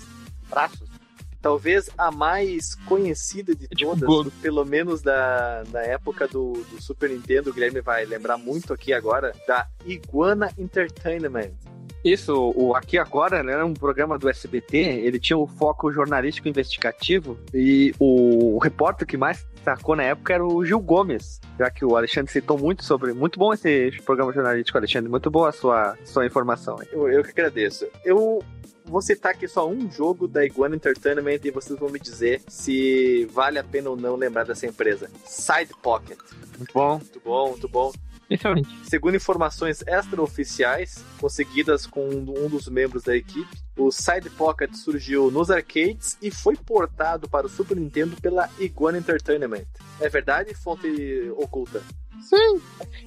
Braços. 0.49 0.89
Talvez 1.41 1.89
a 1.97 2.11
mais 2.11 2.75
conhecida 2.85 3.55
de 3.55 3.67
tipo 3.69 3.97
todas, 3.97 4.33
pelo 4.35 4.65
menos 4.65 5.01
da, 5.01 5.63
da 5.63 5.81
época 5.81 6.27
do, 6.27 6.65
do 6.69 6.81
Super 6.81 7.09
Nintendo, 7.09 7.49
o 7.49 7.53
Guilherme 7.53 7.79
vai 7.79 8.03
lembrar 8.05 8.37
muito 8.37 8.73
aqui 8.73 8.91
agora, 8.91 9.33
da 9.47 9.65
Iguana 9.85 10.51
Entertainment. 10.57 11.51
Isso, 12.03 12.53
o 12.55 12.73
Aqui 12.75 12.97
Agora 12.97 13.43
né, 13.43 13.51
era 13.53 13.65
um 13.65 13.73
programa 13.73 14.17
do 14.17 14.29
SBT, 14.29 14.77
ele 14.77 15.19
tinha 15.19 15.37
o 15.37 15.45
foco 15.45 15.91
jornalístico 15.91 16.47
investigativo 16.47 17.37
e 17.53 17.93
o, 17.99 18.57
repórter 18.59 19.05
que 19.05 19.17
mais 19.17 19.45
destacou 19.53 19.95
na 19.95 20.03
época 20.03 20.33
era 20.33 20.45
o 20.45 20.65
Gil 20.65 20.79
Gomes, 20.79 21.41
já 21.57 21.69
que 21.69 21.83
o 21.83 21.97
Alexandre 21.97 22.31
citou 22.31 22.57
muito 22.57 22.85
sobre. 22.85 23.11
Muito 23.13 23.37
bom 23.37 23.53
esse 23.53 23.91
programa 24.05 24.31
jornalístico, 24.31 24.77
Alexandre, 24.77 25.09
muito 25.09 25.29
boa 25.29 25.49
a 25.49 25.51
sua, 25.51 25.97
sua 26.05 26.25
informação. 26.25 26.77
Eu, 26.91 27.09
eu 27.09 27.21
que 27.21 27.31
agradeço. 27.31 27.85
Eu 28.05 28.41
vou 28.89 29.01
citar 29.01 29.31
aqui 29.33 29.47
só 29.47 29.69
um 29.69 29.89
jogo 29.89 30.27
da 30.27 30.43
Iguana 30.43 30.75
Entertainment 30.75 31.39
e 31.43 31.51
vocês 31.51 31.77
vão 31.79 31.89
me 31.89 31.99
dizer 31.99 32.41
se 32.47 33.25
vale 33.31 33.59
a 33.59 33.63
pena 33.63 33.89
ou 33.89 33.95
não 33.95 34.15
lembrar 34.15 34.43
dessa 34.43 34.65
empresa. 34.65 35.09
Side 35.25 35.73
Pocket. 35.81 36.19
Muito 36.57 36.73
bom. 36.73 36.97
Muito 36.97 37.21
bom, 37.23 37.49
muito 37.49 37.69
bom. 37.69 37.91
Excelente. 38.29 38.69
Segundo 38.83 39.15
informações 39.15 39.83
extraoficiais 39.87 41.03
conseguidas 41.19 41.87
com 41.87 42.07
um 42.07 42.47
dos 42.47 42.67
membros 42.67 43.03
da 43.03 43.15
equipe, 43.15 43.49
o 43.75 43.91
Side 43.91 44.29
Pocket 44.31 44.71
surgiu 44.73 45.31
nos 45.31 45.49
arcades 45.49 46.17
e 46.21 46.29
foi 46.29 46.55
portado 46.55 47.27
para 47.27 47.47
o 47.47 47.49
Super 47.49 47.77
Nintendo 47.77 48.15
pela 48.21 48.47
Iguana 48.59 48.99
Entertainment. 48.99 49.65
É 49.99 50.09
verdade, 50.09 50.53
fonte 50.53 51.31
oculta? 51.37 51.81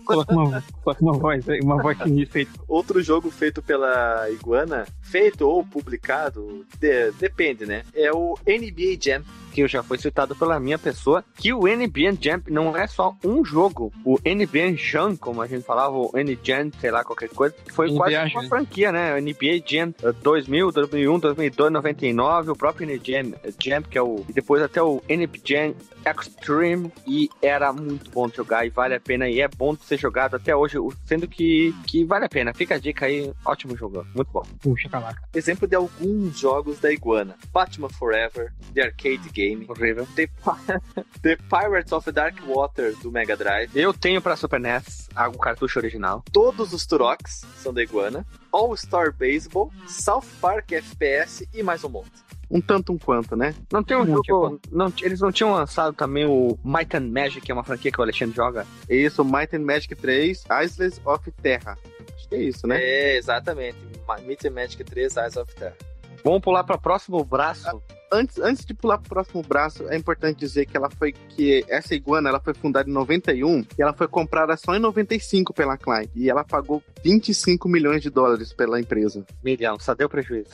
Coloca 0.05 0.33
uma, 0.33 0.63
coloca 0.83 1.03
uma 1.03 1.13
voz, 1.13 1.49
aí, 1.49 1.61
uma 1.61 1.81
voz 1.81 1.97
sinistra 1.99 2.41
aí. 2.41 2.49
Outro 2.69 3.03
jogo 3.03 3.31
feito 3.31 3.63
pela 3.63 4.29
Iguana, 4.31 4.87
feito 5.01 5.47
ou 5.49 5.65
publicado, 5.65 6.65
de- 6.79 7.13
depende, 7.13 7.67
né? 7.67 7.83
É 7.95 8.13
o 8.13 8.37
NBA 8.47 8.99
Jam. 9.01 9.23
Que 9.53 9.69
já 9.69 9.83
foi 9.83 9.99
citado 9.99 10.35
pela 10.35 10.59
minha 10.59 10.79
pessoa, 10.79 11.23
que 11.37 11.53
o 11.53 11.65
NBA 11.67 12.17
Jam 12.19 12.41
não 12.49 12.75
é 12.75 12.87
só 12.87 13.15
um 13.23 13.45
jogo. 13.45 13.93
O 14.03 14.17
NBA 14.25 14.75
Jam, 14.79 15.15
como 15.15 15.43
a 15.43 15.47
gente 15.47 15.63
falava, 15.63 15.95
o 15.95 16.11
NBA, 16.15 16.71
sei 16.81 16.91
lá, 16.91 17.05
qualquer 17.05 17.29
coisa, 17.29 17.55
foi 17.71 17.89
NBA 17.91 17.97
quase 17.99 18.13
Jam. 18.15 18.29
uma 18.33 18.49
franquia, 18.49 18.91
né? 18.91 19.15
O 19.15 19.21
NBA 19.21 19.63
Jam 19.67 19.95
eh, 20.03 20.13
2000, 20.23 20.73
2001, 20.73 21.19
2002, 21.19 21.71
99, 21.71 22.51
o 22.51 22.57
próprio 22.57 22.87
NBA 22.87 23.03
Jam, 23.05 23.33
Jam, 23.63 23.83
que 23.83 23.99
é 23.99 24.03
o. 24.03 24.25
E 24.27 24.33
depois 24.33 24.63
até 24.63 24.83
o 24.83 25.03
NBA 25.07 25.39
Jam 25.45 25.75
Extreme. 26.07 26.91
E 27.07 27.29
era 27.43 27.75
muito 27.75 28.11
bom 28.11 28.29
de 28.29 28.37
jogar 28.37 28.65
e 28.67 28.71
vale 28.71 28.95
a 28.95 29.01
pena. 29.03 29.29
E 29.29 29.41
é 29.41 29.49
bom 29.49 29.75
de 29.75 29.85
ser 29.85 29.99
jogado 29.99 30.37
até 30.37 30.55
hoje, 30.55 30.79
o- 30.79 30.93
sendo 31.05 31.27
que, 31.29 31.75
que 31.87 32.05
vale 32.05 32.25
a 32.25 32.29
pena. 32.29 32.55
Fica 32.55 32.77
a 32.77 32.79
dica 32.79 33.07
aí, 33.07 33.33
ótimo 33.45 33.77
jogo, 33.77 34.07
muito 34.15 34.31
bom. 34.33 34.43
Puxa, 34.61 34.89
calaca. 34.89 35.23
Exemplo 35.35 35.67
de 35.69 35.75
alguns 35.77 36.39
jogos 36.39 36.79
da 36.79 36.93
Iguana: 36.93 37.37
Batman 37.53 37.89
Forever, 37.89 38.53
The 38.75 38.83
Arcade 38.83 39.29
Game, 39.33 39.67
Horrível. 39.69 40.07
The, 40.15 40.29
The 41.23 41.37
Pirates 41.49 41.93
of 41.93 42.11
Dark 42.13 42.37
Water 42.47 42.95
do 42.97 43.11
Mega 43.11 43.37
Drive, 43.37 43.71
Eu 43.75 43.93
tenho 43.93 44.21
pra 44.23 44.37
Super 44.37 44.61
NES 44.61 45.09
o 45.35 45.39
cartucho 45.39 45.79
original. 45.79 46.23
todos 46.33 46.73
os 46.73 46.87
Turoks 46.87 47.45
são 47.57 47.73
da 47.73 47.83
Iguana, 47.83 48.27
All 48.53 48.77
Star 48.77 49.13
Baseball, 49.13 49.71
South 49.87 50.25
Park 50.41 50.73
FPS 50.73 51.49
e 51.55 51.63
mais 51.63 51.85
um 51.85 51.89
monte. 51.89 52.11
Um 52.53 52.61
tanto 52.61 52.93
um 52.93 52.99
quanto, 52.99 53.35
né? 53.35 53.55
Não 53.73 53.83
tem 53.83 53.97
um 53.97 54.05
Não, 54.05 54.21
jogo. 54.23 54.61
Não, 54.71 54.93
eles 55.01 55.21
não 55.21 55.33
tinham 55.33 55.53
lançado 55.53 55.95
também 55.95 56.27
o 56.27 56.59
Might 56.63 56.95
and 56.95 57.09
Magic, 57.09 57.41
que 57.41 57.51
é 57.51 57.55
uma 57.55 57.65
franquia 57.65 57.91
que 57.91 57.99
o 57.99 58.03
Alexandre 58.03 58.37
joga? 58.37 58.67
Isso, 58.89 59.25
Might 59.25 59.57
and 59.57 59.61
Magic 59.61 59.95
3, 59.95 60.45
Isles 60.63 61.01
of 61.07 61.31
Terra. 61.43 61.79
Acho 62.15 62.29
que 62.29 62.35
é 62.35 62.43
isso, 62.43 62.67
né? 62.67 62.79
É, 62.79 63.17
exatamente. 63.17 63.79
Meet 64.27 64.45
and 64.45 64.51
Magic 64.51 64.85
3, 64.85 65.17
Eyes 65.17 65.37
of 65.37 65.55
Terror. 65.55 65.77
Vamos 66.23 66.41
pular 66.41 66.65
para 66.65 66.77
o 66.77 66.81
próximo 66.81 67.25
braço. 67.25 67.83
Antes, 68.13 68.39
antes 68.39 68.67
de 68.67 68.75
pular 68.75 68.99
pro 68.99 69.09
próximo 69.09 69.43
braço, 69.43 69.89
é 69.89 69.97
importante 69.97 70.39
dizer 70.39 70.67
que 70.67 70.77
ela 70.77 70.91
foi 70.91 71.13
que 71.13 71.65
essa 71.67 71.95
iguana 71.95 72.29
ela 72.29 72.41
foi 72.41 72.53
fundada 72.53 72.89
em 72.89 72.93
91 72.93 73.61
e 73.61 73.67
ela 73.79 73.95
foi 73.95 74.07
comprada 74.07 74.55
só 74.55 74.75
em 74.75 74.79
95 74.79 75.55
pela 75.55 75.79
Klein 75.79 76.11
e 76.15 76.29
ela 76.29 76.45
pagou 76.45 76.83
25 77.03 77.67
milhões 77.71 78.03
de 78.03 78.11
dólares 78.11 78.53
pela 78.53 78.79
empresa. 78.79 79.25
Milhão, 79.43 79.79
só 79.81 79.95
deu 79.95 80.11
prejuízo. 80.11 80.51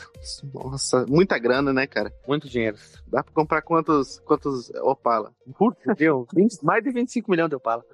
Nossa, 0.54 1.04
muita 1.08 1.36
grana, 1.36 1.72
né, 1.72 1.84
cara? 1.86 2.12
Muito 2.28 2.48
dinheiro. 2.48 2.76
Dá 3.08 3.24
pra 3.24 3.32
comprar 3.32 3.62
quantos 3.62 4.20
quantos 4.20 4.70
Opala? 4.82 5.32
Puta, 5.58 5.94
deu 5.96 6.28
20 6.32 6.62
mais 6.62 6.84
de 6.84 6.92
25 6.92 7.28
milhões 7.28 7.50
deu 7.50 7.58
pala. 7.58 7.84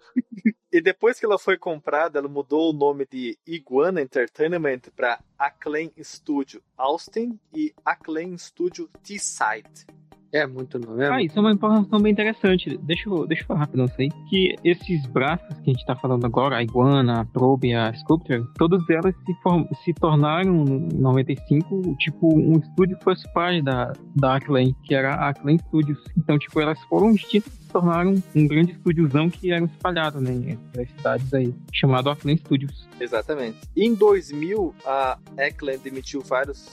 E 0.74 0.80
depois 0.80 1.20
que 1.20 1.24
ela 1.24 1.38
foi 1.38 1.56
comprada, 1.56 2.18
ela 2.18 2.26
mudou 2.28 2.70
o 2.70 2.72
nome 2.72 3.06
de 3.08 3.38
Iguana 3.46 4.02
Entertainment 4.02 4.80
para 4.96 5.20
Acclaim 5.38 5.92
Studio 6.02 6.60
Austin 6.76 7.38
e 7.54 7.72
Acclaim 7.84 8.36
Studio 8.36 8.88
T-Side. 9.04 9.86
É 10.32 10.44
muito 10.48 10.80
nome. 10.80 11.04
Ah, 11.04 11.20
É, 11.20 11.26
isso 11.26 11.38
é 11.38 11.40
uma 11.40 11.52
informação 11.52 12.00
bem 12.00 12.10
interessante. 12.10 12.76
Deixa 12.78 13.08
eu, 13.08 13.24
deixa 13.24 13.44
eu 13.44 13.46
falar 13.46 13.60
rapidão 13.60 13.84
isso 13.84 13.94
aí. 14.00 14.08
Que 14.28 14.56
esses 14.64 15.06
braços 15.06 15.46
que 15.60 15.70
a 15.70 15.72
gente 15.72 15.86
tá 15.86 15.94
falando 15.94 16.24
agora, 16.26 16.56
a 16.56 16.62
Iguana, 16.64 17.20
a 17.20 17.24
Probe 17.24 17.72
a 17.72 17.92
Sculptor, 17.94 18.44
todas 18.58 18.82
elas 18.90 19.14
se, 19.24 19.32
form- 19.44 19.64
se 19.84 19.94
tornaram, 19.94 20.64
em 20.64 20.88
95, 20.92 21.94
tipo, 22.00 22.34
um 22.36 22.58
estúdio 22.58 22.98
first 23.04 23.24
party 23.32 23.62
da, 23.62 23.92
da 24.16 24.34
Acclaim, 24.34 24.74
que 24.82 24.92
era 24.92 25.14
a 25.14 25.28
Acclaim 25.28 25.58
Studios. 25.68 26.02
Então, 26.18 26.36
tipo, 26.36 26.60
elas 26.60 26.80
foram 26.88 27.12
distintas 27.12 27.52
e 27.54 27.62
se 27.62 27.63
tornaram 27.74 28.22
um 28.36 28.46
grande 28.46 28.70
estúdiozão 28.70 29.28
que 29.28 29.50
era 29.50 29.64
espalhado, 29.64 30.20
né, 30.20 30.30
entre 30.32 30.82
as 30.82 30.88
cidades 30.90 31.34
aí, 31.34 31.52
chamado 31.72 32.08
Acclaim 32.08 32.36
Studios. 32.36 32.88
Exatamente. 33.00 33.58
Em 33.76 33.92
2000, 33.92 34.72
a 34.86 35.18
Acclaim 35.36 35.78
demitiu 35.78 36.20
vários 36.20 36.70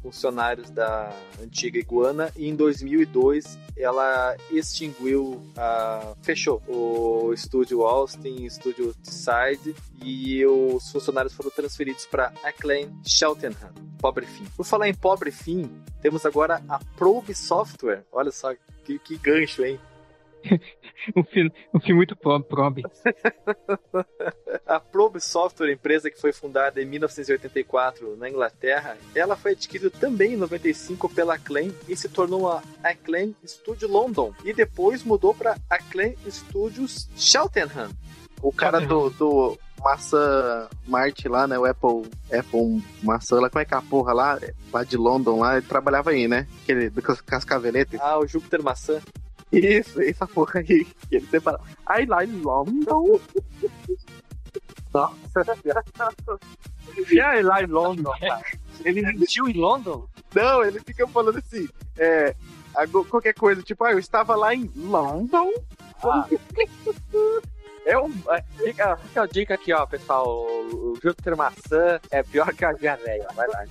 funcionários 0.00 0.70
da 0.70 1.12
antiga 1.42 1.80
Iguana 1.80 2.30
e 2.36 2.48
em 2.48 2.54
2002 2.54 3.58
ela 3.76 4.36
extinguiu, 4.52 5.42
a, 5.56 6.14
fechou 6.22 6.62
o 6.68 7.32
estúdio 7.34 7.82
Austin, 7.82 8.44
estúdio 8.44 8.94
T-Side 9.02 9.74
e 10.00 10.46
os 10.46 10.92
funcionários 10.92 11.34
foram 11.34 11.50
transferidos 11.50 12.06
para 12.06 12.32
Acclaim 12.44 12.88
Cheltenham, 13.04 13.72
pobre 13.98 14.26
fim. 14.26 14.44
Por 14.56 14.64
falar 14.64 14.88
em 14.88 14.94
pobre 14.94 15.32
fim, 15.32 15.68
temos 16.00 16.24
agora 16.24 16.62
a 16.68 16.78
Probe 16.96 17.34
Software. 17.34 18.04
Olha 18.12 18.30
só 18.30 18.54
que, 18.84 18.98
que 18.98 19.16
gancho, 19.18 19.64
hein? 19.64 19.78
Um 21.16 21.24
filme, 21.24 21.50
um 21.72 21.80
filme 21.80 21.94
muito 21.96 22.14
probe. 22.14 22.46
probe. 22.46 22.82
A 24.66 24.78
Probe 24.78 25.18
Software, 25.20 25.72
empresa 25.72 26.10
que 26.10 26.20
foi 26.20 26.30
fundada 26.32 26.80
em 26.82 26.84
1984 26.84 28.16
na 28.16 28.28
Inglaterra, 28.28 28.98
ela 29.14 29.34
foi 29.34 29.52
adquirida 29.52 29.90
também 29.90 30.34
em 30.34 30.36
95 30.36 31.08
pela 31.08 31.34
Acclaim 31.36 31.74
e 31.88 31.96
se 31.96 32.08
tornou 32.08 32.50
a 32.50 32.62
Acclaim 32.82 33.34
Studio 33.46 33.88
London 33.88 34.34
e 34.44 34.52
depois 34.52 35.02
mudou 35.02 35.34
para 35.34 35.56
Acclaim 35.70 36.14
Studios 36.28 37.08
Cheltenham. 37.16 37.90
O 38.42 38.52
cara 38.52 38.80
do, 38.80 39.10
do 39.10 39.58
maçã 39.82 40.68
Marte 40.86 41.28
lá, 41.28 41.46
né? 41.46 41.58
O 41.58 41.64
Apple, 41.64 42.10
Apple 42.32 42.82
maçã 43.02 43.40
lá, 43.40 43.50
como 43.50 43.60
é 43.60 43.64
que 43.64 43.74
é 43.74 43.76
a 43.76 43.82
porra 43.82 44.12
lá? 44.12 44.38
Lá 44.72 44.84
de 44.84 44.96
London 44.96 45.40
lá, 45.40 45.56
ele 45.56 45.66
trabalhava 45.66 46.10
aí, 46.10 46.28
né? 46.28 46.46
Aquele 46.62 46.88
do 46.90 47.02
cas- 47.02 47.20
cascaveletes. 47.20 47.98
Ah, 48.00 48.18
o 48.18 48.26
Júpiter 48.26 48.62
Maçã. 48.62 49.00
Isso, 49.52 50.00
essa 50.00 50.26
porra 50.26 50.60
aí. 50.60 50.86
E 51.10 51.16
ele 51.16 51.26
separava. 51.26 51.64
Ai, 51.86 52.06
lá 52.06 52.24
em 52.24 52.40
London. 52.40 53.20
Nossa, 54.92 55.44
já 57.10 57.42
lá 57.42 57.62
em 57.62 57.66
London, 57.66 58.12
cara. 58.20 58.42
Ele 58.84 59.02
mentiu 59.02 59.48
em 59.48 59.52
London? 59.54 60.06
Não, 60.34 60.64
ele 60.64 60.80
fica 60.80 61.06
falando 61.06 61.38
assim, 61.38 61.68
é, 61.98 62.34
qualquer 63.08 63.34
coisa, 63.34 63.62
tipo, 63.62 63.84
ah, 63.84 63.92
eu 63.92 63.98
estava 63.98 64.34
lá 64.34 64.54
em 64.54 64.70
London. 64.76 65.52
É 67.84 67.98
um. 67.98 68.12
é, 68.28 68.42
Fica, 68.56 68.96
fica 68.96 69.22
a 69.22 69.26
dica 69.26 69.54
aqui, 69.54 69.72
ó, 69.72 69.86
pessoal. 69.86 70.26
O, 70.28 70.92
o 70.92 70.98
Júpiter 71.02 71.36
maçã 71.36 72.00
é 72.10 72.22
pior 72.22 72.52
que 72.54 72.64
a 72.64 72.72
diarreia. 72.72 73.26
Vai 73.34 73.48
lá. 73.48 73.64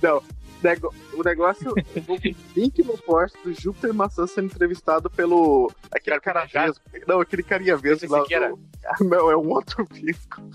Nego- 0.62 0.94
o 1.14 1.22
negócio, 1.22 1.72
o 1.72 2.58
link 2.58 2.82
no 2.82 2.96
post 2.98 3.36
do 3.42 3.52
Júpiter 3.52 3.94
Maçã 3.94 4.26
sendo 4.26 4.46
entrevistado 4.46 5.08
pelo. 5.10 5.70
Aquele 5.90 6.20
cara 6.20 6.44
vesgo. 6.44 6.78
Não, 7.06 7.20
aquele 7.20 7.42
carinha 7.42 7.76
vesgo 7.76 8.04
Esse 8.04 8.12
lá. 8.12 8.22
Siqueira. 8.22 8.50
do- 8.50 8.58
Ah, 8.84 8.96
Não, 9.04 9.30
é 9.30 9.36
um 9.36 9.48
outro 9.50 9.86
vesgo. 9.90 10.50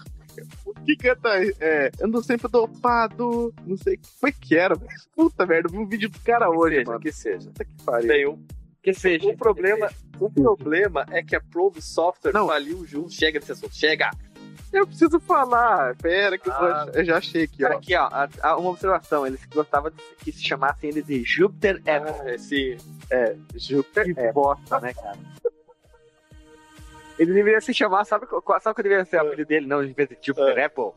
que 0.86 0.96
canta 0.98 1.30
é, 1.60 1.90
ando 2.02 2.22
sempre 2.24 2.48
dopado, 2.50 3.54
não 3.66 3.78
sei 3.78 3.98
como 3.98 4.30
é 4.30 4.32
que 4.32 4.56
era, 4.56 4.76
velho. 4.76 4.92
Puta 5.16 5.46
merda, 5.46 5.70
eu 5.70 5.72
vi 5.72 5.78
um 5.80 5.88
vídeo 5.88 6.10
do 6.10 6.20
cara 6.20 6.50
Que 6.50 6.58
hoje, 6.58 6.76
seja, 6.76 6.88
mano. 6.92 7.00
que 7.00 7.12
seja. 7.12 7.48
Puta 7.50 7.66
que 7.66 7.72
pariu. 7.86 8.08
Bem, 8.08 8.26
o, 8.28 8.40
Que 8.84 8.94
seja. 8.94 9.28
o 9.28 9.38
problema, 9.38 9.90
o 10.20 10.30
problema 10.30 11.06
é 11.12 11.24
que 11.24 11.36
a 11.36 11.40
Probe 11.42 11.82
Software 11.82 12.34
Não. 12.34 12.48
faliu 12.48 12.86
junto. 12.86 13.12
Chega 13.12 13.40
desse 13.40 13.54
assunto, 13.54 13.74
chega! 13.76 14.12
Eu 14.76 14.86
preciso 14.86 15.18
falar, 15.22 15.96
pera 15.96 16.38
que 16.38 16.50
Ah. 16.50 16.90
eu 16.94 17.06
já 17.06 17.18
achei 17.18 17.44
aqui, 17.46 17.64
ó. 17.64 17.72
Aqui, 17.72 17.96
ó, 17.96 18.10
uma 18.60 18.72
observação. 18.72 19.26
Eles 19.26 19.40
gostavam 19.46 19.90
de, 19.90 19.98
que 20.20 20.34
se 20.34 20.44
chamassem 20.44 20.90
ele 20.90 21.02
de 21.02 21.24
Júpiter 21.24 21.82
Apple. 21.88 22.30
É, 22.30 22.38
sim. 22.38 22.78
Júpiter 23.56 24.14
Que 24.14 24.32
bosta, 24.34 24.82
né, 24.82 24.94
cara? 24.94 25.18
Ele 27.18 27.34
deveria 27.34 27.62
se 27.62 27.74
chamar, 27.74 28.04
sabe 28.04 28.26
qual, 28.26 28.42
sabe 28.60 28.76
qual 28.76 28.84
deveria 28.84 29.06
ser 29.06 29.16
o 29.16 29.22
apelido 29.22 29.48
dele? 29.48 29.66
Não, 29.66 29.82
em 29.82 29.94
vez 29.94 30.10
de 30.10 30.18
Júpiter 30.22 30.66
Apple? 30.66 30.92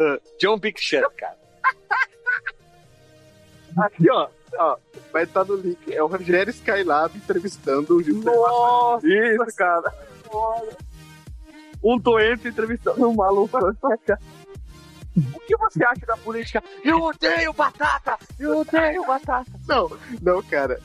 Ah. 0.00 0.18
John 0.40 0.58
Big 0.58 0.80
Shut, 0.80 1.06
cara. 1.16 1.38
Aqui, 3.78 4.10
ó. 4.10 4.28
ó 4.58 4.76
vai 5.12 5.22
estar 5.22 5.44
no 5.44 5.54
link. 5.54 5.94
É 5.94 6.02
o 6.02 6.08
Rogério 6.08 6.50
Skylab 6.50 7.16
entrevistando 7.16 7.96
o 7.96 8.02
Júpiter. 8.02 8.34
Nossa, 8.34 9.06
isso, 9.06 9.56
cara. 9.56 9.94
Um 11.82 11.98
doente 11.98 12.48
entrevistando 12.48 13.08
um 13.08 13.14
maluco. 13.14 13.56
O 13.58 15.40
que 15.40 15.56
você 15.56 15.84
acha 15.84 16.06
da 16.06 16.16
política? 16.16 16.62
Eu 16.84 17.02
odeio 17.02 17.52
batata! 17.52 18.16
Eu 18.38 18.58
odeio 18.58 19.04
batata! 19.04 19.50
Não, 19.66 19.90
não, 20.22 20.42
cara. 20.42 20.80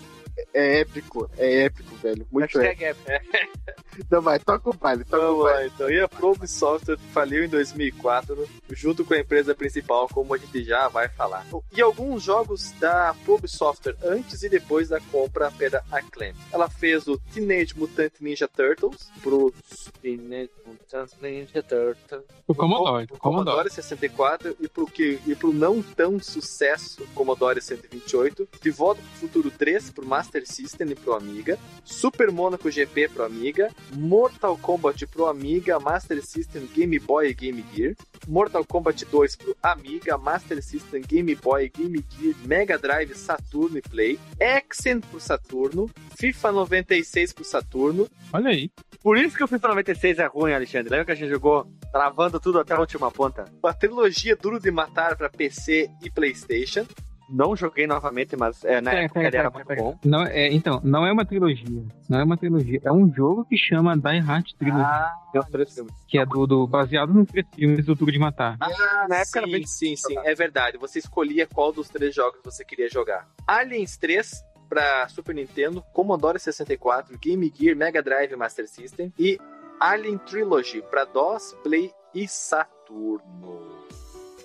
É 0.54 0.80
épico, 0.80 1.30
é 1.38 1.64
épico, 1.64 1.96
velho. 1.96 2.26
Muito 2.32 2.60
épico. 2.60 3.12
É. 3.12 3.22
Não, 4.12 4.22
vai, 4.22 4.40
toca 4.40 4.70
o 4.70 4.74
baile, 4.74 5.06
toca 5.06 5.24
o 5.24 5.38
Vamos 5.38 5.44
baile. 5.44 5.60
lá, 5.60 5.74
então. 5.74 5.90
E 5.90 6.00
a 6.02 6.08
Probe 6.08 6.48
Software 6.48 6.98
faliu 7.14 7.46
em 7.46 7.48
2004, 7.50 8.48
junto 8.72 9.06
com 9.06 9.14
a 9.14 9.20
empresa 9.20 9.56
principal, 9.56 10.08
como 10.10 10.34
a 10.34 10.38
gente 10.38 10.64
já 10.64 10.88
vai 10.90 11.08
falar. 11.08 11.46
E 11.72 11.82
alguns 11.82 12.24
jogos 12.24 12.72
da 12.74 13.16
Probe 13.24 13.48
Software 13.48 13.96
antes 14.04 14.44
e 14.44 14.50
depois 14.50 14.90
da 14.90 15.00
compra 15.00 15.50
pela 15.52 15.84
Acclaim. 15.92 16.34
Ela 16.52 16.70
fez 16.70 17.08
o 17.08 17.18
Teenage 17.34 17.78
Mutant 17.78 18.12
Ninja 18.20 18.48
Turtles 18.48 19.10
pro 19.22 19.54
Teenage 20.02 20.52
Mutant 20.66 21.12
Ninja 21.22 21.64
Turtle. 21.64 22.24
O 22.48 22.54
Commodore. 22.54 23.08
pro 23.08 23.16
O 23.16 23.20
Commodore. 23.20 23.46
Commodore 23.46 23.70
64 23.74 24.58
e 24.60 24.68
pro, 24.68 24.86
que, 24.86 25.20
e 25.26 25.36
pro 25.36 25.54
não 25.54 25.82
tão 25.82 26.20
sucesso 26.20 27.08
Commodore 27.16 27.62
128. 27.62 28.48
De 28.62 28.72
Volta 28.72 29.02
pro 29.02 29.20
Futuro 29.28 29.52
3 29.52 29.90
pro 29.92 30.06
Master 30.06 30.25
System 30.46 30.92
e 30.92 30.96
pro 30.96 31.14
Amiga. 31.14 31.60
Super 31.84 32.32
Monaco 32.32 32.70
GP 32.70 33.10
pro 33.10 33.24
Amiga. 33.24 33.72
Mortal 33.94 34.58
Kombat 34.58 35.06
pro 35.08 35.28
Amiga, 35.28 35.80
Master 35.80 36.24
System, 36.26 36.68
Game 36.74 36.98
Boy 37.00 37.30
e 37.30 37.34
Game 37.34 37.64
Gear. 37.74 37.96
Mortal 38.28 38.66
Kombat 38.66 39.06
2 39.06 39.36
pro 39.36 39.56
Amiga, 39.62 40.18
Master 40.18 40.62
System, 40.64 41.02
Game 41.02 41.36
Boy, 41.36 41.70
Game 41.70 42.04
Gear, 42.10 42.36
Mega 42.46 42.78
Drive, 42.78 43.14
Saturno 43.16 43.78
e 43.78 43.82
Play. 43.82 44.20
Exen 44.40 45.00
pro 45.00 45.20
Saturno. 45.20 45.90
FIFA 46.18 46.52
96 46.52 47.34
pro 47.34 47.44
Saturno. 47.44 48.08
Olha 48.34 48.50
aí. 48.50 48.72
Por 49.02 49.18
isso 49.18 49.38
que 49.38 49.44
o 49.44 49.48
FIFA 49.48 49.68
96 49.68 50.20
é 50.20 50.26
ruim, 50.26 50.54
Alexandre. 50.54 50.90
Lembra 50.90 51.06
que 51.06 51.12
a 51.12 51.16
gente 51.16 51.30
jogou 51.30 51.68
travando 51.92 52.40
tudo 52.40 52.60
até 52.60 52.74
a 52.74 52.80
última 52.80 53.12
ponta? 53.12 53.46
Uma 53.62 53.74
trilogia 53.74 54.36
Duro 54.36 54.60
de 54.60 54.72
Matar 54.72 55.16
pra 55.16 55.30
PC 55.30 55.90
e 56.02 56.10
PlayStation. 56.10 56.86
Não 57.30 57.56
joguei 57.56 57.88
novamente, 57.88 58.36
mas 58.36 58.64
é, 58.64 58.80
na 58.80 58.92
Pera, 58.92 59.04
época 59.06 59.20
pera, 59.20 59.28
ele 59.30 59.38
era 59.38 59.50
pera, 59.52 59.64
muito 59.66 59.68
pera. 59.68 59.82
bom. 59.82 60.00
Não, 60.06 60.24
é, 60.24 60.48
então, 60.54 60.80
não 60.84 61.06
é 61.06 61.12
uma 61.12 61.26
trilogia. 61.26 61.84
Não 62.08 62.20
é 62.20 62.24
uma 62.24 62.38
trilogia. 62.38 62.80
É 62.84 62.92
um 62.92 63.12
jogo 63.14 63.46
que 63.46 63.58
chama 63.58 63.98
Die 63.98 64.20
Hard 64.20 64.46
Trilogy, 64.60 64.82
Ah, 64.84 65.12
tem 65.32 65.42
os 65.42 65.48
três 65.48 65.74
filmes. 65.74 65.94
que 66.08 66.20
é 66.20 66.26
do, 66.26 66.46
do- 66.46 66.68
baseado 66.68 67.14
nos 67.14 67.28
três 67.28 67.48
filmes 67.56 67.84
do 67.86 67.96
Duro 67.96 68.12
de 68.12 68.20
Matar. 68.20 68.58
Ah, 68.60 69.08
na 69.10 69.18
época 69.18 69.40
era 69.40 69.48
sim, 69.48 69.52
bem 69.54 69.66
sim, 69.66 69.96
sim, 69.96 70.16
é 70.24 70.36
verdade. 70.36 70.78
Você 70.78 71.00
escolhia 71.00 71.48
qual 71.48 71.72
dos 71.74 71.90
três 71.90 72.14
jogos 72.14 72.40
você 72.44 72.64
queria 72.64 72.90
jogar. 72.90 73.28
Aliens 73.48 73.98
3 73.98 74.44
para 74.70 75.08
Super 75.10 75.34
Nintendo, 75.36 75.84
Commodore 75.94 76.40
64, 76.40 77.18
Game 77.20 77.52
Gear, 77.56 77.76
Mega 77.76 78.02
Drive 78.04 78.36
Master 78.36 78.68
System 78.68 79.12
e 79.18 79.40
Alien 79.80 80.18
Trilogy 80.20 80.82
para 80.84 81.06
DOS, 81.06 81.56
Play 81.64 81.92
e 82.14 82.28
Saturno. 82.28 83.76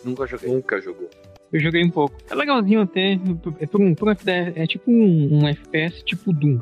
Nunca 0.05 0.27
joguei. 0.27 0.51
Nunca 0.53 0.81
jogou. 0.81 1.11
Eu 1.53 1.61
joguei 1.61 1.85
um 1.85 1.91
pouco. 1.91 2.17
É 2.31 2.35
legalzinho 2.35 2.83
até. 2.83 3.19
É, 3.61 3.67
por 3.67 3.81
um, 3.81 3.95
por 3.95 4.09
um 4.09 4.13
é 4.33 4.67
tipo 4.67 4.91
um, 4.91 5.41
um 5.41 5.49
FPS 5.49 6.05
tipo 6.05 6.33
Doom, 6.33 6.61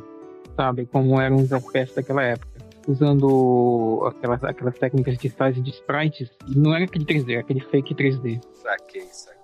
sabe? 0.57 0.87
Como 0.87 1.21
eram 1.21 1.37
os 1.37 1.53
FPS 1.53 1.95
daquela 1.95 2.23
época. 2.23 2.49
Usando 2.87 4.03
aquelas, 4.07 4.43
aquelas 4.43 4.79
técnicas 4.79 5.19
de 5.19 5.29
size 5.29 5.61
de 5.61 5.71
sprites. 5.71 6.31
Não 6.49 6.75
era 6.75 6.85
aquele 6.85 7.05
3D, 7.05 7.33
era 7.33 7.41
aquele 7.41 7.61
fake 7.61 7.95
3D. 7.95 8.41
Saquei, 8.55 9.03
saquei. 9.03 9.39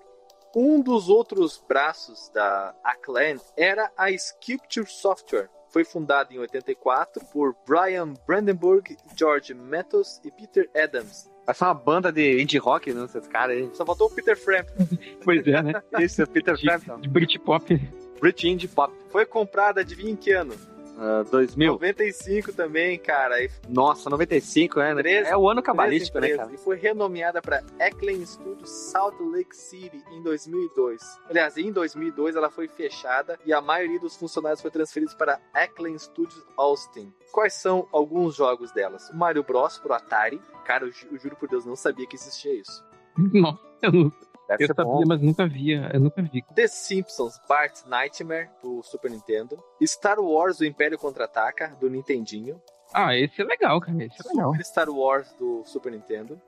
Um 0.56 0.80
dos 0.80 1.08
outros 1.08 1.62
braços 1.68 2.30
da 2.32 2.74
Acclaim 2.82 3.38
era 3.56 3.90
a 3.96 4.10
Sculpture 4.16 4.86
Software. 4.86 5.50
Foi 5.68 5.84
fundada 5.84 6.32
em 6.32 6.38
84 6.38 7.24
por 7.32 7.56
Brian 7.66 8.14
Brandenburg, 8.24 8.96
George 9.16 9.52
Matos 9.52 10.20
e 10.24 10.30
Peter 10.30 10.70
Adams. 10.72 11.28
Vai 11.46 11.54
ser 11.54 11.64
uma 11.64 11.74
banda 11.74 12.10
de 12.12 12.40
indie 12.40 12.58
rock, 12.58 12.92
não? 12.92 13.04
Esses 13.04 13.26
caras 13.26 13.56
aí. 13.56 13.70
Só 13.74 13.84
faltou 13.84 14.06
o 14.06 14.10
Peter 14.10 14.36
Frampton. 14.36 14.86
Pois 15.24 15.46
é, 15.46 15.62
né? 15.62 15.82
Isso, 16.00 16.22
é 16.22 16.26
Peter 16.26 16.58
Frampton. 16.58 17.00
De 17.00 17.08
Britpop. 17.08 17.90
Brit 18.20 18.48
Indie 18.48 18.68
Pop. 18.68 18.92
Foi 19.10 19.26
comprada, 19.26 19.80
adivinha 19.82 20.12
em 20.12 20.16
que 20.16 20.30
ano? 20.32 20.54
Ah, 20.96 21.24
2000. 21.30 21.72
95 21.72 22.52
também, 22.52 22.98
cara. 22.98 23.42
E 23.42 23.50
Nossa, 23.68 24.08
95, 24.08 24.80
é, 24.80 24.94
né? 24.94 25.02
Treze- 25.02 25.30
é 25.30 25.36
o 25.36 25.48
ano 25.50 25.60
cabalístico, 25.62 26.20
né, 26.20 26.28
empresas. 26.28 26.46
cara? 26.46 26.54
E 26.54 26.64
foi 26.64 26.76
renomeada 26.76 27.42
para 27.42 27.64
Acclaim 27.80 28.24
Studios 28.24 28.70
Salt 28.70 29.14
Lake 29.20 29.56
City 29.56 30.00
em 30.12 30.22
2002. 30.22 31.02
Aliás, 31.28 31.56
em 31.56 31.72
2002 31.72 32.36
ela 32.36 32.48
foi 32.48 32.68
fechada 32.68 33.38
e 33.44 33.52
a 33.52 33.60
maioria 33.60 33.98
dos 33.98 34.14
funcionários 34.16 34.60
foi 34.62 34.70
transferidos 34.70 35.14
para 35.14 35.40
Acclaim 35.52 35.98
Studios 35.98 36.46
Austin. 36.56 37.12
Quais 37.32 37.54
são 37.54 37.88
alguns 37.92 38.36
jogos 38.36 38.70
delas? 38.72 39.10
O 39.10 39.16
Mario 39.16 39.42
Bros 39.42 39.78
pro 39.78 39.92
Atari. 39.94 40.40
Cara, 40.64 40.84
eu, 40.86 40.92
ju- 40.92 41.08
eu 41.12 41.18
juro 41.18 41.36
por 41.36 41.48
Deus, 41.48 41.64
não 41.64 41.76
sabia 41.76 42.06
que 42.06 42.16
existia 42.16 42.54
isso. 42.54 42.84
Nossa, 43.32 43.58
eu, 43.82 43.92
não- 43.92 44.12
Deve 44.48 44.64
eu 44.64 44.68
sabia, 44.68 44.84
bom. 44.84 45.02
mas 45.06 45.20
nunca 45.22 45.46
via. 45.46 45.90
Eu 45.94 46.00
nunca 46.00 46.20
vi. 46.22 46.42
The 46.54 46.68
Simpsons 46.68 47.40
Bart's 47.48 47.84
Nightmare 47.86 48.50
do 48.62 48.82
Super 48.82 49.10
Nintendo. 49.10 49.58
Star 49.86 50.18
Wars 50.20 50.60
O 50.60 50.64
Império 50.66 50.98
Contra-Ataca 50.98 51.68
do 51.80 51.88
Nintendinho. 51.88 52.60
Ah, 52.92 53.16
esse 53.16 53.40
é 53.40 53.44
legal, 53.44 53.80
cara. 53.80 54.04
Esse 54.04 54.16
é 54.22 54.28
legal. 54.30 54.50
Super 54.52 54.64
Star 54.66 54.90
Wars 54.90 55.32
do 55.38 55.62
Super 55.64 55.92
Nintendo. 55.92 56.38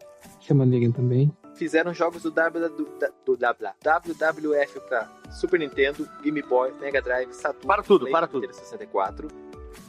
Esse 0.42 0.52
é 0.52 0.54
também. 0.92 1.34
fizeram 1.54 1.94
jogos 1.94 2.22
do, 2.22 2.30
w, 2.30 2.68
do, 2.68 2.84
do, 3.24 3.36
W- 3.36 3.72
WWF 3.82 4.80
pra 4.80 5.10
Super 5.30 5.58
Nintendo, 5.58 6.06
Game 6.22 6.42
Boy, 6.42 6.72
Mega 6.78 7.00
Drive, 7.00 7.32
Saturn, 7.32 7.66
Para 7.66 7.82
tudo, 7.82 8.00
Play, 8.00 8.12
para 8.12 8.26
tudo. 8.26 8.42
Nintendo 8.42 8.58
64. 8.58 9.28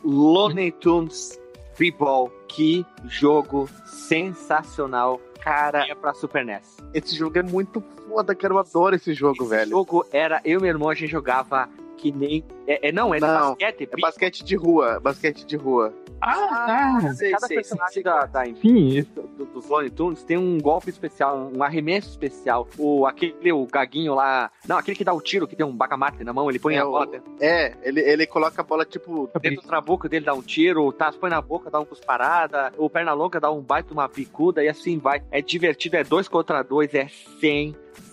Looney 0.03 0.71
Tunes 0.71 1.37
Freeball. 1.77 2.31
Que 2.47 2.85
jogo 3.05 3.69
sensacional. 3.85 5.21
Cara, 5.39 5.85
é 5.87 5.95
pra 5.95 6.13
Super 6.13 6.43
NES. 6.43 6.77
Esse 6.93 7.15
jogo 7.15 7.37
é 7.37 7.43
muito 7.43 7.81
foda, 8.09 8.35
cara. 8.35 8.53
Eu 8.53 8.57
adoro 8.59 8.95
esse 8.95 9.13
jogo, 9.13 9.43
Esse 9.43 9.49
velho. 9.49 9.69
jogo 9.69 10.05
era. 10.11 10.41
Eu 10.43 10.59
e 10.59 10.61
meu 10.63 10.69
irmão, 10.71 10.89
a 10.89 10.95
gente 10.95 11.09
jogava 11.11 11.69
que 11.95 12.11
nem. 12.11 12.43
É, 12.65 12.89
é- 12.89 12.91
não, 12.91 13.13
é 13.13 13.19
Não, 13.19 13.49
basquete. 13.51 13.89
É 13.91 14.01
basquete 14.01 14.43
de 14.43 14.55
rua, 14.55 14.99
basquete 14.99 15.45
de 15.45 15.55
rua. 15.55 15.93
Ah, 16.21 16.99
tá. 17.01 17.13
sei, 17.13 17.31
Cada 17.31 17.47
sei, 17.47 17.55
personagem 17.57 17.93
sei, 17.93 18.03
da, 18.03 18.25
da 18.25 18.45
Sim, 18.45 18.87
isso. 18.87 19.09
do- 19.37 19.45
dos 19.45 19.67
Looney 19.67 19.89
Tunes 19.89 20.23
tem 20.23 20.37
um 20.37 20.57
golpe 20.59 20.89
especial, 20.89 21.51
um 21.55 21.61
arremesso 21.63 22.09
especial. 22.09 22.67
O, 22.77 23.05
aquele, 23.05 23.51
o 23.51 23.65
gaguinho 23.65 24.15
lá. 24.15 24.51
Não, 24.67 24.77
aquele 24.77 24.97
que 24.97 25.03
dá 25.03 25.13
o 25.13 25.21
tiro, 25.21 25.47
que 25.47 25.55
tem 25.55 25.65
um 25.65 25.75
bacamarte 25.75 26.23
na 26.23 26.33
mão, 26.33 26.49
ele 26.49 26.59
põe 26.59 26.75
É, 26.75 26.79
a 26.79 26.85
bola 26.85 27.07
É, 27.39 27.73
ele, 27.83 28.01
ele 28.01 28.25
coloca 28.27 28.61
a 28.61 28.63
bola 28.63 28.83
tipo. 28.85 29.29
dentro 29.41 29.61
do 29.61 29.67
trabuco 29.67 30.09
dele, 30.09 30.25
dá 30.25 30.33
um 30.33 30.41
tiro, 30.41 30.83
o 30.85 30.91
Taz 30.91 31.15
põe 31.15 31.29
na 31.29 31.41
boca, 31.41 31.69
dá 31.69 31.79
um 31.79 31.85
cusparada, 31.85 32.73
o 32.77 32.89
Pernalonga 32.89 33.39
dá 33.39 33.51
um 33.51 33.61
baita, 33.61 33.93
uma 33.93 34.07
bicuda 34.07 34.63
e 34.63 34.67
assim 34.69 34.97
vai. 34.97 35.21
É 35.31 35.41
divertido, 35.41 35.97
é 35.97 36.03
dois 36.03 36.27
contra 36.27 36.63
dois, 36.63 36.93
é 36.93 37.07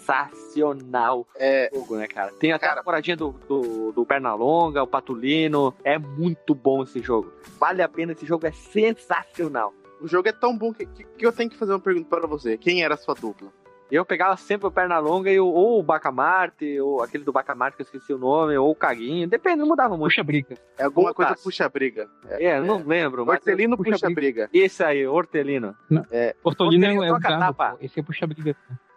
sensacional 0.05 1.27
É, 1.37 1.71
o 1.73 1.81
jogo, 1.81 1.97
né, 1.97 2.07
cara? 2.07 2.33
Tem 2.39 2.53
até 2.53 2.67
Cara. 2.67 2.81
a 2.81 2.83
namoradinha 2.83 3.17
do, 3.17 3.31
do, 3.49 3.93
do 3.93 4.07
Pernalonga, 4.07 4.83
o 4.83 4.87
Patulino. 4.87 5.75
É 5.85 5.99
muito 5.99 6.55
bom 6.55 6.83
esse 6.83 7.01
jogo. 7.01 7.33
Vale 7.59 7.83
a 7.83 7.89
pena, 7.89 8.13
esse 8.13 8.27
jogo 8.27 8.47
é 8.47 8.53
sensacional. 8.53 9.73
o 10.01 10.09
jogo 10.09 10.29
é 10.29 10.33
tão 10.33 10.57
bom 10.57 10.73
que, 10.73 10.87
que, 10.87 11.05
que 11.05 11.27
eu 11.27 11.33
tenho 11.33 11.51
que 11.51 11.57
fazer 11.57 11.73
uma 11.73 11.81
pergunta 11.81 12.09
para 12.09 12.27
você. 12.27 12.57
Quem 12.57 12.83
era 12.85 12.95
a 12.95 12.97
sua 12.99 13.15
dupla? 13.15 13.49
Eu 13.91 14.05
pegava 14.05 14.37
sempre 14.37 14.67
o 14.67 14.71
Pernalonga 14.73 15.31
e 15.31 15.39
o, 15.39 15.47
ou 15.47 15.79
o 15.79 15.83
Bacamarte, 15.83 16.81
ou 16.81 17.03
aquele 17.03 17.23
do 17.23 17.33
Bacamarte 17.33 17.77
que 17.77 17.83
eu 17.83 17.85
esqueci 17.85 18.13
o 18.13 18.19
nome, 18.19 18.57
ou 18.57 18.71
o 18.71 18.75
Caguinho. 18.75 19.29
Depende, 19.29 19.59
não 19.59 19.67
mudava 19.69 19.91
muito. 19.97 20.11
Puxa 20.11 20.25
briga. 20.25 20.57
É 20.79 20.85
alguma 20.85 21.13
coisa 21.15 21.37
puxa-briga. 21.37 22.09
É. 22.29 22.45
É, 22.47 22.59
eu 22.59 22.65
não 22.65 22.83
lembro. 22.83 23.25
Mas 23.27 23.37
Hortelino 23.37 23.77
puxa 23.77 23.91
puxa-briga. 23.93 24.49
Esse 24.53 24.83
aí, 24.83 25.07
Hortelino. 25.07 25.77
É, 26.11 26.35
Portolino 26.43 27.05
é 27.05 27.13
o 27.13 27.19
troca 27.19 27.29
brabo, 27.37 27.41
tapa. 27.45 27.77
pô. 27.77 27.85
Esse 27.85 28.01
é 28.01 28.03
puxa 28.03 28.27
briga. 28.27 28.57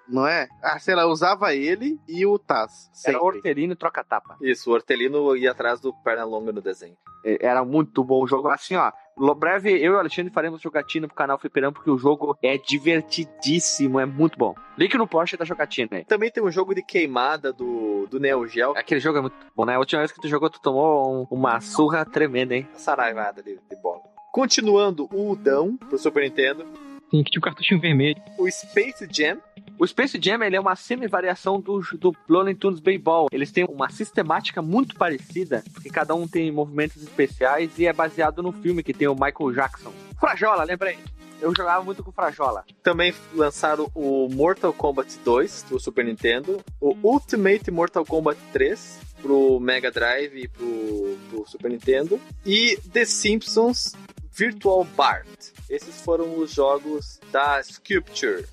Não 0.10 0.26
é? 0.28 0.48
Ah, 0.64 0.80
sei 0.80 0.96
lá, 0.96 1.06
usava 1.06 1.54
ele 1.54 2.00
e 2.08 2.26
o 2.26 2.40
Taz. 2.40 2.90
Era 3.06 3.18
Sempre. 3.18 3.38
Hortelino 3.38 3.74
e 3.74 3.76
troca-tapa. 3.76 4.38
Isso, 4.42 4.70
o 4.70 4.74
Hortelino 4.74 5.36
ia 5.36 5.52
atrás 5.52 5.80
do 5.82 5.94
Pernalonga 5.94 6.52
no 6.52 6.62
desenho. 6.62 6.96
Era 7.24 7.66
muito 7.66 8.04
bom 8.04 8.24
o 8.24 8.28
jogo. 8.28 8.48
Assim, 8.48 8.76
ó, 8.76 8.92
Breve, 9.36 9.72
eu 9.72 9.94
e 9.94 9.96
o 9.96 10.00
Alexandre 10.00 10.32
faremos 10.32 10.62
jogatina 10.62 11.08
pro 11.08 11.16
canal 11.18 11.38
Fliperama, 11.38 11.74
porque 11.74 11.90
o 11.92 11.98
jogo 11.98 12.38
é 12.42 12.58
divertidíssimo, 12.58 14.00
é 14.00 14.06
muito 14.06 14.38
bom. 14.38 14.56
Link 14.78 14.96
no 14.98 15.08
Porsche 15.08 15.36
da 15.38 15.44
jogatina 15.46 15.90
aí. 15.92 16.06
Também 16.06 16.32
tem 16.32 16.44
um 16.44 16.52
jogo 16.52 16.74
de 16.74 16.82
queimada 16.84 17.52
do, 17.52 18.08
do 18.08 18.20
Neo 18.20 18.48
Geo. 18.48 18.72
Aquele 18.78 19.00
jogo 19.00 19.18
é 19.18 19.22
muito 19.22 19.36
bom, 19.56 19.66
né? 19.66 19.76
A 19.76 19.80
última 19.80 20.00
vez 20.02 20.12
que 20.12 20.22
tu 20.22 20.28
jogou, 20.28 20.50
tu 20.50 20.62
tomou 20.62 21.24
um- 21.24 21.28
uma 21.30 21.60
surra 21.60 22.06
tremenda, 22.06 22.56
hein? 22.56 22.68
Saraivada 22.74 23.42
de, 23.44 23.56
de 23.70 23.76
bola. 23.82 24.02
Continuando 24.32 25.10
o 25.12 25.32
Udão 25.32 25.76
pro 25.78 25.98
Super 25.98 26.24
Nintendo. 26.24 26.66
Sim, 27.10 27.24
que 27.24 27.32
tinha 27.32 27.40
o 27.40 27.44
cartuchinho 27.44 27.80
vermelho. 27.82 28.22
O 28.38 28.50
Space 28.52 29.08
Jam. 29.12 29.38
O 29.80 29.86
Space 29.86 30.20
Jam 30.20 30.44
ele 30.44 30.56
é 30.56 30.60
uma 30.60 30.76
semi-variação 30.76 31.62
do, 31.62 31.82
do 32.00 32.16
Looney 32.28 32.56
Tunes 32.56 32.80
Baseball. 32.80 33.28
Eles 33.32 33.52
têm 33.52 33.64
uma 33.66 33.90
sistemática 33.90 34.60
muito 34.60 34.96
parecida, 34.96 35.64
porque 35.72 35.90
cada 35.90 36.16
um 36.16 36.28
tem 36.28 36.52
movimentos 36.52 37.04
especiais 37.04 37.78
e 37.78 37.86
é 37.86 37.94
baseado 37.94 38.42
no 38.42 38.52
filme 38.52 38.82
que 38.82 38.94
tem 38.94 39.08
o 39.08 39.14
Michael 39.14 39.54
Jackson. 39.54 39.94
Frajola, 40.20 40.64
lembrei. 40.64 40.98
Eu 41.40 41.54
jogava 41.56 41.84
muito 41.84 42.04
com 42.04 42.12
Frajola. 42.12 42.66
Também 42.82 43.14
lançaram 43.36 43.92
o 43.94 44.28
Mortal 44.28 44.74
Kombat 44.74 45.20
2 45.24 45.66
pro 45.70 45.80
Super 45.80 46.06
Nintendo. 46.06 46.60
O 46.82 46.98
Ultimate 47.04 47.70
Mortal 47.70 48.04
Kombat 48.04 48.40
3 48.52 49.00
pro 49.22 49.60
Mega 49.60 49.92
Drive 49.92 50.36
e 50.36 50.48
pro, 50.48 51.18
pro 51.30 51.48
Super 51.48 51.70
Nintendo. 51.70 52.20
E 52.44 52.80
The 52.92 53.06
Simpsons 53.06 53.94
Virtual 54.32 54.84
Bart. 54.84 55.28
Esses 55.70 56.02
foram 56.02 56.40
os 56.40 56.52
jogos 56.52 57.20
da 57.32 57.62
Sculpture. 57.62 58.46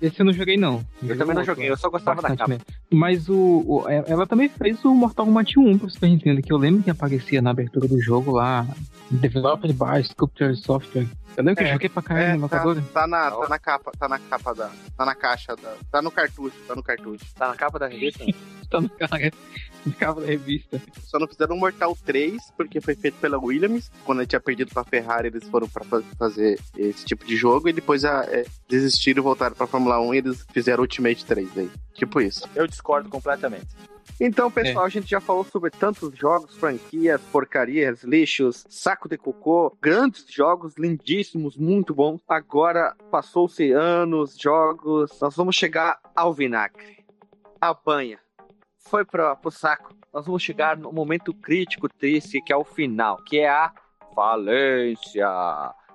Esse 0.00 0.20
eu 0.20 0.26
não 0.26 0.32
joguei, 0.32 0.56
não. 0.56 0.84
Eu 1.02 1.18
também 1.18 1.34
não 1.34 1.44
joguei, 1.44 1.68
eu 1.68 1.76
só 1.76 1.90
gostava 1.90 2.22
da 2.22 2.28
bastante 2.28 2.38
capa. 2.38 2.48
mesmo. 2.50 2.64
Mas 2.90 3.28
o, 3.28 3.64
o- 3.66 3.88
é- 3.88 4.04
ela 4.06 4.26
também 4.26 4.48
fez 4.48 4.84
o 4.84 4.94
Mortal 4.94 5.26
Kombat 5.26 5.58
1 5.58 5.78
pro 5.78 5.90
Super 5.90 6.08
Nintendo, 6.08 6.40
que 6.40 6.52
eu 6.52 6.56
lembro 6.56 6.82
que 6.84 6.90
aparecia 6.90 7.42
na 7.42 7.50
abertura 7.50 7.88
do 7.88 8.00
jogo 8.00 8.30
lá. 8.30 8.64
Developed 9.10 9.72
by 9.72 10.04
Sculpture 10.04 10.54
Software. 10.56 11.06
Eu 11.36 11.42
lembro 11.44 11.56
que 11.56 11.62
eu 11.62 11.68
É, 11.68 11.72
joguei 11.72 11.88
pra 11.88 12.02
caralho 12.02 12.26
É, 12.26 12.36
na 12.36 12.48
tá, 12.48 12.58
tá 12.92 13.06
na, 13.06 13.30
tá 13.30 13.48
na 13.48 13.58
capa, 13.58 13.92
tá 13.98 14.08
na 14.08 14.18
capa 14.18 14.54
da. 14.54 14.70
Tá 14.96 15.04
na 15.06 15.14
caixa 15.14 15.56
da. 15.56 15.74
Tá 15.90 16.02
no 16.02 16.10
cartucho, 16.10 16.56
tá 16.66 16.74
no 16.76 16.82
cartucho. 16.82 17.24
Tá 17.34 17.48
na 17.48 17.54
capa 17.54 17.78
da 17.78 17.86
revista? 17.88 18.24
Cara, 18.70 19.30
no 19.86 19.92
capa 19.94 20.20
da 20.20 20.26
revista. 20.26 20.80
Só 21.02 21.18
não 21.18 21.26
fizeram 21.28 21.56
um 21.56 21.58
Mortal 21.58 21.96
3, 22.04 22.36
porque 22.56 22.80
foi 22.80 22.94
feito 22.94 23.16
pela 23.20 23.38
Williams. 23.38 23.90
Quando 24.04 24.20
ele 24.20 24.26
tinha 24.26 24.40
perdido 24.40 24.72
pra 24.72 24.84
Ferrari, 24.84 25.28
eles 25.28 25.48
foram 25.48 25.68
pra 25.68 25.84
fa- 25.84 26.02
fazer 26.18 26.58
esse 26.76 27.04
tipo 27.04 27.24
de 27.24 27.36
jogo. 27.36 27.68
E 27.68 27.72
depois 27.72 28.04
ah, 28.04 28.24
é, 28.28 28.44
desistiram 28.68 29.20
e 29.20 29.24
voltaram 29.24 29.54
pra 29.54 29.66
Fórmula 29.66 30.00
1 30.00 30.14
e 30.14 30.18
eles 30.18 30.46
fizeram 30.52 30.82
Ultimate 30.82 31.24
3 31.24 31.58
aí. 31.58 31.70
Tipo 31.94 32.20
isso. 32.20 32.48
Eu 32.54 32.66
discordo 32.66 33.08
completamente. 33.08 33.66
Então, 34.20 34.50
pessoal, 34.50 34.84
a 34.84 34.88
gente 34.88 35.08
já 35.08 35.20
falou 35.20 35.44
sobre 35.44 35.70
tantos 35.70 36.12
jogos, 36.18 36.56
franquias, 36.56 37.20
porcarias, 37.30 38.02
lixos, 38.02 38.66
saco 38.68 39.08
de 39.08 39.16
cocô, 39.16 39.76
grandes 39.80 40.24
jogos, 40.28 40.74
lindíssimos, 40.76 41.56
muito 41.56 41.94
bons. 41.94 42.20
Agora, 42.28 42.96
passou-se 43.12 43.70
anos, 43.70 44.36
jogos, 44.36 45.12
nós 45.20 45.36
vamos 45.36 45.54
chegar 45.54 46.00
ao 46.16 46.34
vinagre. 46.34 47.04
A 47.60 47.72
banha. 47.72 48.18
Foi 48.90 49.04
pro, 49.04 49.36
pro 49.36 49.50
saco. 49.50 49.94
Nós 50.12 50.26
vamos 50.26 50.42
chegar 50.42 50.76
no 50.76 50.92
momento 50.92 51.32
crítico, 51.34 51.88
triste, 51.88 52.40
que 52.40 52.52
é 52.52 52.56
o 52.56 52.64
final, 52.64 53.16
que 53.24 53.38
é 53.38 53.48
a 53.48 53.70
falência. 54.14 55.26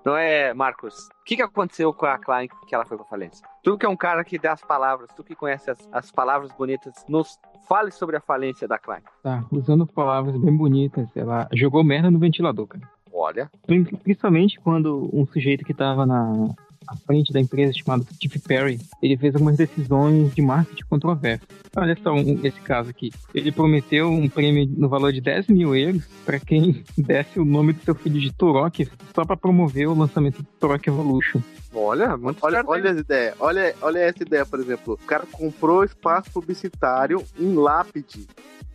Não 0.05 0.17
é, 0.17 0.53
Marcos? 0.53 1.07
O 1.21 1.23
que, 1.25 1.37
que 1.37 1.41
aconteceu 1.41 1.93
com 1.93 2.05
a 2.05 2.17
Klein 2.17 2.47
que 2.67 2.75
ela 2.75 2.85
foi 2.85 2.97
pra 2.97 3.05
falência? 3.05 3.45
Tu 3.63 3.77
que 3.77 3.85
é 3.85 3.89
um 3.89 3.95
cara 3.95 4.23
que 4.23 4.37
dá 4.37 4.51
as 4.51 4.61
palavras, 4.61 5.09
tu 5.15 5.23
que 5.23 5.33
conhece 5.35 5.71
as, 5.71 5.87
as 5.91 6.11
palavras 6.11 6.51
bonitas, 6.51 6.93
nos 7.07 7.39
fale 7.67 7.89
sobre 7.91 8.17
a 8.17 8.21
falência 8.21 8.67
da 8.67 8.77
Klein. 8.77 9.01
Tá, 9.23 9.43
usando 9.51 9.87
palavras 9.87 10.35
bem 10.37 10.55
bonitas, 10.55 11.07
ela 11.15 11.47
jogou 11.53 11.83
merda 11.83 12.11
no 12.11 12.19
ventilador, 12.19 12.67
cara. 12.67 12.87
Olha. 13.13 13.49
Prin- 13.65 13.85
Principalmente 13.85 14.59
quando 14.59 15.09
um 15.13 15.25
sujeito 15.25 15.63
que 15.63 15.73
tava 15.73 16.05
na 16.05 16.49
à 16.88 16.95
frente 16.95 17.31
da 17.34 17.39
empresa 17.39 17.73
chamado 17.73 18.05
Steve 18.13 18.39
Perry, 18.39 18.79
ele 19.01 19.17
fez 19.17 19.34
algumas 19.36 19.57
decisões 19.57 20.34
de 20.34 20.41
marketing 20.41 20.84
controversas. 20.89 21.47
Olha 21.75 21.97
só 22.01 22.13
um- 22.13 22.39
esse 22.43 22.59
caso 22.61 22.89
aqui. 22.89 23.11
Ele 23.34 23.51
prometeu 23.51 24.09
um 24.11 24.29
prêmio 24.29 24.67
no 24.77 24.88
valor 24.89 25.11
de 25.11 25.21
10 25.21 25.47
mil 25.47 25.75
euros 25.75 26.03
para 26.25 26.39
quem 26.39 26.84
desse 26.97 27.39
o 27.39 27.45
nome 27.45 27.73
do 27.73 27.84
seu 27.84 27.95
filho 27.95 28.19
de 28.19 28.31
Turok 28.31 28.88
só 29.15 29.25
para 29.25 29.38
promover 29.38 29.88
o 29.88 29.95
lançamento 29.97 30.38
do 30.43 30.47
Turok 30.59 30.88
Evolution. 30.88 31.41
Olha, 31.74 32.15
muito 32.17 32.39
Olha, 32.45 32.63
olha 32.65 32.91
as 32.91 32.97
ideias. 32.97 33.36
Olha, 33.39 33.76
olha 33.82 33.99
essa 33.99 34.21
ideia, 34.24 34.45
por 34.45 34.59
exemplo. 34.59 34.93
O 34.93 35.05
cara 35.05 35.26
comprou 35.32 35.84
espaço 35.84 36.30
publicitário 36.32 37.24
em 37.39 37.55
lápide 37.55 38.28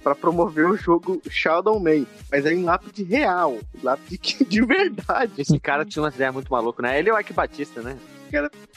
pra 0.02 0.14
promover 0.14 0.66
o 0.68 0.76
jogo 0.76 1.20
Shadow 1.28 1.78
Man. 1.80 2.04
Mas 2.30 2.44
é 2.46 2.52
em 2.52 2.64
lápide 2.64 3.02
real. 3.04 3.58
Lápide 3.82 4.18
que- 4.18 4.44
de 4.46 4.64
verdade. 4.64 5.32
Esse 5.38 5.58
cara 5.58 5.84
tinha 5.84 6.02
umas 6.02 6.14
ideias 6.14 6.32
muito 6.34 6.50
malucas, 6.50 6.82
né? 6.82 6.98
Ele 6.98 7.10
é 7.10 7.14
o 7.14 7.18
Ike 7.18 7.32
Batista, 7.32 7.80
né? 7.82 7.96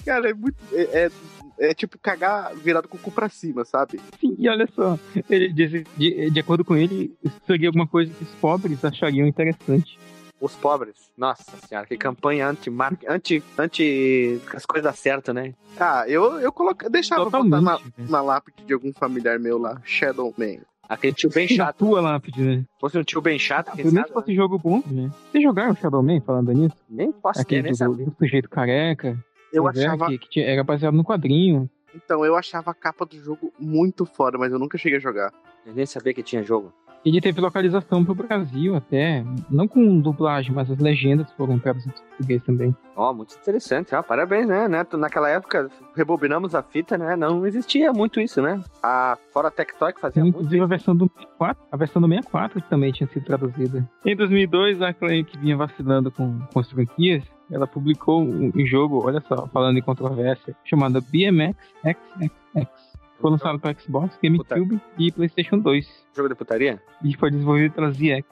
Cara, 0.05 0.29
é 0.29 0.33
muito. 0.33 0.55
É, 0.71 1.05
é- 1.05 1.11
é 1.59 1.73
tipo 1.75 1.95
cagar 1.99 2.55
virado 2.55 2.87
com 2.87 2.97
o 2.97 2.99
cu 2.99 3.11
pra 3.11 3.29
cima, 3.29 3.63
sabe? 3.63 3.99
Sim, 4.19 4.35
e 4.39 4.49
olha 4.49 4.67
só, 4.73 4.97
ele 5.29 5.53
disse, 5.53 5.83
de, 5.95 6.31
de 6.31 6.39
acordo 6.39 6.65
com 6.65 6.75
ele, 6.75 7.15
isso 7.23 7.35
seria 7.45 7.69
alguma 7.69 7.85
coisa 7.85 8.11
que 8.11 8.23
os 8.23 8.29
pobres 8.41 8.83
achariam 8.83 9.27
interessante. 9.27 9.99
Os 10.41 10.55
pobres. 10.55 10.95
Nossa 11.15 11.55
senhora, 11.67 11.85
que 11.85 11.95
campanha 11.95 12.47
anti-marketing, 12.49 13.05
anti, 13.07 13.43
anti 13.57 14.41
as 14.55 14.65
coisas 14.65 14.83
dão 14.83 14.93
certo, 14.93 15.31
né? 15.31 15.53
Ah, 15.79 16.03
eu, 16.07 16.39
eu 16.39 16.51
coloca, 16.51 16.89
deixava 16.89 17.25
botar 17.25 17.37
Totalmente. 17.43 17.63
na, 17.63 17.77
velho. 17.77 18.11
na 18.11 18.21
lápide 18.23 18.65
de 18.65 18.73
algum 18.73 18.91
familiar 18.91 19.37
meu 19.39 19.59
lá, 19.59 19.79
Shadow 19.85 20.33
Man. 20.37 20.57
Aquele 20.89 21.13
tio 21.13 21.29
bem 21.29 21.47
Na 21.51 21.55
chato. 21.67 21.77
tua 21.77 22.01
lápide, 22.01 22.41
né? 22.41 22.55
Se 22.57 22.79
fosse 22.81 22.97
um 22.97 23.03
tio 23.03 23.21
bem 23.21 23.37
chato, 23.39 23.67
quem 23.73 23.83
Pelo 23.83 23.93
menos 23.93 24.09
fosse 24.11 24.35
jogo 24.35 24.57
bom, 24.57 24.81
né? 24.87 25.09
Vocês 25.31 25.43
jogaram 25.43 25.71
o 25.71 25.75
Shadow 25.75 26.01
Man 26.03 26.19
falando 26.21 26.51
nisso? 26.51 26.75
Nem 26.89 27.11
posso 27.11 27.37
ter, 27.45 27.59
Aquele 27.59 27.61
nem 27.61 27.87
do, 28.05 28.05
do 28.11 28.15
sujeito 28.17 28.49
careca. 28.49 29.17
Eu 29.53 29.63
né, 29.65 29.69
achava. 29.85 30.07
Que, 30.07 30.17
que 30.17 30.29
tinha- 30.29 30.45
era 30.47 30.63
baseado 30.63 30.93
no 30.95 31.03
quadrinho. 31.03 31.69
Então, 31.95 32.25
eu 32.25 32.35
achava 32.35 32.71
a 32.71 32.73
capa 32.73 33.05
do 33.05 33.15
jogo 33.17 33.53
muito 33.59 34.05
foda, 34.05 34.37
mas 34.37 34.51
eu 34.51 34.57
nunca 34.59 34.77
cheguei 34.77 34.97
a 34.97 35.01
jogar. 35.01 35.31
Eu 35.65 35.73
nem 35.75 35.85
sabia 35.85 36.13
que 36.13 36.23
tinha 36.23 36.41
jogo. 36.43 36.73
Ele 37.03 37.19
teve 37.19 37.41
localização 37.41 38.05
pro 38.05 38.13
Brasil 38.13 38.75
até. 38.75 39.23
Não 39.49 39.67
com 39.67 39.99
dublagem, 39.99 40.53
mas 40.53 40.69
as 40.69 40.77
legendas 40.77 41.31
foram 41.31 41.57
traduzidas 41.57 41.99
em 41.99 42.09
português 42.09 42.43
também. 42.43 42.75
Ó, 42.95 43.11
muito 43.13 43.35
interessante. 43.35 43.95
Ah, 43.95 44.03
parabéns, 44.03 44.47
né? 44.47 44.67
Naquela 44.67 45.29
época, 45.29 45.69
rebobinamos 45.95 46.53
a 46.53 46.61
fita, 46.61 46.97
né? 46.97 47.15
Não 47.15 47.45
existia 47.45 47.91
muito 47.91 48.19
isso, 48.19 48.41
né? 48.41 48.61
A 48.83 49.17
Fora 49.33 49.49
Tectoy 49.49 49.93
que 49.93 49.99
fazia 49.99 50.21
Tem, 50.21 50.23
muito 50.23 50.35
inclusive 50.35 50.63
a 50.63 50.67
versão 50.67 50.95
do 50.95 51.09
64, 51.15 51.63
a 51.71 51.77
versão 51.77 52.01
do 52.01 52.07
64 52.07 52.61
que 52.61 52.69
também 52.69 52.91
tinha 52.91 53.07
sido 53.09 53.25
traduzida. 53.25 53.89
Em 54.05 54.15
2002, 54.15 54.81
a 54.81 54.89
Acclaim, 54.89 55.23
que 55.23 55.37
vinha 55.37 55.57
vacilando 55.57 56.11
com, 56.11 56.39
com 56.53 56.59
as 56.59 56.69
franquias, 56.69 57.23
ela 57.51 57.65
publicou 57.67 58.21
um, 58.21 58.51
um 58.55 58.65
jogo, 58.65 59.05
olha 59.05 59.21
só, 59.27 59.47
falando 59.47 59.77
em 59.77 59.81
controvérsia, 59.81 60.55
chamado 60.63 61.01
BMX 61.01 61.55
XXX. 61.83 62.90
Foi 63.21 63.31
lançado 63.31 63.59
para 63.59 63.79
Xbox, 63.79 64.17
GameCube 64.21 64.81
e 64.97 65.11
PlayStation 65.11 65.59
2. 65.59 65.87
jogo 66.15 66.29
de 66.29 66.35
putaria. 66.35 66.81
E 67.03 67.15
foi 67.15 67.29
desenvolvido 67.29 67.73
pela 67.73 67.91
ZX. 67.91 68.25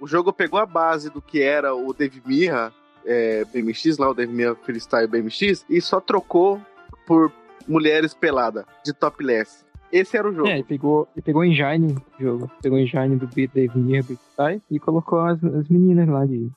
O 0.00 0.06
jogo 0.06 0.32
pegou 0.32 0.58
a 0.58 0.64
base 0.64 1.10
do 1.10 1.20
que 1.20 1.42
era 1.42 1.74
o 1.74 1.92
Dave 1.92 2.22
Mirra 2.24 2.72
é, 3.04 3.44
BMX, 3.44 3.98
lá 3.98 4.08
o 4.08 4.14
Dave 4.14 4.32
Mirra 4.32 4.54
Freestyle 4.54 5.06
BMX, 5.06 5.66
e 5.68 5.80
só 5.80 6.00
trocou 6.00 6.60
por 7.06 7.32
mulheres 7.66 8.14
pelada 8.14 8.64
de 8.84 8.92
topless. 8.92 9.64
Esse 9.92 10.16
era 10.16 10.30
o 10.30 10.32
jogo. 10.32 10.48
É, 10.48 10.54
ele 10.54 10.62
pegou, 10.62 11.08
ele 11.16 11.22
pegou 11.22 11.42
o 11.42 11.44
engine 11.44 11.92
do 11.92 12.02
jogo. 12.18 12.50
Pegou 12.62 12.78
o 12.78 12.80
engine 12.80 13.16
do 13.16 13.26
Dave 13.26 13.70
Mirra 13.74 14.04
Beat 14.04 14.20
Style 14.32 14.62
e 14.70 14.78
colocou 14.78 15.18
as, 15.20 15.42
as 15.42 15.68
meninas 15.68 16.08
lá 16.08 16.24
de 16.24 16.50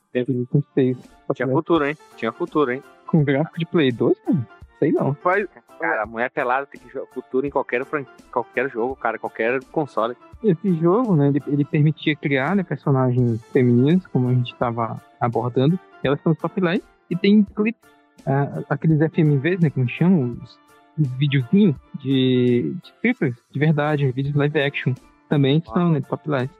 com 0.48 0.62
seis. 0.72 0.96
Tinha 1.34 1.48
futuro, 1.48 1.84
hein? 1.84 1.96
Tinha 2.16 2.32
futuro, 2.32 2.70
hein? 2.70 2.82
Com 3.06 3.24
gráfico 3.24 3.58
de 3.58 3.66
Play 3.66 3.90
2, 3.90 4.18
cara? 4.20 4.48
Sei 4.78 4.92
não. 4.92 5.14
Faz, 5.14 5.46
Cara, 5.78 6.02
a 6.02 6.06
mulher 6.06 6.30
pelada 6.30 6.66
tem 6.66 6.80
que 6.80 6.92
jogar 6.92 7.06
futuro 7.12 7.46
em 7.46 7.50
qualquer, 7.50 7.84
qualquer 8.32 8.70
jogo, 8.70 8.96
cara, 8.96 9.18
qualquer 9.18 9.62
console. 9.64 10.16
Esse 10.42 10.74
jogo, 10.76 11.16
né, 11.16 11.28
ele, 11.28 11.42
ele 11.46 11.64
permitia 11.64 12.14
criar 12.14 12.54
né, 12.54 12.62
personagens 12.62 13.44
femininas, 13.52 14.06
como 14.06 14.28
a 14.28 14.34
gente 14.34 14.52
estava 14.52 15.00
abordando. 15.20 15.78
Elas 16.02 16.20
são 16.22 16.34
topless 16.34 16.82
e 17.10 17.16
tem 17.16 17.42
clipes, 17.42 17.80
ah, 18.26 18.62
aqueles 18.68 18.98
FMVs, 18.98 19.60
né, 19.60 19.70
como 19.70 19.88
chamam, 19.88 20.38
os, 20.42 20.58
os 20.98 21.12
videozinhos 21.18 21.76
de, 22.00 22.74
de 22.82 22.88
strippers, 22.88 23.36
de 23.50 23.58
verdade, 23.58 24.10
vídeos 24.12 24.34
live 24.34 24.60
action, 24.60 24.94
também 25.28 25.62
são, 25.66 25.90
né, 25.90 26.00
topless. 26.00 26.50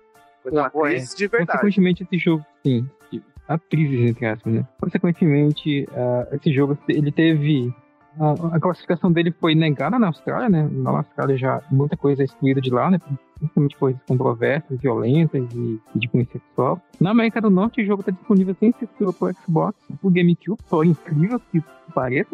Coisa 0.42 0.68
boa, 0.68 0.90
hein? 0.90 0.96
atriz 0.96 1.14
de 1.14 1.26
verdade. 1.26 1.52
Consequentemente, 1.52 2.02
esse 2.02 2.18
jogo, 2.18 2.44
sim, 2.62 2.88
atrizes, 3.46 4.10
entre 4.10 4.26
aspas, 4.26 4.52
né? 4.52 4.66
Consequentemente, 4.80 5.88
ah, 5.94 6.28
esse 6.32 6.52
jogo, 6.52 6.76
ele 6.88 7.12
teve... 7.12 7.72
A, 8.18 8.56
a 8.56 8.60
classificação 8.60 9.10
dele 9.10 9.32
foi 9.40 9.54
negada 9.54 9.98
na 9.98 10.08
Austrália, 10.08 10.48
né? 10.48 10.68
Na 10.70 10.90
Austrália 10.90 11.36
já 11.36 11.60
muita 11.70 11.96
coisa 11.96 12.22
é 12.22 12.24
excluída 12.24 12.60
de 12.60 12.70
lá, 12.70 12.90
né? 12.90 12.98
Principalmente 13.38 13.76
coisas 13.76 14.00
controversas, 14.06 14.80
violentas 14.80 15.42
e, 15.52 15.80
e 15.94 15.98
de 15.98 16.08
cunho 16.08 16.26
sexual. 16.30 16.80
Na 17.00 17.10
América 17.10 17.40
do 17.40 17.50
Norte, 17.50 17.82
o 17.82 17.86
jogo 17.86 18.02
está 18.02 18.12
disponível 18.12 18.54
sem 18.58 18.72
censura 18.72 19.12
pro 19.12 19.32
Xbox, 19.34 19.78
pro 20.00 20.10
GameCube, 20.10 20.62
por 20.68 20.86
incrível 20.86 21.40
que 21.50 21.62
pareça, 21.92 22.30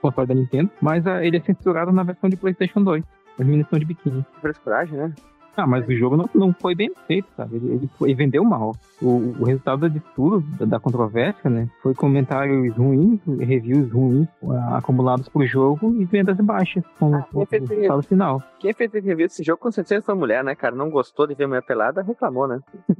console 0.00 0.26
da 0.26 0.34
Nintendo, 0.34 0.70
mas 0.80 1.06
ah, 1.06 1.24
ele 1.24 1.36
é 1.36 1.40
censurado 1.40 1.92
na 1.92 2.02
versão 2.02 2.30
de 2.30 2.36
PlayStation 2.36 2.82
2. 2.82 3.04
As 3.38 3.68
são 3.68 3.78
de 3.78 3.84
biquíni. 3.84 4.24
Que 4.34 4.40
frescuragem, 4.40 4.96
né? 4.96 5.12
Ah, 5.56 5.66
mas 5.66 5.88
o 5.88 5.96
jogo 5.96 6.16
não, 6.16 6.28
não 6.34 6.52
foi 6.52 6.74
bem 6.74 6.90
feito, 7.06 7.28
sabe? 7.34 7.56
Ele, 7.56 7.72
ele, 7.72 7.90
ele 8.02 8.14
vendeu 8.14 8.44
mal. 8.44 8.76
O, 9.00 9.34
o, 9.40 9.44
resultado 9.44 9.88
de 9.88 10.00
tudo, 10.14 10.40
da, 10.58 10.66
da, 10.66 10.80
controvérsia, 10.80 11.48
né? 11.48 11.68
Foi 11.82 11.94
comentários 11.94 12.76
ruins, 12.76 13.20
reviews 13.38 13.90
ruins 13.90 14.28
acumulados 14.72 15.28
pro 15.28 15.46
jogo 15.46 15.94
e 15.98 16.04
vendas 16.04 16.36
baixas 16.38 16.84
com 16.98 17.14
ah, 17.14 17.26
o, 17.32 17.40
o 17.40 17.48
resultado 17.50 18.02
final. 18.02 18.42
Quem 18.58 18.74
fez 18.74 18.92
review 18.92 19.16
desse 19.16 19.42
jogo 19.42 19.60
com 19.60 19.72
certeza 19.72 20.02
foi 20.02 20.14
mulher, 20.14 20.44
né, 20.44 20.54
cara? 20.54 20.76
Não 20.76 20.90
gostou 20.90 21.26
de 21.26 21.34
ver 21.34 21.46
mulher 21.46 21.64
pelada, 21.64 22.02
reclamou, 22.02 22.46
né? 22.46 22.60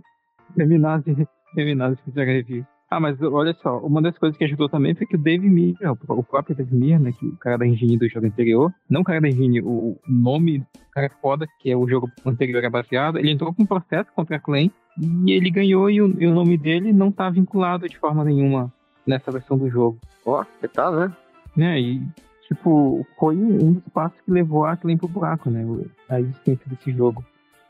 Feminazes, 0.56 1.26
feminazes 1.54 2.00
fizeram 2.00 2.32
review. 2.32 2.64
Ah, 2.88 3.00
mas 3.00 3.20
olha 3.20 3.52
só, 3.54 3.78
uma 3.78 4.00
das 4.00 4.16
coisas 4.16 4.38
que 4.38 4.44
ajudou 4.44 4.68
também 4.68 4.94
foi 4.94 5.06
que 5.06 5.16
o 5.16 5.18
Dave 5.18 5.48
Mir, 5.48 5.74
o 6.08 6.22
próprio 6.22 6.54
Dave 6.54 6.74
Mir, 6.74 7.00
né, 7.00 7.10
que 7.10 7.26
o 7.26 7.36
cara 7.36 7.58
da 7.58 7.66
engine 7.66 7.98
do 7.98 8.08
jogo 8.08 8.26
anterior, 8.26 8.72
não 8.88 9.00
o 9.00 9.04
cara 9.04 9.20
da 9.20 9.28
engine, 9.28 9.60
o 9.60 9.98
nome 10.06 10.60
do 10.60 10.66
cara 10.92 11.10
foda, 11.20 11.46
que 11.58 11.68
é 11.70 11.76
o 11.76 11.88
jogo 11.88 12.08
anterior 12.24 12.62
é 12.62 12.70
baseado, 12.70 13.18
ele 13.18 13.32
entrou 13.32 13.52
com 13.52 13.64
um 13.64 13.66
processo 13.66 14.12
contra 14.14 14.36
a 14.36 14.40
Claim 14.40 14.70
e 15.26 15.32
ele 15.32 15.50
ganhou 15.50 15.90
e 15.90 16.00
o, 16.00 16.14
e 16.20 16.26
o 16.26 16.32
nome 16.32 16.56
dele 16.56 16.92
não 16.92 17.10
tá 17.10 17.28
vinculado 17.28 17.88
de 17.88 17.98
forma 17.98 18.24
nenhuma 18.24 18.72
nessa 19.04 19.32
versão 19.32 19.58
do 19.58 19.68
jogo. 19.68 19.98
Ó, 20.24 20.40
oh, 20.40 20.44
que 20.60 20.68
tal, 20.68 20.94
né? 20.94 21.12
Né, 21.56 21.80
e 21.80 22.02
tipo, 22.46 23.04
foi 23.18 23.36
um 23.36 23.72
dos 23.72 23.88
passos 23.92 24.20
que 24.20 24.30
levou 24.30 24.64
a 24.64 24.76
Claim 24.76 24.96
pro 24.96 25.08
buraco, 25.08 25.50
né, 25.50 25.66
a 26.08 26.20
existência 26.20 26.64
desse 26.68 26.92
jogo. 26.92 27.24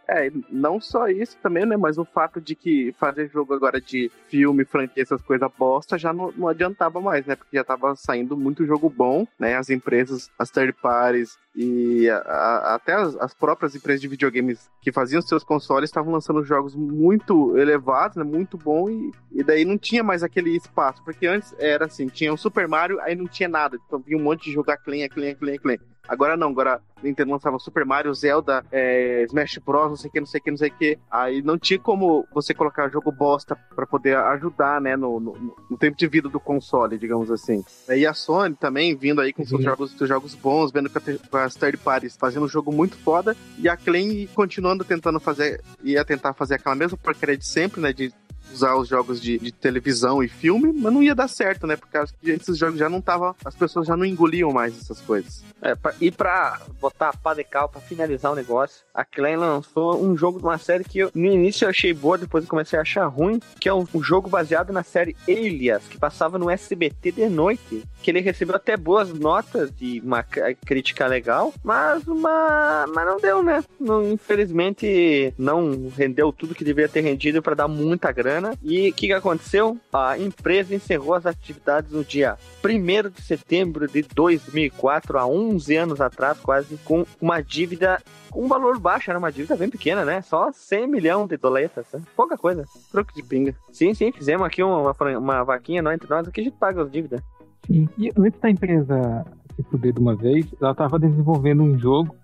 É, 0.08 0.30
não 0.50 0.80
só 0.80 1.08
isso 1.08 1.36
também, 1.42 1.66
né? 1.66 1.76
Mas 1.76 1.98
o 1.98 2.04
fato 2.04 2.40
de 2.40 2.54
que 2.54 2.94
fazer 2.98 3.28
jogo 3.28 3.52
agora 3.54 3.80
de 3.80 4.10
filme, 4.28 4.64
franquia, 4.64 5.02
essas 5.02 5.20
coisas 5.20 5.50
bosta, 5.58 5.98
já 5.98 6.12
não, 6.12 6.32
não 6.36 6.48
adiantava 6.48 7.00
mais, 7.00 7.26
né? 7.26 7.34
Porque 7.34 7.56
já 7.56 7.64
tava 7.64 7.96
saindo 7.96 8.36
muito 8.36 8.64
jogo 8.64 8.88
bom, 8.88 9.26
né? 9.38 9.56
As 9.56 9.68
empresas, 9.68 10.30
as 10.38 10.50
third 10.50 10.72
parties 10.74 11.36
e 11.56 12.08
a, 12.10 12.18
a, 12.18 12.74
até 12.74 12.92
as, 12.92 13.16
as, 13.16 13.34
próprias 13.34 13.74
empresas 13.74 14.00
de 14.00 14.08
videogames 14.08 14.70
que 14.82 14.92
faziam 14.92 15.22
seus 15.22 15.42
consoles 15.42 15.88
estavam 15.88 16.12
lançando 16.12 16.44
jogos 16.44 16.76
muito 16.76 17.56
elevados, 17.58 18.16
né? 18.16 18.22
Muito 18.22 18.56
bom 18.56 18.88
e, 18.88 19.10
e 19.32 19.42
daí 19.42 19.64
não 19.64 19.76
tinha 19.76 20.04
mais 20.04 20.22
aquele 20.22 20.54
espaço. 20.56 21.02
Porque 21.02 21.26
antes 21.26 21.54
era 21.58 21.86
assim, 21.86 22.06
tinha 22.06 22.32
o 22.32 22.38
Super 22.38 22.68
Mario, 22.68 23.00
aí 23.00 23.16
não 23.16 23.26
tinha 23.26 23.48
nada. 23.48 23.76
Então 23.86 23.98
vinha 23.98 24.18
um 24.18 24.22
monte 24.22 24.44
de 24.44 24.52
jogar 24.52 24.76
clean, 24.76 25.08
clean, 25.08 25.34
clean, 25.34 25.56
clean. 25.58 25.78
Agora 26.08 26.36
não, 26.36 26.50
agora 26.50 26.80
Nintendo 27.02 27.32
lançava 27.32 27.58
Super 27.58 27.84
Mario, 27.84 28.14
Zelda, 28.14 28.64
é, 28.72 29.24
Smash 29.24 29.58
Bros, 29.64 29.88
não 29.90 29.96
sei 29.96 30.08
o 30.08 30.12
que, 30.12 30.20
não 30.20 30.26
sei 30.26 30.40
o 30.40 30.44
que, 30.44 30.50
não 30.50 30.58
sei 30.58 30.68
o 30.68 30.72
que. 30.72 30.98
Aí 31.10 31.42
não 31.42 31.58
tinha 31.58 31.78
como 31.78 32.26
você 32.32 32.54
colocar 32.54 32.88
jogo 32.88 33.12
bosta 33.12 33.56
para 33.74 33.86
poder 33.86 34.16
ajudar, 34.16 34.80
né, 34.80 34.96
no, 34.96 35.20
no, 35.20 35.56
no, 35.70 35.76
tempo 35.76 35.96
de 35.96 36.06
vida 36.06 36.28
do 36.28 36.40
console, 36.40 36.98
digamos 36.98 37.30
assim. 37.30 37.64
E 37.88 38.06
a 38.06 38.14
Sony 38.14 38.54
também 38.54 38.94
vindo 38.94 39.20
aí 39.20 39.32
com 39.32 39.44
seus 39.44 39.62
jogos, 39.62 39.92
seus 39.92 40.08
jogos 40.08 40.34
bons, 40.34 40.72
vendo 40.72 40.90
com 40.90 41.36
as 41.36 41.54
third 41.54 41.76
parties 41.78 42.16
fazendo 42.16 42.46
um 42.46 42.48
jogo 42.48 42.72
muito 42.72 42.96
foda, 42.96 43.36
e 43.58 43.68
a 43.68 43.76
Clay 43.76 44.28
continuando 44.34 44.84
tentando 44.84 45.20
fazer, 45.20 45.62
ia 45.82 46.04
tentar 46.04 46.32
fazer 46.32 46.54
aquela 46.54 46.74
mesma 46.74 46.96
porcaria 46.96 47.36
de 47.36 47.46
sempre, 47.46 47.80
né, 47.80 47.92
de 47.92 48.12
usar 48.52 48.76
os 48.76 48.88
jogos 48.88 49.20
de, 49.20 49.38
de, 49.38 49.52
televisão 49.52 50.22
e 50.22 50.28
filme, 50.28 50.72
mas 50.72 50.92
não 50.92 51.02
ia 51.02 51.14
dar 51.14 51.28
certo, 51.28 51.66
né? 51.66 51.76
Porque 51.76 51.98
esses 52.24 52.58
jogos 52.58 52.78
já 52.78 52.88
não 52.88 53.00
tava. 53.00 53.34
As 53.44 53.54
pessoas 53.54 53.86
já 53.86 53.96
não 53.96 54.04
engoliam 54.04 54.52
mais 54.52 54.76
essas 54.78 55.00
coisas. 55.00 55.44
É, 55.60 55.74
pra, 55.74 55.94
e 56.00 56.10
pra 56.10 56.60
botar 56.80 57.10
a 57.10 57.16
pá 57.16 57.34
de 57.34 57.44
cal, 57.44 57.68
pra 57.68 57.80
finalizar 57.80 58.32
o 58.32 58.34
negócio, 58.34 58.84
a 58.94 59.04
Klein 59.04 59.36
lançou 59.36 60.02
um 60.02 60.16
jogo 60.16 60.38
de 60.38 60.44
uma 60.44 60.58
série 60.58 60.84
que 60.84 60.98
eu, 60.98 61.10
no 61.14 61.26
início 61.26 61.64
eu 61.64 61.70
achei 61.70 61.92
boa, 61.92 62.18
depois 62.18 62.44
eu 62.44 62.50
comecei 62.50 62.78
a 62.78 62.82
achar 62.82 63.06
ruim, 63.06 63.40
que 63.60 63.68
é 63.68 63.74
um, 63.74 63.86
um 63.94 64.02
jogo 64.02 64.28
baseado 64.28 64.72
na 64.72 64.82
série 64.82 65.16
Elias, 65.26 65.82
que 65.88 65.98
passava 65.98 66.38
no 66.38 66.50
SBT 66.50 67.12
de 67.12 67.28
noite. 67.28 67.82
Que 68.02 68.10
ele 68.10 68.20
recebeu 68.20 68.54
até 68.54 68.76
boas 68.76 69.12
notas 69.12 69.72
e 69.80 70.00
uma 70.00 70.22
crítica 70.22 71.06
legal, 71.06 71.52
mas 71.64 72.06
uma. 72.06 72.86
Mas 72.94 73.06
não 73.06 73.18
deu, 73.18 73.42
né? 73.42 73.64
Não, 73.80 74.12
infelizmente 74.12 75.34
não 75.36 75.88
rendeu 75.88 76.32
tudo 76.32 76.54
que 76.54 76.64
deveria 76.64 76.88
ter 76.88 77.00
rendido 77.00 77.42
para 77.42 77.54
dar 77.54 77.68
muita 77.68 78.12
grana 78.12 78.35
e 78.62 78.88
o 78.90 78.92
que, 78.92 79.06
que 79.06 79.12
aconteceu? 79.12 79.78
A 79.92 80.18
empresa 80.18 80.74
encerrou 80.74 81.14
as 81.14 81.26
atividades 81.26 81.90
no 81.90 82.04
dia 82.04 82.36
1 82.64 83.10
de 83.10 83.22
setembro 83.22 83.86
de 83.86 84.02
2004, 84.02 85.18
há 85.18 85.26
11 85.26 85.76
anos 85.76 86.00
atrás, 86.00 86.38
quase, 86.40 86.76
com 86.78 87.04
uma 87.20 87.40
dívida 87.40 88.00
um 88.34 88.48
valor 88.48 88.78
baixo, 88.78 89.10
era 89.10 89.18
uma 89.18 89.32
dívida 89.32 89.56
bem 89.56 89.70
pequena, 89.70 90.04
né? 90.04 90.20
Só 90.20 90.52
100 90.52 90.86
milhões 90.86 91.28
de 91.28 91.38
doletas, 91.38 91.86
né? 91.92 92.02
pouca 92.14 92.36
coisa. 92.36 92.64
Troco 92.92 93.14
de 93.14 93.22
pinga. 93.22 93.54
Sim, 93.72 93.94
sim, 93.94 94.12
fizemos 94.12 94.46
aqui 94.46 94.62
uma, 94.62 94.92
uma 95.18 95.42
vaquinha 95.42 95.80
nós, 95.80 95.94
entre 95.94 96.08
nós, 96.08 96.28
aqui 96.28 96.42
a 96.42 96.44
gente 96.44 96.56
paga 96.58 96.82
as 96.82 96.90
dívidas. 96.90 97.22
Sim, 97.66 97.88
e 97.96 98.12
antes 98.16 98.38
da 98.38 98.50
empresa 98.50 99.24
se 99.56 99.62
fuder 99.62 99.92
de 99.94 100.00
uma 100.00 100.14
vez, 100.14 100.46
ela 100.60 100.72
estava 100.72 100.98
desenvolvendo 100.98 101.62
um 101.62 101.78
jogo 101.78 102.14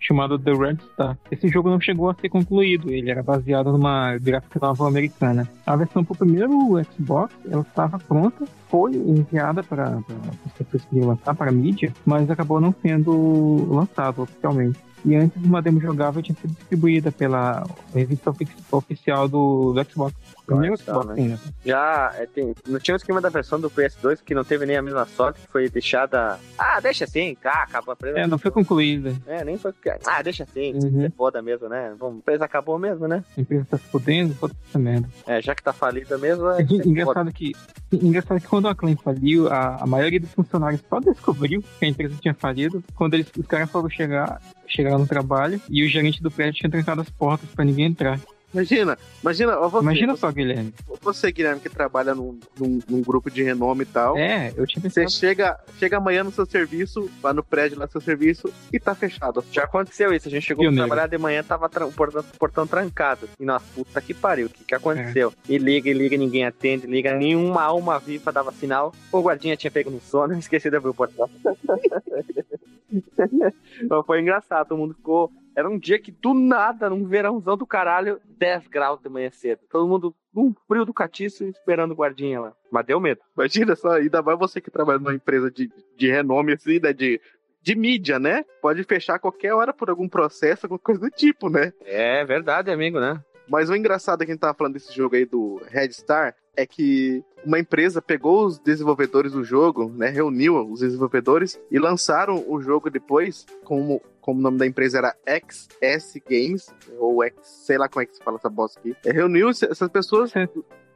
chamado 0.00 0.38
The 0.38 0.52
Red 0.52 0.78
Star. 0.92 1.18
Esse 1.30 1.48
jogo 1.48 1.68
não 1.68 1.80
chegou 1.80 2.10
a 2.10 2.14
ser 2.14 2.28
concluído, 2.28 2.90
ele 2.90 3.10
era 3.10 3.22
baseado 3.22 3.70
numa 3.70 4.16
gráfica 4.18 4.58
novel 4.60 4.86
americana. 4.86 5.48
A 5.66 5.76
versão 5.76 6.02
para 6.02 6.14
o 6.14 6.16
primeiro 6.16 6.50
Xbox, 6.84 7.34
ela 7.48 7.62
estava 7.62 7.98
pronta, 7.98 8.44
foi 8.68 8.92
enviada 8.94 9.62
para 9.62 9.98
as 10.44 10.52
pessoas 10.52 10.84
que 10.84 10.96
iam 10.96 11.08
lançar, 11.08 11.34
para 11.34 11.50
a 11.50 11.52
mídia, 11.52 11.92
mas 12.04 12.30
acabou 12.30 12.60
não 12.60 12.74
sendo 12.82 13.66
lançado 13.70 14.22
oficialmente. 14.22 14.78
E 15.04 15.14
antes 15.14 15.42
uma 15.42 15.62
demo 15.62 15.80
jogável 15.80 16.22
tinha 16.22 16.36
sido 16.36 16.52
distribuída 16.52 17.10
pela 17.10 17.66
revista 17.94 18.32
oficial 18.70 19.28
do, 19.28 19.72
do 19.72 19.84
Xbox. 19.84 20.14
Primeiro 20.54 20.76
Xbox, 20.76 21.06
né? 21.06 21.28
né? 21.28 21.38
Já 21.64 22.12
é, 22.16 22.26
tem, 22.26 22.54
não 22.66 22.78
tinha 22.78 22.94
o 22.94 22.96
esquema 22.96 23.20
da 23.20 23.28
versão 23.28 23.60
do 23.60 23.70
PS2 23.70 24.20
que 24.24 24.34
não 24.34 24.44
teve 24.44 24.66
nem 24.66 24.76
a 24.76 24.82
mesma 24.82 25.06
sorte, 25.06 25.40
que 25.40 25.48
foi 25.48 25.68
deixada. 25.68 26.38
Ah, 26.58 26.80
deixa 26.80 27.04
assim, 27.04 27.34
cá, 27.34 27.64
acabou 27.68 27.92
a 27.92 27.96
presa. 27.96 28.18
É, 28.18 28.26
não 28.26 28.38
foi 28.38 28.50
concluída. 28.50 29.14
É, 29.26 29.44
nem 29.44 29.56
foi. 29.56 29.72
Ah, 30.06 30.22
deixa 30.22 30.44
assim, 30.44 30.74
uhum. 30.74 31.04
é 31.04 31.10
foda 31.10 31.40
mesmo, 31.40 31.68
né? 31.68 31.94
Bom, 31.98 32.10
a 32.10 32.14
empresa 32.14 32.44
acabou 32.44 32.78
mesmo, 32.78 33.06
né? 33.06 33.24
A 33.36 33.40
empresa 33.40 33.66
tá 33.70 33.78
se 33.78 33.84
fudendo, 33.84 34.34
foda 34.34 34.54
essa 34.68 34.78
merda. 34.78 35.08
É, 35.26 35.40
já 35.40 35.54
que 35.54 35.62
tá 35.62 35.72
falida 35.72 36.18
mesmo. 36.18 36.48
É, 36.50 36.62
engraçado, 36.62 37.32
que, 37.32 37.52
engraçado 37.92 38.40
que 38.40 38.48
quando 38.48 38.68
a 38.68 38.74
Clan 38.74 38.96
faliu, 38.96 39.48
a, 39.48 39.82
a 39.82 39.86
maioria 39.86 40.20
dos 40.20 40.32
funcionários 40.32 40.82
só 40.88 41.00
descobriu 41.00 41.62
que 41.78 41.84
a 41.84 41.88
empresa 41.88 42.16
tinha 42.20 42.34
falido 42.34 42.82
quando 42.94 43.14
eles, 43.14 43.30
os 43.38 43.46
caras 43.46 43.70
foram 43.70 43.88
chegar 43.88 44.40
chegaram 44.70 45.00
no 45.00 45.06
trabalho 45.06 45.60
e 45.68 45.84
o 45.84 45.88
gerente 45.88 46.22
do 46.22 46.30
prédio 46.30 46.60
tinha 46.60 46.70
trancado 46.70 47.00
as 47.00 47.10
portas 47.10 47.50
para 47.50 47.64
ninguém 47.64 47.86
entrar. 47.86 48.20
Imagina, 48.52 48.98
imagina, 49.22 49.56
você, 49.56 49.78
imagina 49.78 50.16
só, 50.16 50.32
Guilherme. 50.32 50.74
Você, 51.00 51.30
Guilherme, 51.30 51.60
que 51.60 51.68
trabalha 51.68 52.14
num, 52.14 52.38
num, 52.58 52.80
num, 52.88 53.00
grupo 53.00 53.30
de 53.30 53.42
renome 53.42 53.84
e 53.84 53.86
tal. 53.86 54.18
É, 54.18 54.52
eu 54.56 54.66
tinha 54.66 54.82
pensado. 54.82 55.08
Você 55.08 55.18
chega, 55.18 55.58
chega 55.78 55.98
amanhã 55.98 56.24
no 56.24 56.32
seu 56.32 56.44
serviço, 56.44 57.08
vai 57.22 57.32
no 57.32 57.44
prédio 57.44 57.78
lá 57.78 57.86
no 57.86 57.92
seu 57.92 58.00
serviço 58.00 58.52
e 58.72 58.80
tá 58.80 58.94
fechado. 58.94 59.44
Já 59.52 59.64
aconteceu 59.64 60.12
isso, 60.12 60.26
a 60.26 60.30
gente 60.30 60.46
chegou 60.46 60.66
pra 60.66 60.74
trabalhar 60.74 61.06
de 61.06 61.16
manhã, 61.16 61.44
tava 61.44 61.66
o 61.66 61.92
portão, 61.92 62.24
portão, 62.38 62.66
trancado. 62.66 63.28
E 63.38 63.44
nossa, 63.44 63.64
puta 63.74 64.00
que 64.00 64.12
pariu, 64.12 64.46
o 64.46 64.50
que 64.50 64.64
que 64.64 64.74
aconteceu? 64.74 65.32
É. 65.48 65.52
E 65.52 65.58
liga, 65.58 65.88
e 65.88 65.92
liga, 65.92 66.16
ninguém 66.16 66.44
atende, 66.44 66.88
liga, 66.88 67.14
nenhuma 67.14 67.62
alma 67.62 68.00
viva 68.00 68.32
dava 68.32 68.50
sinal. 68.50 68.92
O 69.12 69.20
guardinha 69.20 69.56
tinha 69.56 69.70
pego 69.70 69.90
no 69.90 70.00
sono, 70.00 70.34
esqueci 70.38 70.68
de 70.68 70.76
abrir 70.76 70.90
o 70.90 70.94
portão. 70.94 71.30
foi 74.04 74.20
engraçado, 74.20 74.68
todo 74.68 74.78
mundo 74.78 74.94
ficou. 74.94 75.30
Era 75.60 75.68
um 75.68 75.78
dia 75.78 75.98
que 75.98 76.10
do 76.10 76.32
nada, 76.32 76.88
num 76.88 77.04
verãozão 77.04 77.54
do 77.54 77.66
caralho, 77.66 78.18
10 78.24 78.66
graus 78.68 78.98
de 79.00 79.10
manhã 79.10 79.30
cedo. 79.30 79.60
Todo 79.70 79.86
mundo 79.86 80.14
um 80.34 80.54
frio 80.66 80.86
do 80.86 80.94
catiço 80.94 81.44
esperando 81.44 81.90
o 81.90 81.94
guardinha 81.94 82.40
lá. 82.40 82.52
Mas 82.70 82.86
deu 82.86 82.98
medo. 82.98 83.20
Imagina 83.36 83.76
só, 83.76 83.90
ainda 83.90 84.22
mais 84.22 84.38
você 84.38 84.58
que 84.58 84.70
trabalha 84.70 84.98
numa 84.98 85.14
empresa 85.14 85.50
de, 85.50 85.70
de 85.98 86.10
renome 86.10 86.54
assim, 86.54 86.80
né? 86.80 86.94
De, 86.94 87.20
de 87.60 87.74
mídia, 87.74 88.18
né? 88.18 88.42
Pode 88.62 88.82
fechar 88.84 89.18
qualquer 89.18 89.52
hora 89.52 89.72
por 89.72 89.90
algum 89.90 90.08
processo, 90.08 90.64
alguma 90.64 90.78
coisa 90.78 91.02
do 91.02 91.10
tipo, 91.10 91.50
né? 91.50 91.74
É 91.84 92.24
verdade, 92.24 92.70
amigo, 92.70 92.98
né? 92.98 93.22
Mas 93.46 93.68
o 93.68 93.76
engraçado 93.76 94.22
é 94.22 94.24
que 94.24 94.30
a 94.30 94.34
gente 94.34 94.40
tava 94.40 94.54
falando 94.54 94.74
desse 94.74 94.94
jogo 94.94 95.14
aí 95.14 95.26
do 95.26 95.60
Red 95.66 95.92
Star 95.92 96.34
é 96.60 96.66
que 96.66 97.24
uma 97.44 97.58
empresa 97.58 98.02
pegou 98.02 98.46
os 98.46 98.58
desenvolvedores 98.58 99.32
do 99.32 99.42
jogo, 99.42 99.90
né, 99.90 100.08
reuniu 100.08 100.70
os 100.70 100.80
desenvolvedores 100.80 101.60
e 101.70 101.78
lançaram 101.78 102.44
o 102.46 102.60
jogo 102.60 102.90
depois, 102.90 103.46
como, 103.64 104.00
como 104.20 104.38
o 104.38 104.42
nome 104.42 104.58
da 104.58 104.66
empresa 104.66 104.98
era 104.98 105.16
XS 105.26 106.20
Games, 106.28 106.74
ou 106.98 107.24
X, 107.24 107.34
sei 107.42 107.78
lá 107.78 107.88
como 107.88 108.02
é 108.02 108.06
que 108.06 108.14
se 108.14 108.22
fala 108.22 108.36
essa 108.36 108.50
bosta 108.50 108.78
aqui. 108.78 108.94
É, 109.04 109.12
reuniu 109.12 109.48
essas 109.48 109.88
pessoas, 109.88 110.32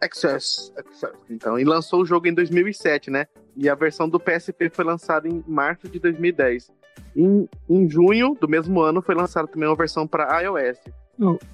Access, 0.01 0.71
Access, 0.77 1.17
então, 1.31 1.59
e 1.59 1.65
lançou 1.65 2.03
o 2.03 2.07
jogo 2.07 2.27
em 2.27 2.35
2007, 2.35 3.11
né? 3.11 3.27
E 3.57 3.69
a 3.69 3.75
versão 3.75 4.09
do 4.09 4.21
PSP 4.21 4.69
foi 4.69 4.85
lançada 4.85 5.29
em 5.29 5.43
março 5.47 5.89
de 5.89 5.99
2010. 5.99 6.71
Em, 7.17 7.49
em 7.69 7.89
junho 7.89 8.37
do 8.41 8.49
mesmo 8.49 8.81
ano 8.81 9.01
foi 9.01 9.15
lançada 9.15 9.47
também 9.47 9.69
uma 9.69 9.77
versão 9.77 10.07
para 10.07 10.41
iOS. 10.43 10.79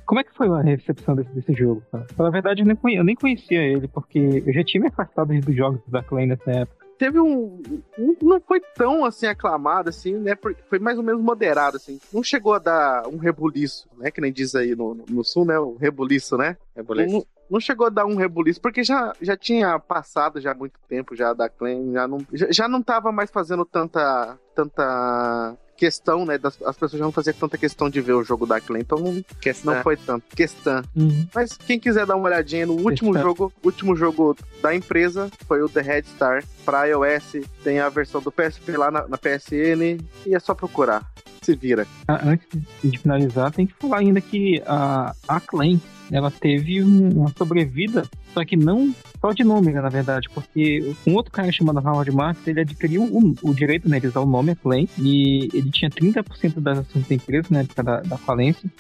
Como 0.07 0.20
é 0.20 0.24
que 0.24 0.34
foi 0.34 0.49
a 0.49 0.62
recepção 0.62 1.14
desse, 1.14 1.30
desse 1.34 1.53
jogo? 1.53 1.82
Pela 2.16 2.30
verdade, 2.30 2.62
eu 2.62 2.66
nem, 2.66 2.76
conhecia, 2.76 3.01
eu 3.01 3.05
nem 3.05 3.14
conhecia 3.14 3.62
ele, 3.62 3.88
porque 3.88 4.43
eu 4.47 4.53
já 4.53 4.64
tinha 4.64 4.80
me 4.80 4.88
afastado 4.88 5.38
dos 5.38 5.55
jogos 5.55 5.80
da 5.88 6.03
Clay 6.03 6.26
nessa 6.26 6.51
época. 6.51 6.79
Teve 7.01 7.18
um, 7.18 7.62
um. 7.98 8.14
Não 8.20 8.38
foi 8.42 8.61
tão 8.61 9.07
assim 9.07 9.26
aclamado, 9.26 9.88
assim, 9.88 10.12
né? 10.18 10.36
Foi 10.68 10.78
mais 10.78 10.98
ou 10.98 11.03
menos 11.03 11.22
moderado, 11.22 11.78
assim. 11.78 11.98
Não 12.12 12.22
chegou 12.22 12.53
a 12.53 12.59
dar 12.59 13.09
um 13.09 13.16
rebuliço, 13.16 13.88
né? 13.96 14.11
Que 14.11 14.20
nem 14.20 14.30
diz 14.30 14.55
aí 14.55 14.76
no, 14.76 14.94
no 15.09 15.24
sul, 15.24 15.46
né? 15.46 15.59
O 15.59 15.76
rebuliço, 15.76 16.36
né? 16.36 16.59
Rebuliço. 16.76 17.11
Não, 17.11 17.26
não 17.53 17.59
chegou 17.59 17.86
a 17.86 17.90
dar 17.90 18.05
um 18.05 18.16
rebuliço, 18.16 18.61
porque 18.61 18.84
já, 18.84 19.14
já 19.18 19.34
tinha 19.34 19.78
passado 19.78 20.38
já 20.42 20.53
muito 20.53 20.78
tempo 20.86 21.16
já 21.16 21.32
da 21.32 21.48
Clan, 21.48 21.90
já 21.90 22.07
não, 22.07 22.18
já, 22.34 22.46
já 22.51 22.68
não 22.68 22.82
tava 22.82 23.11
mais 23.11 23.30
fazendo 23.30 23.64
tanta, 23.64 24.38
tanta 24.55 25.57
questão, 25.80 26.26
né? 26.26 26.36
Das, 26.36 26.60
as 26.62 26.76
pessoas 26.76 26.98
já 26.98 27.04
não 27.06 27.10
faziam 27.10 27.32
tanta 27.34 27.56
questão 27.56 27.88
de 27.88 28.02
ver 28.02 28.12
o 28.12 28.22
jogo 28.22 28.44
da 28.44 28.60
Clan, 28.60 28.80
então 28.80 28.98
não, 28.98 29.24
Questão. 29.40 29.74
não 29.74 29.82
foi 29.82 29.96
tanto. 29.96 30.24
Questão. 30.36 30.82
Uhum. 30.94 31.26
Mas 31.34 31.56
quem 31.56 31.80
quiser 31.80 32.04
dar 32.04 32.16
uma 32.16 32.26
olhadinha 32.28 32.66
no 32.66 32.74
último 32.74 33.12
Questão. 33.12 33.22
jogo, 33.22 33.52
último 33.64 33.96
jogo 33.96 34.36
da 34.62 34.74
empresa 34.74 35.30
foi 35.48 35.62
o 35.62 35.68
The 35.70 35.80
Red 35.80 36.02
Star 36.02 36.44
para 36.66 36.84
iOS. 36.84 37.46
Tem 37.64 37.80
a 37.80 37.88
versão 37.88 38.20
do 38.20 38.30
PSP 38.30 38.76
lá 38.76 38.90
na, 38.90 39.08
na 39.08 39.16
PSN 39.16 39.98
e 40.26 40.34
é 40.34 40.38
só 40.38 40.54
procurar. 40.54 41.10
Se 41.40 41.56
vira. 41.56 41.86
Ah, 42.06 42.20
Antes 42.22 42.46
de 42.84 42.98
finalizar, 42.98 43.50
tem 43.50 43.66
que 43.66 43.72
falar 43.80 43.98
ainda 44.00 44.20
que 44.20 44.62
a 44.66 45.14
Acclaim, 45.26 45.80
ela 46.11 46.30
teve 46.30 46.82
um- 46.82 47.20
uma 47.20 47.32
sobrevida, 47.36 48.08
só 48.34 48.44
que 48.44 48.56
não 48.56 48.94
só 49.20 49.32
de 49.32 49.44
nome, 49.44 49.72
né, 49.72 49.80
na 49.80 49.88
verdade, 49.88 50.28
porque 50.32 50.94
um 51.06 51.14
outro 51.14 51.30
cara 51.30 51.52
chamado 51.52 51.78
Howard 51.78 52.11
Marks, 52.11 52.46
ele 52.46 52.61
adquiriu 52.61 53.04
o, 53.04 53.34
o 53.42 53.54
direito 53.54 53.88
né, 53.88 54.00
de 54.00 54.06
usar 54.06 54.20
o 54.20 54.26
nome 54.26 54.52
Acclaim, 54.52 54.88
e 54.98 55.48
ele 55.52 55.70
tinha 55.70 55.90
30% 55.90 56.61
das 56.61 56.78
ações 56.78 57.06
da 57.06 57.14
empresa 57.14 57.58
época 57.58 57.82
da, 57.82 58.00
da 58.00 58.16
falência, 58.16 58.70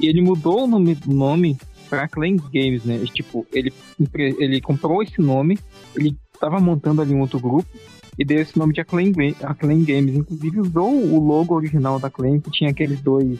e 0.00 0.06
ele 0.06 0.20
mudou 0.20 0.64
o 0.64 0.66
nome, 0.66 0.96
nome 1.06 1.56
para 1.88 2.04
Acclaim 2.04 2.36
Games, 2.36 2.84
né? 2.84 2.98
Tipo, 3.12 3.46
ele, 3.52 3.72
ele 4.38 4.60
comprou 4.60 5.02
esse 5.02 5.20
nome, 5.20 5.58
ele 5.96 6.16
estava 6.32 6.60
montando 6.60 7.00
ali 7.02 7.14
um 7.14 7.20
outro 7.20 7.40
grupo, 7.40 7.68
e 8.18 8.24
deu 8.24 8.38
esse 8.38 8.58
nome 8.58 8.72
de 8.74 8.80
Acclaim, 8.80 9.12
Acclaim 9.42 9.84
Games. 9.84 10.14
Inclusive 10.14 10.60
usou 10.60 10.92
o 10.92 11.24
logo 11.24 11.54
original 11.54 11.98
da 11.98 12.08
Acclaim, 12.08 12.40
que 12.40 12.50
tinha 12.50 12.70
aqueles 12.70 13.00
dois 13.00 13.38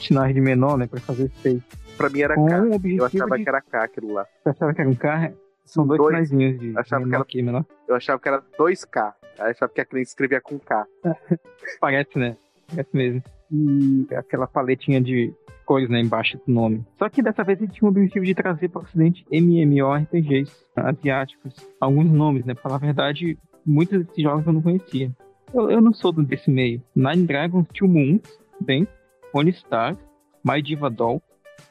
sinais 0.00 0.34
de 0.34 0.40
menor, 0.40 0.76
né, 0.76 0.86
para 0.86 1.00
fazer 1.00 1.30
face. 1.42 1.62
Pra 1.96 2.08
mim 2.10 2.20
era 2.20 2.34
Com 2.34 2.46
K. 2.46 2.56
Eu 2.98 3.04
achava 3.06 3.36
de... 3.38 3.42
que 3.44 3.48
era 3.48 3.60
K 3.60 3.84
aquilo 3.84 4.12
lá. 4.12 4.26
Você 4.44 4.48
achava 4.50 4.74
que 4.74 4.80
era 4.80 4.90
um 4.90 4.94
carro? 4.94 5.34
São 5.64 5.86
dois, 5.86 5.98
Dois. 5.98 6.28
sinaizinhos 6.28 6.60
de 6.60 6.78
Achava 6.78 7.02
que 7.02 7.06
menor 7.08 7.16
era- 7.20 7.24
que 7.24 7.42
menor. 7.42 7.64
Eu 7.88 7.96
achava 7.96 8.20
que 8.20 8.28
era 8.28 8.42
2K. 8.58 9.14
Aí 9.38 9.46
eu 9.46 9.50
achava 9.50 9.72
que 9.72 9.80
a 9.80 9.84
cliente 9.84 10.08
escrevia 10.08 10.40
com 10.40 10.58
K. 10.58 10.86
Parece, 11.80 12.18
né? 12.18 12.36
Parece 12.68 12.88
mesmo. 12.96 13.22
E 13.50 14.06
aquela 14.14 14.46
paletinha 14.46 15.00
de 15.00 15.32
cores, 15.64 15.88
né, 15.88 16.00
embaixo 16.00 16.38
do 16.46 16.52
nome. 16.52 16.84
Só 16.98 17.08
que 17.08 17.20
dessa 17.22 17.42
vez 17.42 17.60
ele 17.60 17.70
tinha 17.72 17.86
o 17.86 17.90
objetivo 17.90 18.24
de 18.24 18.34
trazer 18.34 18.68
para 18.68 18.80
o 18.80 18.84
ocidente 18.84 19.24
MMORPGs 19.32 20.52
asiáticos. 20.76 21.54
Alguns 21.80 22.10
nomes, 22.10 22.44
né? 22.44 22.54
Pra 22.54 22.62
falar 22.64 22.76
a 22.76 22.78
verdade, 22.78 23.36
muitos 23.64 24.04
desses 24.04 24.22
jogos 24.22 24.46
eu 24.46 24.52
não 24.52 24.62
conhecia. 24.62 25.10
Eu, 25.52 25.70
eu 25.70 25.80
não 25.80 25.92
sou 25.92 26.12
desse 26.12 26.50
meio. 26.50 26.80
Nine 26.94 27.26
Dragons, 27.26 27.66
Two 27.74 27.88
Moons, 27.88 28.22
bem, 28.60 28.86
Pony 29.32 29.52
Star, 29.52 29.96
My 30.44 30.62
Diva 30.62 30.88
Doll, 30.88 31.20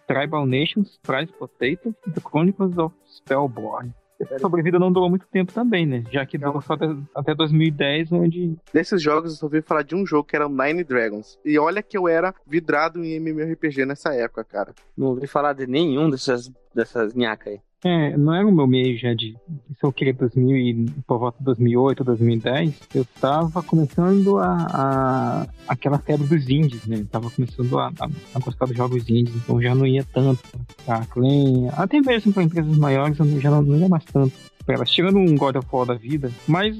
Tribal 0.07 0.45
Nations, 0.45 0.99
Prize 1.01 1.31
Potato 1.33 1.95
e 2.07 2.11
The 2.11 2.21
Chronicles 2.21 2.77
of 2.77 2.95
Spellborn. 3.05 3.93
Essa 4.19 4.39
sobrevida 4.39 4.79
não 4.79 4.91
durou 4.91 5.09
muito 5.09 5.27
tempo 5.27 5.51
também, 5.51 5.86
né? 5.86 6.03
Já 6.09 6.25
que 6.25 6.38
durou 6.38 6.61
só 6.61 6.73
até, 6.73 6.86
até 7.13 7.36
2010, 7.36 8.13
onde 8.13 8.55
Desses 8.73 9.01
jogos 9.01 9.31
eu 9.31 9.38
só 9.38 9.45
ouvi 9.45 9.61
falar 9.61 9.83
de 9.83 9.93
um 9.93 10.05
jogo 10.05 10.23
que 10.23 10.36
era 10.36 10.47
o 10.47 10.49
Nine 10.49 10.83
Dragons. 10.83 11.38
E 11.43 11.59
olha 11.59 11.83
que 11.83 11.97
eu 11.97 12.07
era 12.07 12.33
vidrado 12.47 13.03
em 13.03 13.15
MMORPG 13.19 13.86
nessa 13.86 14.13
época, 14.13 14.43
cara. 14.43 14.73
Não 14.97 15.07
ouvi 15.07 15.27
falar 15.27 15.53
de 15.53 15.67
nenhum 15.67 16.09
dessas, 16.09 16.49
dessas 16.73 17.13
nhacas 17.13 17.53
aí. 17.53 17.61
É, 17.86 18.17
não 18.17 18.33
era 18.33 18.47
o 18.47 18.51
meu 18.51 18.65
meio 18.65 18.97
já 18.97 19.13
de. 19.13 19.36
Isso 19.69 19.86
eu 19.86 19.93
queria 19.93 20.11
2000 20.11 20.57
e 20.57 20.86
por 21.05 21.19
volta 21.19 21.38
de 21.38 21.45
2008, 21.45 22.03
2010. 22.03 22.79
Eu 22.95 23.05
tava 23.21 23.61
começando 23.61 24.39
a. 24.39 24.67
a 24.73 25.47
aquela 25.67 25.99
febre 25.99 26.25
dos 26.25 26.49
indies, 26.49 26.83
né? 26.88 26.97
Eu 26.97 27.05
tava 27.05 27.29
começando 27.29 27.77
a, 27.77 27.91
a, 27.99 28.09
a 28.33 28.39
gostar 28.39 28.65
dos 28.65 28.75
jogos 28.75 29.07
indies, 29.07 29.36
então 29.36 29.61
já 29.61 29.75
não 29.75 29.86
ia 29.86 30.03
tanto 30.03 30.41
pra 30.83 31.05
Clan. 31.05 31.69
Até 31.73 32.01
mesmo 32.01 32.33
pra 32.33 32.41
empresas 32.41 32.75
maiores 32.75 33.19
eu 33.19 33.39
já 33.39 33.51
não, 33.51 33.61
não 33.61 33.77
ia 33.77 33.88
mais 33.88 34.03
tanto 34.05 34.33
pra 34.65 34.73
elas. 34.73 34.89
Tirando 34.89 35.19
um 35.19 35.36
God 35.36 35.57
of 35.57 35.67
War 35.71 35.86
da 35.86 35.93
vida, 35.93 36.31
mas 36.47 36.75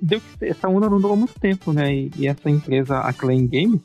deu 0.00 0.20
que 0.20 0.44
essa 0.44 0.68
onda 0.68 0.88
não 0.88 1.00
durou 1.00 1.16
muito 1.16 1.34
tempo, 1.40 1.72
né? 1.72 1.92
E, 1.92 2.10
e 2.16 2.28
essa 2.28 2.48
empresa, 2.48 3.00
a 3.00 3.12
Clan 3.12 3.48
Games, 3.48 3.80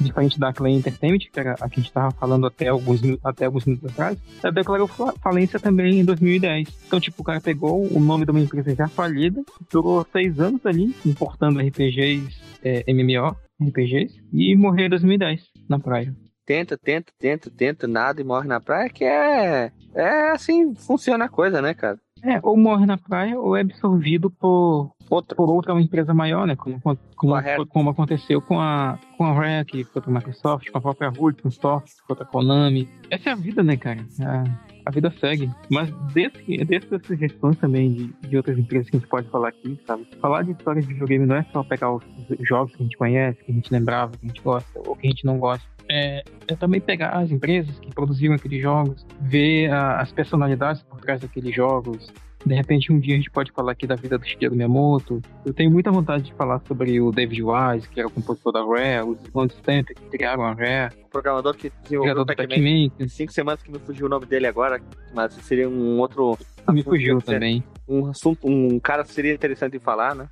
diferente 0.00 0.38
da 0.40 0.52
Clan 0.52 0.70
Entertainment, 0.70 1.18
que 1.32 1.38
era 1.38 1.52
a 1.60 1.68
que 1.68 1.80
a 1.80 1.82
gente 1.82 1.92
tava 1.92 2.10
falando 2.12 2.46
até 2.46 2.68
alguns, 2.68 3.00
até 3.22 3.44
alguns 3.46 3.64
minutos 3.64 3.90
atrás, 3.90 4.18
ela 4.42 4.52
declarou 4.52 4.86
fa- 4.86 5.14
falência 5.22 5.58
também 5.60 6.00
em 6.00 6.04
2010. 6.04 6.68
Então, 6.86 6.98
tipo, 7.00 7.22
o 7.22 7.24
cara 7.24 7.40
pegou 7.40 7.86
o 7.94 8.00
nome 8.00 8.24
de 8.24 8.30
uma 8.30 8.40
empresa 8.40 8.74
já 8.74 8.88
falida, 8.88 9.42
durou 9.70 10.06
seis 10.12 10.38
anos 10.40 10.64
ali, 10.64 10.94
importando 11.04 11.60
RPGs, 11.60 12.40
é, 12.62 12.84
MMO, 12.92 13.36
RPGs, 13.62 14.20
e 14.32 14.56
morreu 14.56 14.86
em 14.86 14.90
2010, 14.90 15.42
na 15.68 15.78
praia. 15.78 16.14
Tenta, 16.46 16.76
tenta, 16.76 17.12
tenta, 17.18 17.48
tenta, 17.50 17.86
nada 17.86 18.20
e 18.20 18.24
morre 18.24 18.48
na 18.48 18.58
praia, 18.60 18.88
que 18.90 19.04
é. 19.04 19.70
É 19.94 20.30
assim 20.32 20.74
funciona 20.74 21.26
a 21.26 21.28
coisa, 21.28 21.60
né, 21.62 21.74
cara? 21.74 21.98
É, 22.22 22.38
ou 22.42 22.56
morre 22.56 22.86
na 22.86 22.98
praia, 22.98 23.38
ou 23.38 23.56
é 23.56 23.60
absorvido 23.60 24.30
por, 24.30 24.92
Outra. 25.08 25.34
por 25.34 25.50
outra 25.50 25.80
empresa 25.80 26.12
maior, 26.12 26.46
né? 26.46 26.54
Como, 26.54 26.80
como, 26.80 27.66
como 27.68 27.90
aconteceu 27.90 28.40
com 28.40 28.60
a, 28.60 28.98
com 29.16 29.24
a 29.24 29.32
Rare, 29.32 29.64
que 29.64 29.84
foi 29.84 30.02
pra 30.02 30.12
Microsoft, 30.12 30.70
com 30.70 30.78
a 30.78 30.80
própria 30.80 31.08
Hudson 31.10 31.50
Soft, 31.50 31.86
que 31.86 32.06
foi 32.06 32.16
pra 32.16 32.26
Konami. 32.26 32.88
Essa 33.10 33.30
é 33.30 33.32
a 33.32 33.36
vida, 33.36 33.62
né, 33.62 33.76
cara? 33.76 34.04
A, 34.22 34.44
a 34.86 34.90
vida 34.90 35.12
segue. 35.18 35.50
Mas 35.70 35.90
desse, 36.12 36.64
dessas 36.64 37.04
sugestões 37.06 37.56
também 37.58 37.92
de, 37.92 38.28
de 38.28 38.36
outras 38.36 38.58
empresas 38.58 38.88
que 38.88 38.96
a 38.96 39.00
gente 39.00 39.08
pode 39.08 39.28
falar 39.28 39.48
aqui, 39.48 39.78
sabe? 39.86 40.06
Falar 40.20 40.42
de 40.42 40.52
histórias 40.52 40.86
de 40.86 40.92
videogame 40.92 41.26
não 41.26 41.36
é 41.36 41.46
só 41.52 41.62
pegar 41.62 41.92
os 41.92 42.04
jogos 42.40 42.74
que 42.74 42.82
a 42.82 42.84
gente 42.84 42.96
conhece, 42.96 43.42
que 43.44 43.50
a 43.50 43.54
gente 43.54 43.72
lembrava, 43.72 44.12
que 44.12 44.24
a 44.24 44.28
gente 44.28 44.42
gosta, 44.42 44.80
ou 44.86 44.94
que 44.94 45.06
a 45.06 45.10
gente 45.10 45.24
não 45.24 45.38
gosta. 45.38 45.66
É, 45.90 46.22
é 46.46 46.54
também 46.54 46.80
pegar 46.80 47.10
as 47.10 47.30
empresas 47.32 47.78
que 47.80 47.90
produziram 47.92 48.34
aqueles 48.34 48.62
jogos, 48.62 49.04
ver 49.20 49.70
a- 49.72 50.00
as 50.00 50.12
personalidades 50.12 50.82
por 50.84 51.00
trás 51.00 51.20
daqueles 51.20 51.52
jogos, 51.54 52.12
de 52.46 52.54
repente, 52.54 52.90
um 52.90 52.98
dia 52.98 53.14
a 53.14 53.16
gente 53.18 53.30
pode 53.30 53.52
falar 53.52 53.72
aqui 53.72 53.86
da 53.86 53.96
vida 53.96 54.16
do 54.16 54.24
Shigeru 54.24 54.54
Miyamoto. 54.56 55.20
Eu 55.44 55.52
tenho 55.52 55.70
muita 55.70 55.90
vontade 55.90 56.22
de 56.22 56.32
falar 56.34 56.58
sobre 56.66 56.98
o 56.98 57.10
David 57.12 57.42
Wise, 57.42 57.86
que 57.86 58.00
era 58.00 58.08
o 58.08 58.10
compositor 58.10 58.50
da 58.52 58.60
Rare, 58.64 59.06
os 59.06 59.22
irmãos 59.26 59.52
Stamper, 59.52 59.94
que 59.94 60.16
criaram 60.16 60.44
a 60.44 60.54
Rare, 60.54 60.94
O 61.04 61.10
programador 61.10 61.54
que 61.54 61.70
desenvolveu 61.82 62.22
o 62.22 62.26
Pac-Man. 62.26 63.08
Cinco 63.08 63.32
semanas 63.32 63.62
que 63.62 63.70
me 63.70 63.78
fugiu 63.80 64.06
o 64.06 64.08
nome 64.08 64.24
dele 64.24 64.46
agora, 64.46 64.80
mas 65.14 65.34
seria 65.34 65.68
um 65.68 65.98
outro. 65.98 66.38
que 66.64 66.72
me 66.72 66.82
fugiu 66.82 67.20
também. 67.20 67.62
Um 67.86 68.06
assunto, 68.06 68.46
um 68.48 68.78
cara 68.80 69.04
seria 69.04 69.34
interessante 69.34 69.72
de 69.72 69.78
falar, 69.78 70.14
né? 70.14 70.26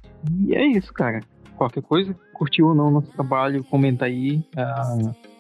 E 0.47 0.55
é 0.55 0.65
isso, 0.65 0.93
cara. 0.95 1.21
Qualquer 1.57 1.83
coisa, 1.83 2.17
curtiu 2.33 2.69
ou 2.69 2.75
não 2.75 2.87
o 2.89 2.91
nosso 2.91 3.11
trabalho, 3.13 3.63
comenta 3.65 4.07
aí. 4.07 4.43
ah, 4.57 4.97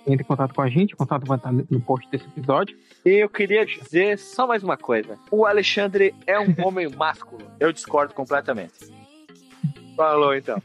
entre 0.08 0.22
em 0.22 0.26
contato 0.26 0.54
com 0.54 0.62
a 0.62 0.68
gente, 0.68 0.94
o 0.94 0.96
contato 0.96 1.26
vai 1.26 1.36
estar 1.36 1.52
no 1.52 1.80
post 1.80 2.08
desse 2.10 2.24
episódio. 2.26 2.76
E 3.04 3.10
eu 3.10 3.28
queria 3.28 3.64
dizer 3.64 4.18
só 4.18 4.46
mais 4.46 4.62
uma 4.62 4.76
coisa. 4.76 5.18
O 5.30 5.46
Alexandre 5.46 6.14
é 6.26 6.38
um 6.40 6.54
homem 6.64 6.88
másculo. 6.96 7.42
Eu 7.60 7.72
discordo 7.72 8.14
completamente. 8.14 8.72
Falou 9.96 10.34
então. 10.34 10.62